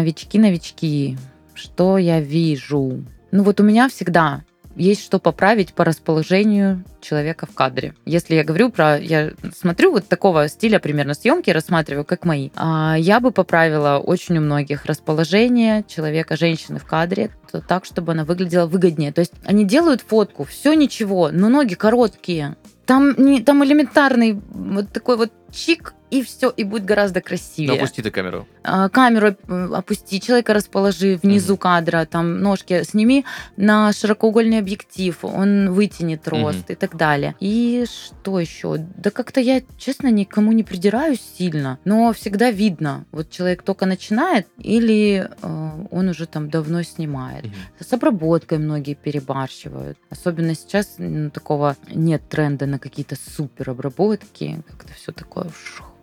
Новички-новички. 0.00 1.18
Что 1.52 1.98
я 1.98 2.20
вижу? 2.20 3.04
Ну 3.32 3.42
вот 3.42 3.60
у 3.60 3.62
меня 3.62 3.88
всегда 3.90 4.42
есть 4.76 5.04
что 5.04 5.18
поправить 5.18 5.74
по 5.74 5.84
расположению 5.84 6.84
человека 7.00 7.46
в 7.46 7.54
кадре. 7.54 7.94
Если 8.06 8.34
я 8.34 8.44
говорю 8.44 8.70
про... 8.70 8.98
Я 8.98 9.32
смотрю 9.54 9.92
вот 9.92 10.06
такого 10.06 10.48
стиля 10.48 10.78
примерно 10.78 11.12
съемки, 11.14 11.50
рассматриваю 11.50 12.04
как 12.04 12.24
мои. 12.24 12.50
А 12.56 12.96
я 12.98 13.20
бы 13.20 13.30
поправила 13.30 13.98
очень 13.98 14.38
у 14.38 14.40
многих 14.40 14.86
расположение 14.86 15.84
человека, 15.86 16.36
женщины 16.36 16.78
в 16.78 16.86
кадре 16.86 17.30
так, 17.68 17.84
чтобы 17.84 18.12
она 18.12 18.24
выглядела 18.24 18.66
выгоднее. 18.66 19.12
То 19.12 19.20
есть 19.20 19.32
они 19.44 19.64
делают 19.64 20.02
фотку, 20.02 20.44
все 20.44 20.72
ничего, 20.72 21.30
но 21.32 21.48
ноги 21.48 21.74
короткие. 21.74 22.56
Там, 22.86 23.14
не, 23.18 23.42
там 23.42 23.64
элементарный 23.64 24.40
вот 24.60 24.92
такой 24.92 25.16
вот 25.16 25.32
чик, 25.50 25.94
и 26.10 26.22
все, 26.22 26.50
и 26.50 26.64
будет 26.64 26.84
гораздо 26.84 27.20
Ну, 27.20 27.24
красивее. 27.24 27.76
опусти 27.76 28.02
ты 28.02 28.10
камеру. 28.10 28.46
А, 28.64 28.88
камеру 28.88 29.36
э, 29.48 29.68
опусти, 29.72 30.20
человека 30.20 30.54
расположи 30.54 31.18
внизу 31.22 31.56
кадра, 31.56 32.04
там 32.04 32.40
ножки 32.40 32.82
сними 32.82 33.24
на 33.56 33.92
широкоугольный 33.92 34.58
объектив, 34.58 35.16
он 35.24 35.70
вытянет 35.72 36.26
рост 36.26 36.70
и 36.70 36.74
так 36.74 36.96
далее. 36.96 37.36
И 37.40 37.84
что 37.86 38.40
еще? 38.40 38.76
Да 38.96 39.10
как-то 39.10 39.40
я, 39.40 39.62
честно, 39.78 40.10
никому 40.10 40.52
не 40.52 40.64
придираюсь 40.64 41.20
сильно, 41.38 41.78
но 41.84 42.12
всегда 42.12 42.50
видно, 42.50 43.04
вот 43.12 43.30
человек 43.30 43.62
только 43.62 43.86
начинает 43.86 44.48
или 44.58 45.28
э, 45.42 45.70
он 45.90 46.08
уже 46.08 46.26
там 46.26 46.50
давно 46.50 46.82
снимает. 46.82 47.44
Мгм. 47.44 47.54
С 47.78 47.92
обработкой 47.92 48.58
многие 48.58 48.94
перебарщивают. 48.94 49.96
Особенно 50.10 50.54
сейчас 50.56 50.94
ну, 50.98 51.30
такого 51.30 51.76
нет 51.92 52.28
тренда 52.28 52.66
на 52.66 52.78
какие-то 52.80 53.16
супер 53.16 53.70
обработки. 53.70 54.49
Как-то 54.68 54.92
все 54.94 55.12
такое 55.12 55.50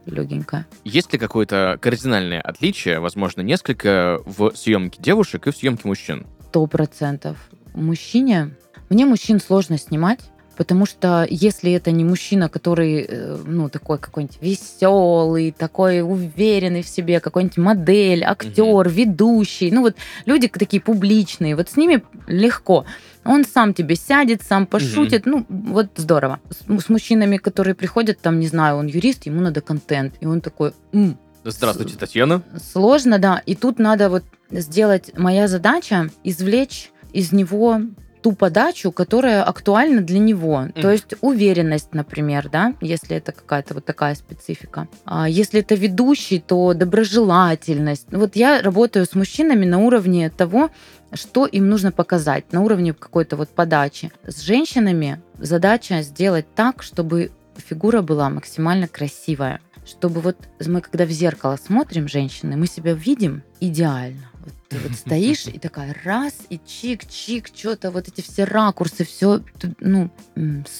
легенькое. 0.06 0.66
Есть 0.84 1.14
ли 1.14 1.20
какое-то 1.20 1.78
кардинальное 1.82 2.42
отличие, 2.42 3.00
возможно, 3.00 3.42
несколько, 3.42 4.22
в 4.26 4.52
съемке 4.56 5.02
девушек 5.02 5.48
и 5.48 5.52
в 5.52 5.58
съемке 5.58 5.88
мужчин? 5.88 6.26
Сто 6.50 6.66
процентов. 6.68 7.38
Мужчине... 7.74 8.56
Мне 8.90 9.06
мужчин 9.06 9.42
сложно 9.42 9.78
снимать, 9.78 10.32
потому 10.58 10.86
что 10.86 11.26
если 11.30 11.72
это 11.72 11.92
не 11.92 12.04
мужчина, 12.04 12.50
который, 12.50 13.06
э, 13.08 13.38
ну, 13.46 13.70
такой 13.70 13.98
какой-нибудь 14.00 14.38
веселый, 14.42 15.52
такой 15.52 16.02
уверенный 16.02 16.82
в 16.82 16.88
себе, 16.88 17.20
какой-нибудь 17.20 17.58
модель, 17.58 18.24
актер, 18.24 18.90
ведущий, 18.90 19.72
ну, 19.72 19.82
вот 19.82 19.96
люди 20.26 20.48
такие 20.48 20.82
публичные, 20.82 21.56
вот 21.56 21.70
с 21.70 21.78
ними 21.78 22.04
легко. 22.28 22.86
Он 23.24 23.46
сам 23.46 23.74
тебе 23.74 23.96
сядет, 23.96 24.42
сам 24.42 24.66
пошутит, 24.66 25.26
ну, 25.26 25.46
вот 25.50 25.88
здорово. 25.96 26.40
С, 26.50 26.84
с 26.84 26.90
мужчинами, 26.90 27.38
которые 27.38 27.76
приходят, 27.76 28.20
там, 28.20 28.40
не 28.40 28.48
знаю, 28.48 28.78
он 28.78 28.88
юрист, 28.88 29.26
ему 29.26 29.42
надо 29.42 29.62
контент, 29.62 30.16
и 30.22 30.26
он 30.26 30.42
такой, 30.42 30.74
«М, 30.94 31.18
Здравствуйте, 31.44 31.96
Татьяна. 31.96 32.42
Сложно, 32.74 33.20
да. 33.20 33.42
И 33.46 33.56
тут 33.56 33.80
надо 33.80 34.10
вот 34.10 34.24
сделать... 34.52 35.18
Моя 35.18 35.48
задача 35.48 36.10
извлечь 36.26 36.92
из 37.14 37.32
него 37.32 37.82
ту 38.22 38.34
подачу, 38.34 38.92
которая 38.92 39.44
актуальна 39.44 40.02
для 40.02 40.20
него. 40.20 40.60
Мгм. 40.60 40.74
То 40.74 40.92
есть 40.92 41.14
уверенность, 41.22 41.94
например, 41.94 42.50
да, 42.50 42.74
если 42.82 43.18
это 43.18 43.32
какая-то 43.32 43.74
вот 43.74 43.86
такая 43.86 44.16
специфика. 44.16 44.88
А 45.06 45.30
если 45.30 45.60
это 45.60 45.76
ведущий, 45.76 46.40
то 46.40 46.74
доброжелательность. 46.74 48.08
Вот 48.12 48.36
я 48.36 48.62
работаю 48.62 49.06
с 49.06 49.16
мужчинами 49.16 49.66
на 49.66 49.80
уровне 49.80 50.30
того, 50.30 50.70
что 51.14 51.46
им 51.46 51.70
нужно 51.70 51.92
показать, 51.92 52.52
на 52.52 52.62
уровне 52.62 52.94
какой-то 52.94 53.38
вот 53.38 53.50
подачи. 53.50 54.12
С 54.26 54.42
женщинами 54.42 55.22
задача 55.40 56.02
сделать 56.02 56.46
так, 56.56 56.84
чтобы 56.84 57.32
фигура 57.56 58.02
была 58.02 58.30
максимально 58.30 58.88
красивая. 58.88 59.60
Чтобы 59.86 60.20
вот 60.20 60.36
мы, 60.66 60.82
когда 60.82 61.06
в 61.06 61.12
зеркало 61.12 61.56
смотрим, 61.56 62.10
женщины, 62.10 62.58
мы 62.58 62.68
себя 62.68 62.94
видим 62.94 63.44
идеально. 63.62 64.30
Вот 64.48 64.56
ты 64.70 64.78
вот 64.78 64.94
стоишь 64.98 65.48
и 65.48 65.60
такая 65.60 65.94
раз, 66.06 66.34
и 66.50 66.56
чик-чик, 66.66 67.48
что-то, 67.54 67.92
вот 67.92 68.08
эти 68.08 68.22
все 68.22 68.46
ракурсы, 68.46 69.04
все, 69.04 69.42
ну, 69.82 70.10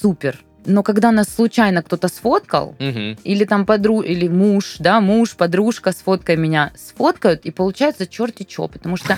супер. 0.02 0.42
Но 0.66 0.84
когда 0.84 1.12
нас 1.12 1.28
случайно 1.30 1.84
кто-то 1.84 2.08
сфоткал, 2.08 2.76
Мгм. 2.80 3.18
или 3.24 3.44
там 3.46 3.66
подру... 3.66 4.02
или 4.02 4.28
муж, 4.30 4.78
да, 4.80 5.02
муж, 5.02 5.36
подружка, 5.36 5.92
сфоткай 5.92 6.38
меня, 6.38 6.72
сфоткают, 6.78 7.46
и 7.46 7.52
получается 7.52 8.08
черти 8.08 8.44
чё, 8.44 8.68
потому 8.70 8.96
что 8.98 9.18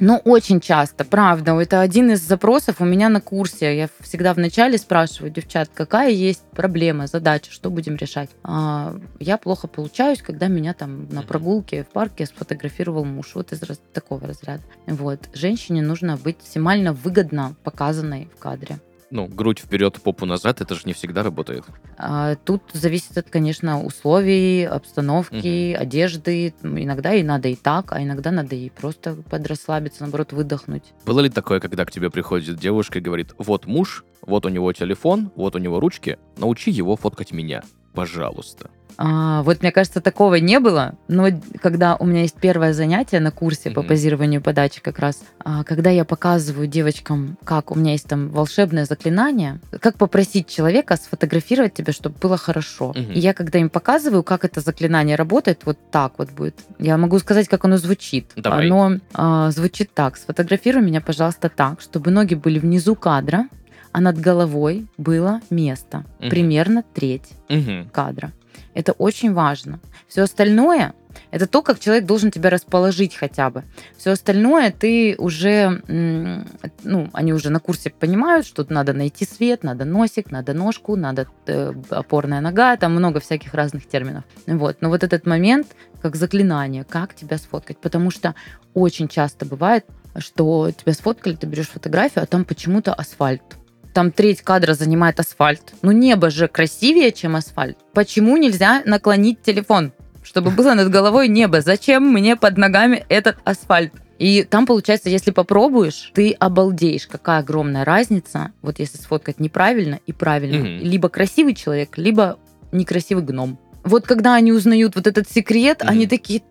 Ну, 0.00 0.20
очень 0.24 0.60
часто, 0.60 1.04
правда. 1.04 1.52
Это 1.60 1.80
один 1.80 2.10
из 2.10 2.20
запросов 2.20 2.80
у 2.80 2.84
меня 2.84 3.08
на 3.08 3.20
курсе. 3.20 3.76
Я 3.76 3.88
всегда 4.00 4.34
вначале 4.34 4.78
спрашиваю, 4.78 5.30
девчат, 5.30 5.70
какая 5.72 6.10
есть 6.10 6.42
проблема, 6.52 7.06
задача, 7.06 7.52
что 7.52 7.70
будем 7.70 7.96
решать. 7.96 8.30
А, 8.42 8.96
я 9.20 9.38
плохо 9.38 9.68
получаюсь, 9.68 10.22
когда 10.22 10.48
меня 10.48 10.74
там 10.74 11.08
на 11.10 11.22
прогулке 11.22 11.84
в 11.84 11.88
парке 11.88 12.26
сфотографировал 12.26 13.04
муж. 13.04 13.32
Вот 13.34 13.52
из 13.52 13.62
раз- 13.62 13.80
такого 13.92 14.26
разряда. 14.26 14.62
Вот. 14.86 15.28
Женщине 15.34 15.82
нужно 15.82 16.16
быть 16.16 16.38
максимально 16.38 16.92
выгодно 16.92 17.54
показанной 17.62 18.28
в 18.36 18.38
кадре. 18.38 18.78
Ну, 19.12 19.26
грудь 19.26 19.58
вперед, 19.58 20.00
попу 20.02 20.24
назад, 20.24 20.62
это 20.62 20.74
же 20.74 20.80
не 20.86 20.94
всегда 20.94 21.22
работает. 21.22 21.66
А, 21.98 22.34
Тут 22.36 22.62
зависит 22.72 23.18
от, 23.18 23.28
конечно, 23.28 23.82
условий, 23.84 24.64
обстановки, 24.64 25.74
одежды. 25.74 26.54
Иногда 26.62 27.12
и 27.12 27.22
надо 27.22 27.48
и 27.48 27.54
так, 27.54 27.92
а 27.92 28.02
иногда 28.02 28.30
надо 28.30 28.56
и 28.56 28.70
просто 28.70 29.14
подрасслабиться, 29.28 30.02
наоборот, 30.02 30.32
выдохнуть. 30.32 30.94
Было 31.04 31.20
ли 31.20 31.28
такое, 31.28 31.60
когда 31.60 31.84
к 31.84 31.90
тебе 31.90 32.08
приходит 32.08 32.56
девушка 32.58 33.00
и 33.00 33.02
говорит, 33.02 33.34
вот 33.36 33.66
муж, 33.66 34.02
вот 34.22 34.46
у 34.46 34.48
него 34.48 34.72
телефон, 34.72 35.30
вот 35.36 35.56
у 35.56 35.58
него 35.58 35.78
ручки, 35.78 36.18
научи 36.38 36.70
его 36.70 36.96
фоткать 36.96 37.32
меня, 37.32 37.62
пожалуйста. 37.94 38.70
А, 38.98 39.42
вот, 39.42 39.62
мне 39.62 39.72
кажется, 39.72 40.00
такого 40.00 40.36
не 40.36 40.60
было, 40.60 40.94
но 41.08 41.28
когда 41.60 41.96
у 41.96 42.04
меня 42.04 42.22
есть 42.22 42.36
первое 42.36 42.72
занятие 42.72 43.20
на 43.20 43.30
курсе 43.30 43.70
по 43.70 43.80
Мгм. 43.80 43.88
позированию 43.88 44.40
подачи 44.42 44.80
как 44.80 44.98
раз, 44.98 45.22
а, 45.44 45.64
когда 45.64 45.90
я 45.90 46.04
показываю 46.04 46.66
девочкам, 46.66 47.38
как 47.44 47.70
у 47.70 47.74
меня 47.74 47.92
есть 47.92 48.06
там 48.06 48.28
волшебное 48.28 48.84
заклинание, 48.84 49.60
как 49.80 49.96
попросить 49.96 50.46
человека 50.48 50.96
сфотографировать 50.96 51.74
тебя, 51.74 51.92
чтобы 51.92 52.16
было 52.20 52.36
хорошо. 52.36 52.92
Мгм. 52.94 53.12
И 53.12 53.18
я 53.18 53.32
когда 53.34 53.58
им 53.58 53.70
показываю, 53.70 54.22
как 54.22 54.44
это 54.44 54.60
заклинание 54.60 55.16
работает, 55.16 55.62
вот 55.64 55.78
так 55.90 56.12
вот 56.18 56.30
будет. 56.30 56.56
Я 56.78 56.96
могу 56.98 57.18
сказать, 57.18 57.48
как 57.48 57.64
оно 57.64 57.78
звучит. 57.78 58.30
Давай. 58.36 58.66
Оно 58.66 58.98
а, 59.14 59.50
звучит 59.50 59.92
так. 59.94 60.16
Сфотографируй 60.16 60.82
меня, 60.82 61.00
пожалуйста, 61.00 61.48
так, 61.48 61.80
чтобы 61.80 62.10
ноги 62.10 62.34
были 62.34 62.58
внизу 62.58 62.94
кадра, 62.94 63.48
а 63.92 64.00
над 64.00 64.18
головой 64.18 64.86
было 64.96 65.40
место. 65.50 66.04
Мгм. 66.18 66.30
Примерно 66.30 66.84
треть 66.94 67.30
Мгм. 67.48 67.90
кадра. 67.92 68.32
Это 68.74 68.92
очень 68.92 69.32
важно. 69.32 69.80
Все 70.08 70.22
остальное 70.22 70.94
это 71.30 71.46
то, 71.46 71.62
как 71.62 71.78
человек 71.78 72.06
должен 72.06 72.30
тебя 72.30 72.50
расположить 72.50 73.14
хотя 73.14 73.50
бы. 73.50 73.64
Все 73.96 74.10
остальное 74.12 74.70
ты 74.70 75.14
уже, 75.18 75.82
ну, 75.86 77.08
они 77.12 77.32
уже 77.32 77.50
на 77.50 77.60
курсе 77.60 77.90
понимают, 77.90 78.46
что 78.46 78.66
надо 78.68 78.92
найти 78.92 79.24
свет, 79.24 79.62
надо 79.62 79.84
носик, 79.84 80.30
надо 80.30 80.54
ножку, 80.54 80.96
надо 80.96 81.26
э, 81.46 81.72
опорная 81.90 82.40
нога, 82.40 82.76
там 82.76 82.92
много 82.92 83.20
всяких 83.20 83.54
разных 83.54 83.86
терминов. 83.86 84.24
Вот. 84.46 84.78
Но 84.80 84.88
вот 84.88 85.02
этот 85.04 85.26
момент, 85.26 85.68
как 86.00 86.16
заклинание, 86.16 86.84
как 86.84 87.14
тебя 87.14 87.38
сфоткать, 87.38 87.78
потому 87.78 88.10
что 88.10 88.34
очень 88.74 89.08
часто 89.08 89.46
бывает, 89.46 89.86
что 90.18 90.70
тебя 90.70 90.92
сфоткали, 90.92 91.36
ты 91.36 91.46
берешь 91.46 91.68
фотографию, 91.68 92.24
а 92.24 92.26
там 92.26 92.44
почему-то 92.44 92.92
асфальт 92.92 93.42
там 93.92 94.10
треть 94.10 94.42
кадра 94.42 94.74
занимает 94.74 95.20
асфальт. 95.20 95.74
Ну, 95.82 95.92
небо 95.92 96.30
же 96.30 96.48
красивее, 96.48 97.12
чем 97.12 97.36
асфальт. 97.36 97.76
Почему 97.92 98.36
нельзя 98.36 98.82
наклонить 98.84 99.42
телефон, 99.42 99.92
чтобы 100.22 100.50
было 100.50 100.74
над 100.74 100.90
головой 100.90 101.28
небо? 101.28 101.60
Зачем 101.60 102.04
мне 102.12 102.36
под 102.36 102.56
ногами 102.58 103.04
этот 103.08 103.36
асфальт? 103.44 103.92
И 104.18 104.44
там, 104.44 104.66
получается, 104.66 105.08
если 105.10 105.32
попробуешь, 105.32 106.12
ты 106.14 106.32
обалдеешь, 106.32 107.06
какая 107.08 107.40
огромная 107.40 107.84
разница, 107.84 108.52
вот 108.62 108.78
если 108.78 108.96
сфоткать 108.98 109.40
неправильно 109.40 109.98
и 110.06 110.12
правильно. 110.12 110.58
Мгм. 110.58 110.78
Либо 110.88 111.08
красивый 111.08 111.54
человек, 111.54 111.98
либо 111.98 112.38
некрасивый 112.70 113.24
гном. 113.24 113.58
Вот 113.82 114.06
когда 114.06 114.34
они 114.34 114.52
узнают 114.52 114.94
вот 114.94 115.08
этот 115.08 115.28
секрет, 115.28 115.80
Мгм. 115.80 115.90
они 115.90 116.06
такие, 116.06 116.42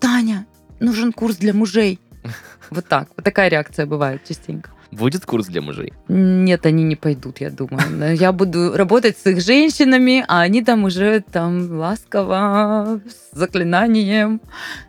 Таня, 0.00 0.44
нужен 0.80 1.12
курс 1.12 1.36
для 1.36 1.54
мужей. 1.54 1.98
Вот 2.70 2.86
так. 2.88 3.08
Вот 3.16 3.24
такая 3.24 3.48
реакция 3.48 3.86
бывает 3.86 4.22
частенько. 4.26 4.70
Будет 4.94 5.26
курс 5.26 5.46
для 5.48 5.60
мужей? 5.60 5.92
Нет, 6.08 6.66
они 6.66 6.84
не 6.84 6.94
пойдут, 6.94 7.40
я 7.40 7.50
думаю. 7.50 8.16
Я 8.16 8.32
буду 8.32 8.76
работать 8.76 9.18
с 9.18 9.26
их 9.26 9.40
женщинами, 9.40 10.24
а 10.28 10.42
они 10.42 10.62
там 10.62 10.84
уже 10.84 11.20
там 11.20 11.78
ласково, 11.78 13.00
с 13.04 13.36
заклинанием, 13.36 14.40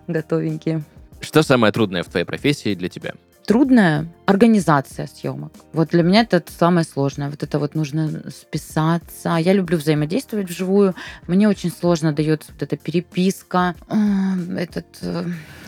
готовенькие. 0.08 0.84
Что 1.22 1.42
самое 1.42 1.74
трудное 1.74 2.04
в 2.04 2.08
твоей 2.08 2.26
профессии 2.26 2.76
для 2.76 2.88
тебя? 2.88 3.14
Трудная 3.48 4.08
организация 4.26 5.08
съемок. 5.08 5.54
Вот 5.72 5.90
для 5.90 6.02
меня 6.02 6.22
это 6.22 6.44
самое 6.58 6.84
сложное. 6.84 7.30
Вот 7.30 7.44
это 7.44 7.60
вот 7.60 7.76
нужно 7.76 8.32
списаться. 8.32 9.36
Я 9.36 9.54
люблю 9.54 9.78
взаимодействовать 9.78 10.50
вживую. 10.50 10.96
Мне 11.28 11.48
очень 11.48 11.72
сложно 11.72 12.12
дается 12.12 12.52
вот 12.52 12.64
эта 12.64 12.76
переписка, 12.76 13.76
э, 13.88 14.58
этот 14.58 14.86
э, 15.02 15.26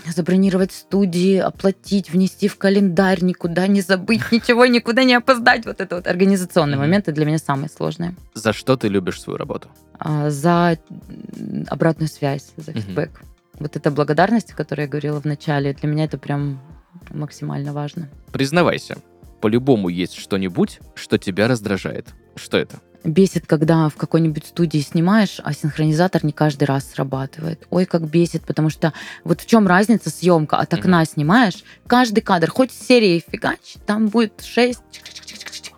забронировать 0.07 0.71
студии, 0.71 1.37
оплатить, 1.37 2.09
внести 2.09 2.47
в 2.47 2.57
календарь, 2.57 3.23
никуда 3.23 3.67
не 3.67 3.81
забыть, 3.81 4.23
ничего, 4.31 4.65
никуда 4.65 5.03
не 5.03 5.13
опоздать. 5.13 5.65
Вот 5.65 5.79
это 5.79 5.97
вот 5.97 6.07
организационные 6.07 6.77
моменты 6.77 7.11
для 7.11 7.25
меня 7.25 7.37
самые 7.37 7.69
сложные. 7.69 8.15
За 8.33 8.53
что 8.53 8.75
ты 8.75 8.87
любишь 8.87 9.21
свою 9.21 9.37
работу? 9.37 9.69
А, 9.99 10.31
За 10.31 10.79
обратную 11.67 12.09
связь, 12.09 12.53
за 12.57 12.73
фидбэк. 12.73 13.21
Вот 13.59 13.75
эта 13.75 13.91
благодарность, 13.91 14.51
о 14.51 14.55
которой 14.55 14.81
я 14.81 14.87
говорила 14.87 15.21
в 15.21 15.25
начале, 15.25 15.73
для 15.73 15.89
меня 15.89 16.05
это 16.05 16.17
прям 16.17 16.59
максимально 17.09 17.73
важно. 17.73 18.09
Признавайся, 18.31 18.97
по-любому 19.41 19.89
есть 19.89 20.15
что-нибудь, 20.15 20.79
что 20.95 21.17
тебя 21.17 21.47
раздражает. 21.47 22.07
Что 22.35 22.57
это? 22.57 22.79
Бесит, 23.03 23.45
когда 23.45 23.87
в 23.89 23.95
какой-нибудь 23.95 24.45
студии 24.45 24.79
снимаешь, 24.79 25.39
а 25.43 25.53
синхронизатор 25.53 26.25
не 26.25 26.33
каждый 26.33 26.65
раз 26.65 26.91
срабатывает. 26.91 27.65
Ой, 27.69 27.85
как 27.85 28.09
бесит, 28.09 28.43
потому 28.43 28.69
что 28.69 28.93
вот 29.23 29.41
в 29.41 29.45
чем 29.45 29.67
разница 29.67 30.09
съемка? 30.09 30.57
От 30.57 30.73
окна 30.73 31.05
снимаешь, 31.05 31.63
каждый 31.85 32.21
кадр, 32.21 32.49
хоть 32.49 32.71
серии 32.71 33.23
фигач, 33.25 33.75
там 33.85 34.07
будет 34.07 34.41
6, 34.43 34.79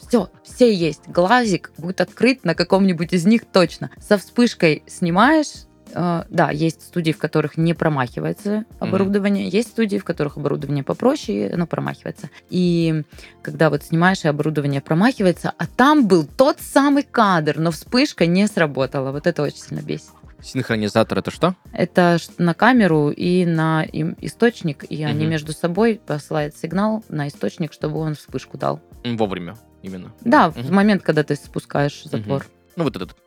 все, 0.08 0.32
все 0.44 0.74
есть. 0.74 1.02
Глазик 1.08 1.72
будет 1.78 2.02
открыт 2.02 2.44
на 2.44 2.56
каком-нибудь 2.56 3.14
из 3.14 3.26
них 3.26 3.46
точно. 3.46 3.92
Со 4.00 4.18
вспышкой 4.18 4.84
снимаешь, 4.88 5.68
да, 5.94 6.52
есть 6.52 6.82
студии, 6.82 7.12
в 7.12 7.18
которых 7.18 7.58
не 7.58 7.74
промахивается 7.74 8.66
оборудование, 8.80 9.48
есть 9.50 9.70
студии, 9.70 9.98
в 9.98 10.04
которых 10.04 10.38
оборудование 10.38 10.84
попроще, 10.84 11.48
и 11.50 11.52
оно 11.54 11.68
промахивается. 11.68 12.30
И 12.50 13.04
когда 13.42 13.70
вот 13.70 13.84
снимаешь, 13.84 14.24
и 14.26 14.28
оборудование 14.28 14.82
промахивается, 14.82 15.54
а 15.58 15.66
там 15.68 16.08
был 16.08 16.26
тот 16.26 16.58
самый 16.60 17.04
кадр, 17.04 17.58
но 17.60 17.72
вспышка 17.72 18.26
не 18.26 18.48
сработала. 18.48 19.12
Вот 19.12 19.28
это 19.28 19.42
очень 19.44 19.58
сильно 19.58 19.82
бесит. 19.82 20.10
Синхронизатор 20.42 21.20
это 21.20 21.32
что? 21.32 21.56
Это 21.74 22.18
на 22.38 22.54
камеру 22.54 23.10
и 23.10 23.46
на 23.46 23.84
источник, 23.84 24.86
и 24.90 25.04
они 25.04 25.24
Мгм. 25.24 25.32
между 25.32 25.52
собой 25.52 26.00
посылают 26.06 26.56
сигнал 26.56 27.04
на 27.10 27.28
источник, 27.28 27.74
чтобы 27.74 28.00
он 28.00 28.16
вспышку 28.16 28.58
дал. 28.58 28.80
Вовремя 29.04 29.58
именно. 29.82 30.14
Да, 30.22 30.50
в 30.50 30.56
Мгм. 30.58 30.74
момент, 30.74 31.04
когда 31.04 31.24
ты 31.24 31.36
спускаешь 31.36 32.04
затвор. 32.06 32.46
Ну 32.78 32.86
вот 32.86 32.96
этот. 32.96 33.18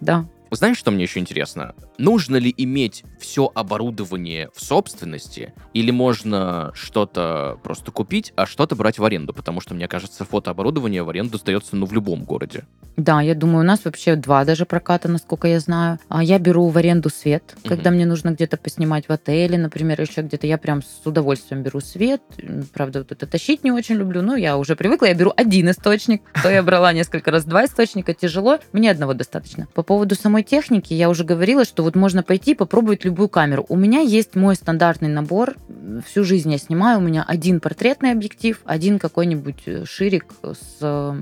Да. 0.00 0.24
Знаешь, 0.54 0.76
что 0.76 0.90
мне 0.90 1.04
еще 1.04 1.18
интересно? 1.18 1.74
Нужно 1.98 2.36
ли 2.36 2.52
иметь 2.56 3.04
все 3.18 3.50
оборудование 3.54 4.50
в 4.54 4.62
собственности, 4.62 5.54
или 5.72 5.90
можно 5.90 6.72
что-то 6.74 7.58
просто 7.62 7.90
купить, 7.90 8.32
а 8.36 8.46
что-то 8.46 8.76
брать 8.76 8.98
в 8.98 9.04
аренду? 9.04 9.32
Потому 9.32 9.60
что, 9.60 9.74
мне 9.74 9.88
кажется, 9.88 10.24
фотооборудование 10.24 11.02
в 11.02 11.08
аренду 11.08 11.38
сдается 11.38 11.74
ну, 11.76 11.86
в 11.86 11.92
любом 11.92 12.24
городе. 12.24 12.64
Да, 12.98 13.22
я 13.22 13.34
думаю, 13.34 13.60
у 13.60 13.66
нас 13.66 13.86
вообще 13.86 14.16
два 14.16 14.44
даже 14.44 14.66
проката, 14.66 15.08
насколько 15.08 15.48
я 15.48 15.60
знаю. 15.60 15.98
А 16.08 16.22
я 16.22 16.38
беру 16.38 16.68
в 16.68 16.76
аренду 16.76 17.08
свет, 17.08 17.54
Мгм. 17.64 17.68
когда 17.70 17.90
мне 17.90 18.04
нужно 18.04 18.30
где-то 18.32 18.58
поснимать 18.58 19.08
в 19.08 19.12
отеле, 19.12 19.56
например, 19.56 19.98
еще 20.00 20.20
где-то. 20.20 20.46
Я 20.46 20.58
прям 20.58 20.82
с 20.82 21.06
удовольствием 21.06 21.62
беру 21.62 21.80
свет. 21.80 22.20
Правда, 22.74 22.98
вот 22.98 23.10
это 23.12 23.26
тащить 23.26 23.64
не 23.64 23.72
очень 23.72 23.94
люблю, 23.94 24.20
но 24.20 24.36
я 24.36 24.58
уже 24.58 24.76
привыкла. 24.76 25.06
Я 25.06 25.14
беру 25.14 25.32
один 25.34 25.70
источник. 25.70 26.22
То 26.42 26.50
я 26.50 26.62
брала 26.62 26.92
несколько 26.92 27.30
раз 27.30 27.44
два 27.44 27.64
источника. 27.64 28.12
Тяжело. 28.12 28.58
Мне 28.72 28.90
одного 28.90 29.14
достаточно. 29.14 29.66
По 29.74 29.82
поводу 29.82 30.14
самой 30.14 30.41
техники, 30.42 30.94
я 30.94 31.08
уже 31.08 31.24
говорила, 31.24 31.64
что 31.64 31.82
вот 31.82 31.94
можно 31.94 32.22
пойти 32.22 32.52
и 32.52 32.54
попробовать 32.54 33.04
любую 33.04 33.28
камеру. 33.28 33.66
У 33.68 33.76
меня 33.76 34.00
есть 34.00 34.34
мой 34.34 34.54
стандартный 34.54 35.08
набор. 35.08 35.56
Всю 36.06 36.24
жизнь 36.24 36.50
я 36.52 36.58
снимаю. 36.58 36.98
У 36.98 37.02
меня 37.02 37.24
один 37.26 37.60
портретный 37.60 38.12
объектив, 38.12 38.60
один 38.64 38.98
какой-нибудь 38.98 39.62
э, 39.66 39.84
ширик 39.84 40.26
с, 40.42 41.14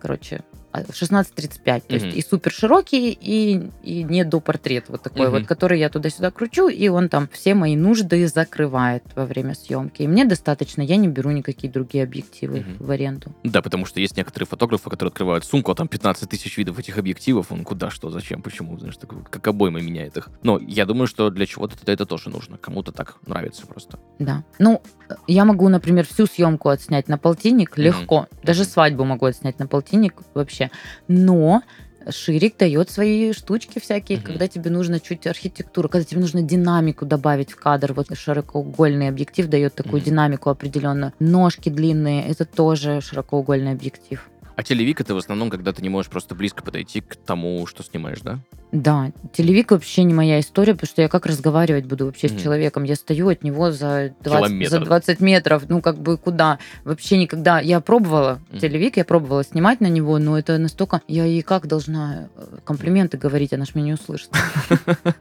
короче, 0.00 0.42
а, 0.74 0.82
16-35. 0.82 1.82
То 1.86 1.94
есть 1.94 2.16
и 2.16 2.20
супер 2.20 2.50
широкий, 2.52 3.10
и, 3.12 3.70
и 3.84 4.02
не 4.02 4.24
до 4.24 4.40
портрет 4.40 4.86
вот 4.88 5.02
такой 5.02 5.28
Мгм. 5.28 5.38
вот, 5.38 5.46
который 5.46 5.78
я 5.78 5.88
туда-сюда 5.88 6.32
кручу, 6.32 6.68
и 6.68 6.88
он 6.88 7.08
там 7.08 7.28
все 7.32 7.54
мои 7.54 7.76
нужды 7.76 8.26
закрывает 8.26 9.04
во 9.14 9.24
время 9.24 9.54
съемки. 9.54 10.02
И 10.02 10.08
мне 10.08 10.24
достаточно, 10.24 10.82
я 10.82 10.96
не 10.96 11.06
беру 11.06 11.30
никакие 11.30 11.72
другие 11.72 12.02
объективы 12.02 12.60
Мгм. 12.60 12.76
в 12.86 12.90
аренду. 12.90 13.34
Да, 13.44 13.62
потому 13.62 13.86
что 13.86 14.00
есть 14.00 14.16
некоторые 14.16 14.48
фотографы, 14.48 14.90
которые 14.90 15.10
открывают 15.10 15.44
сумку, 15.44 15.70
а 15.70 15.74
там 15.76 15.86
15 15.86 16.28
тысяч 16.28 16.58
видов 16.58 16.78
этих 16.78 16.98
объективов. 16.98 17.52
Он 17.52 17.62
куда, 17.62 17.90
что, 17.90 18.10
зачем, 18.10 18.42
почему, 18.42 18.76
знаешь, 18.78 18.96
так, 18.96 19.10
как 19.30 19.46
обойма 19.46 19.80
меняет 19.80 20.16
их. 20.16 20.28
Но 20.42 20.58
я 20.58 20.86
думаю, 20.86 21.06
что 21.06 21.30
для 21.30 21.46
чего-то 21.46 21.76
это, 21.80 21.92
это 21.92 22.04
тоже 22.04 22.30
нужно. 22.30 22.56
Кому-то 22.58 22.90
так 22.90 23.16
нравится 23.26 23.64
просто. 23.66 23.98
Да. 24.18 24.42
Ну, 24.58 24.82
я 25.28 25.44
могу, 25.44 25.68
например, 25.68 26.04
всю 26.06 26.26
съемку 26.26 26.68
отснять 26.68 27.08
на 27.08 27.16
полтинник 27.18 27.78
легко. 27.78 28.26
Даже 28.42 28.62
Мгм. 28.62 28.70
свадьбу 28.70 29.04
могу 29.04 29.26
отснять 29.26 29.58
на 29.60 29.66
полтинник 29.68 30.14
вообще. 30.34 30.63
Но 31.08 31.62
Ширик 32.10 32.58
дает 32.58 32.90
свои 32.90 33.32
штучки 33.32 33.78
всякие, 33.78 34.18
Мгм. 34.18 34.26
когда 34.26 34.46
тебе 34.48 34.70
нужно 34.70 35.00
чуть 35.00 35.26
архитектуру, 35.26 35.88
когда 35.88 36.04
тебе 36.04 36.20
нужно 36.20 36.42
динамику 36.42 37.06
добавить 37.06 37.52
в 37.52 37.56
кадр. 37.56 37.92
Вот 37.94 38.08
широкоугольный 38.14 39.08
объектив 39.08 39.48
дает 39.48 39.74
такую 39.74 39.96
Мгм. 40.02 40.04
динамику 40.04 40.50
определенную. 40.50 41.12
Ножки 41.18 41.70
длинные, 41.70 42.26
это 42.26 42.44
тоже 42.44 43.00
широкоугольный 43.00 43.72
объектив. 43.72 44.28
А 44.56 44.62
телевик 44.62 45.00
это 45.00 45.14
в 45.14 45.18
основном, 45.18 45.50
когда 45.50 45.72
ты 45.72 45.82
не 45.82 45.88
можешь 45.88 46.10
просто 46.10 46.34
близко 46.36 46.62
подойти 46.62 47.00
к 47.00 47.16
тому, 47.16 47.66
что 47.66 47.82
снимаешь, 47.82 48.20
да? 48.20 48.38
Да, 48.70 49.12
телевик 49.32 49.70
вообще 49.72 50.04
не 50.04 50.14
моя 50.14 50.38
история, 50.40 50.74
потому 50.74 50.88
что 50.88 51.02
я 51.02 51.08
как 51.08 51.26
разговаривать 51.26 51.86
буду 51.86 52.06
вообще 52.06 52.28
Мгм. 52.28 52.38
с 52.38 52.42
человеком? 52.42 52.84
Я 52.84 52.94
стою 52.96 53.28
от 53.28 53.42
него 53.42 53.72
за 53.72 54.14
20, 54.20 54.46
Километр. 54.48 54.70
за 54.70 54.80
20 54.80 55.20
метров, 55.20 55.64
ну 55.68 55.80
как 55.80 55.98
бы 55.98 56.16
куда? 56.18 56.58
Вообще 56.84 57.16
никогда. 57.18 57.60
Я 57.60 57.80
пробовала 57.80 58.40
Мгм. 58.50 58.60
телевик, 58.60 58.96
я 58.96 59.04
пробовала 59.04 59.42
снимать 59.44 59.80
на 59.80 59.88
него, 59.88 60.18
но 60.18 60.38
это 60.38 60.56
настолько... 60.58 61.02
Я 61.08 61.24
ей 61.24 61.42
как 61.42 61.66
должна 61.66 62.28
э, 62.36 62.58
комплименты 62.64 63.16
говорить, 63.16 63.52
она 63.52 63.64
ж 63.64 63.74
меня 63.74 63.86
не 63.86 63.92
услышит. 63.94 64.30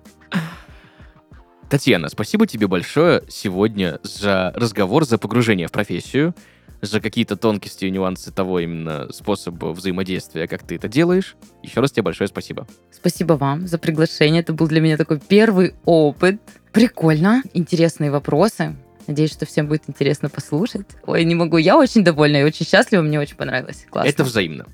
Татьяна, 1.74 2.08
спасибо 2.08 2.46
тебе 2.46 2.68
большое 2.68 3.24
сегодня 3.30 4.00
за 4.04 4.54
разговор, 4.56 5.06
за 5.06 5.18
погружение 5.18 5.68
в 5.68 5.72
профессию, 5.72 6.36
за 6.84 7.02
какие-то 7.02 7.36
тонкости 7.36 7.86
и 7.86 7.90
нюансы 7.90 8.32
того 8.32 8.60
именно 8.60 9.12
способа 9.12 9.74
взаимодействия, 9.74 10.48
как 10.48 10.62
ты 10.62 10.76
это 10.76 10.88
делаешь. 10.88 11.36
Еще 11.64 11.80
раз 11.80 11.92
тебе 11.92 12.04
большое 12.04 12.28
спасибо. 12.28 12.68
Спасибо 12.92 13.34
вам 13.34 13.66
за 13.66 13.80
приглашение. 13.80 14.44
Это 14.44 14.54
был 14.54 14.68
для 14.68 14.82
меня 14.82 14.98
такой 14.98 15.20
первый 15.20 15.74
опыт. 15.84 16.40
Прикольно, 16.74 17.42
интересные 17.56 18.12
вопросы. 18.12 18.76
Надеюсь, 19.08 19.32
что 19.32 19.48
всем 19.48 19.66
будет 19.66 19.86
интересно 19.88 20.30
послушать. 20.30 20.86
Ой, 21.08 21.24
не 21.24 21.34
могу. 21.34 21.58
Я 21.58 21.76
очень 21.76 22.04
довольна 22.04 22.38
и 22.38 22.44
очень 22.44 22.68
счастлива. 22.68 23.02
Мне 23.02 23.20
очень 23.20 23.36
понравилось. 23.36 23.88
Классно. 23.90 24.08
Это 24.08 24.24
взаимно. 24.24 24.68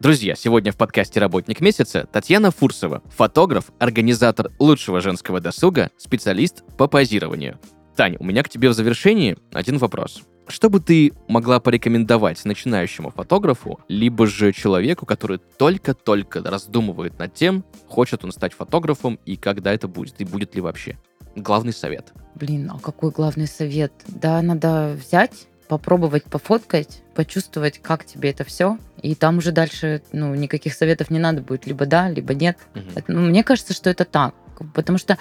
Друзья, 0.00 0.36
сегодня 0.36 0.70
в 0.70 0.76
подкасте 0.76 1.18
«Работник 1.18 1.60
месяца» 1.60 2.06
Татьяна 2.12 2.52
Фурсова, 2.52 3.02
фотограф, 3.16 3.72
организатор 3.80 4.52
лучшего 4.60 5.00
женского 5.00 5.40
досуга, 5.40 5.90
специалист 5.96 6.62
по 6.76 6.86
позированию. 6.86 7.58
Таня, 7.96 8.16
у 8.20 8.24
меня 8.24 8.44
к 8.44 8.48
тебе 8.48 8.68
в 8.68 8.74
завершении 8.74 9.36
один 9.52 9.78
вопрос. 9.78 10.22
Что 10.46 10.70
бы 10.70 10.78
ты 10.78 11.12
могла 11.26 11.58
порекомендовать 11.58 12.44
начинающему 12.44 13.10
фотографу, 13.10 13.80
либо 13.88 14.28
же 14.28 14.52
человеку, 14.52 15.04
который 15.04 15.38
только-только 15.38 16.42
раздумывает 16.48 17.18
над 17.18 17.34
тем, 17.34 17.64
хочет 17.88 18.24
он 18.24 18.30
стать 18.30 18.52
фотографом 18.52 19.18
и 19.26 19.34
когда 19.34 19.74
это 19.74 19.88
будет, 19.88 20.20
и 20.20 20.24
будет 20.24 20.54
ли 20.54 20.60
вообще? 20.60 20.96
Главный 21.34 21.72
совет. 21.72 22.12
Блин, 22.36 22.70
а 22.72 22.78
какой 22.78 23.10
главный 23.10 23.48
совет? 23.48 23.92
Да, 24.06 24.40
надо 24.42 24.96
взять, 24.96 25.47
попробовать 25.68 26.24
пофоткать, 26.24 27.02
почувствовать, 27.14 27.78
как 27.80 28.04
тебе 28.04 28.30
это 28.30 28.44
все. 28.44 28.78
И 29.02 29.14
там 29.14 29.38
уже 29.38 29.52
дальше, 29.52 30.02
ну, 30.12 30.34
никаких 30.34 30.74
советов 30.74 31.10
не 31.10 31.18
надо 31.18 31.42
будет. 31.42 31.66
Либо 31.66 31.86
да, 31.86 32.08
либо 32.08 32.34
нет. 32.34 32.58
Это- 32.74 33.04
ну, 33.12 33.20
мне 33.20 33.44
кажется, 33.44 33.74
что 33.74 33.90
это 33.90 34.04
так. 34.04 34.34
Потому 34.74 34.98
что 34.98 35.18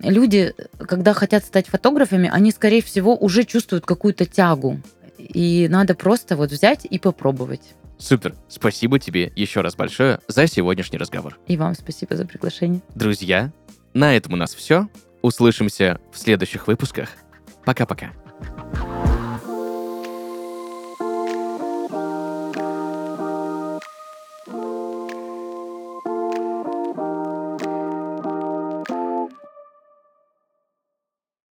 люди, 0.00 0.52
когда 0.78 1.12
хотят 1.12 1.44
стать 1.44 1.68
фотографами, 1.68 2.28
они, 2.32 2.50
скорее 2.50 2.82
всего, 2.82 3.16
уже 3.16 3.44
чувствуют 3.44 3.86
какую-то 3.86 4.26
тягу. 4.26 4.80
И 5.18 5.68
надо 5.70 5.94
просто 5.94 6.34
вот 6.36 6.50
взять 6.50 6.86
и 6.90 6.98
попробовать. 6.98 7.74
Супер. 7.98 8.34
Спасибо 8.48 8.98
тебе 8.98 9.30
еще 9.36 9.60
раз 9.60 9.76
большое 9.76 10.20
за 10.26 10.46
сегодняшний 10.46 10.98
разговор. 10.98 11.38
И 11.46 11.56
вам 11.56 11.74
спасибо 11.74 12.16
за 12.16 12.24
приглашение. 12.24 12.80
Друзья, 12.94 13.52
на 13.92 14.16
этом 14.16 14.32
у 14.32 14.36
нас 14.36 14.54
все. 14.54 14.88
Услышимся 15.22 16.00
в 16.10 16.18
следующих 16.18 16.66
выпусках. 16.66 17.10
Пока-пока. 17.66 18.10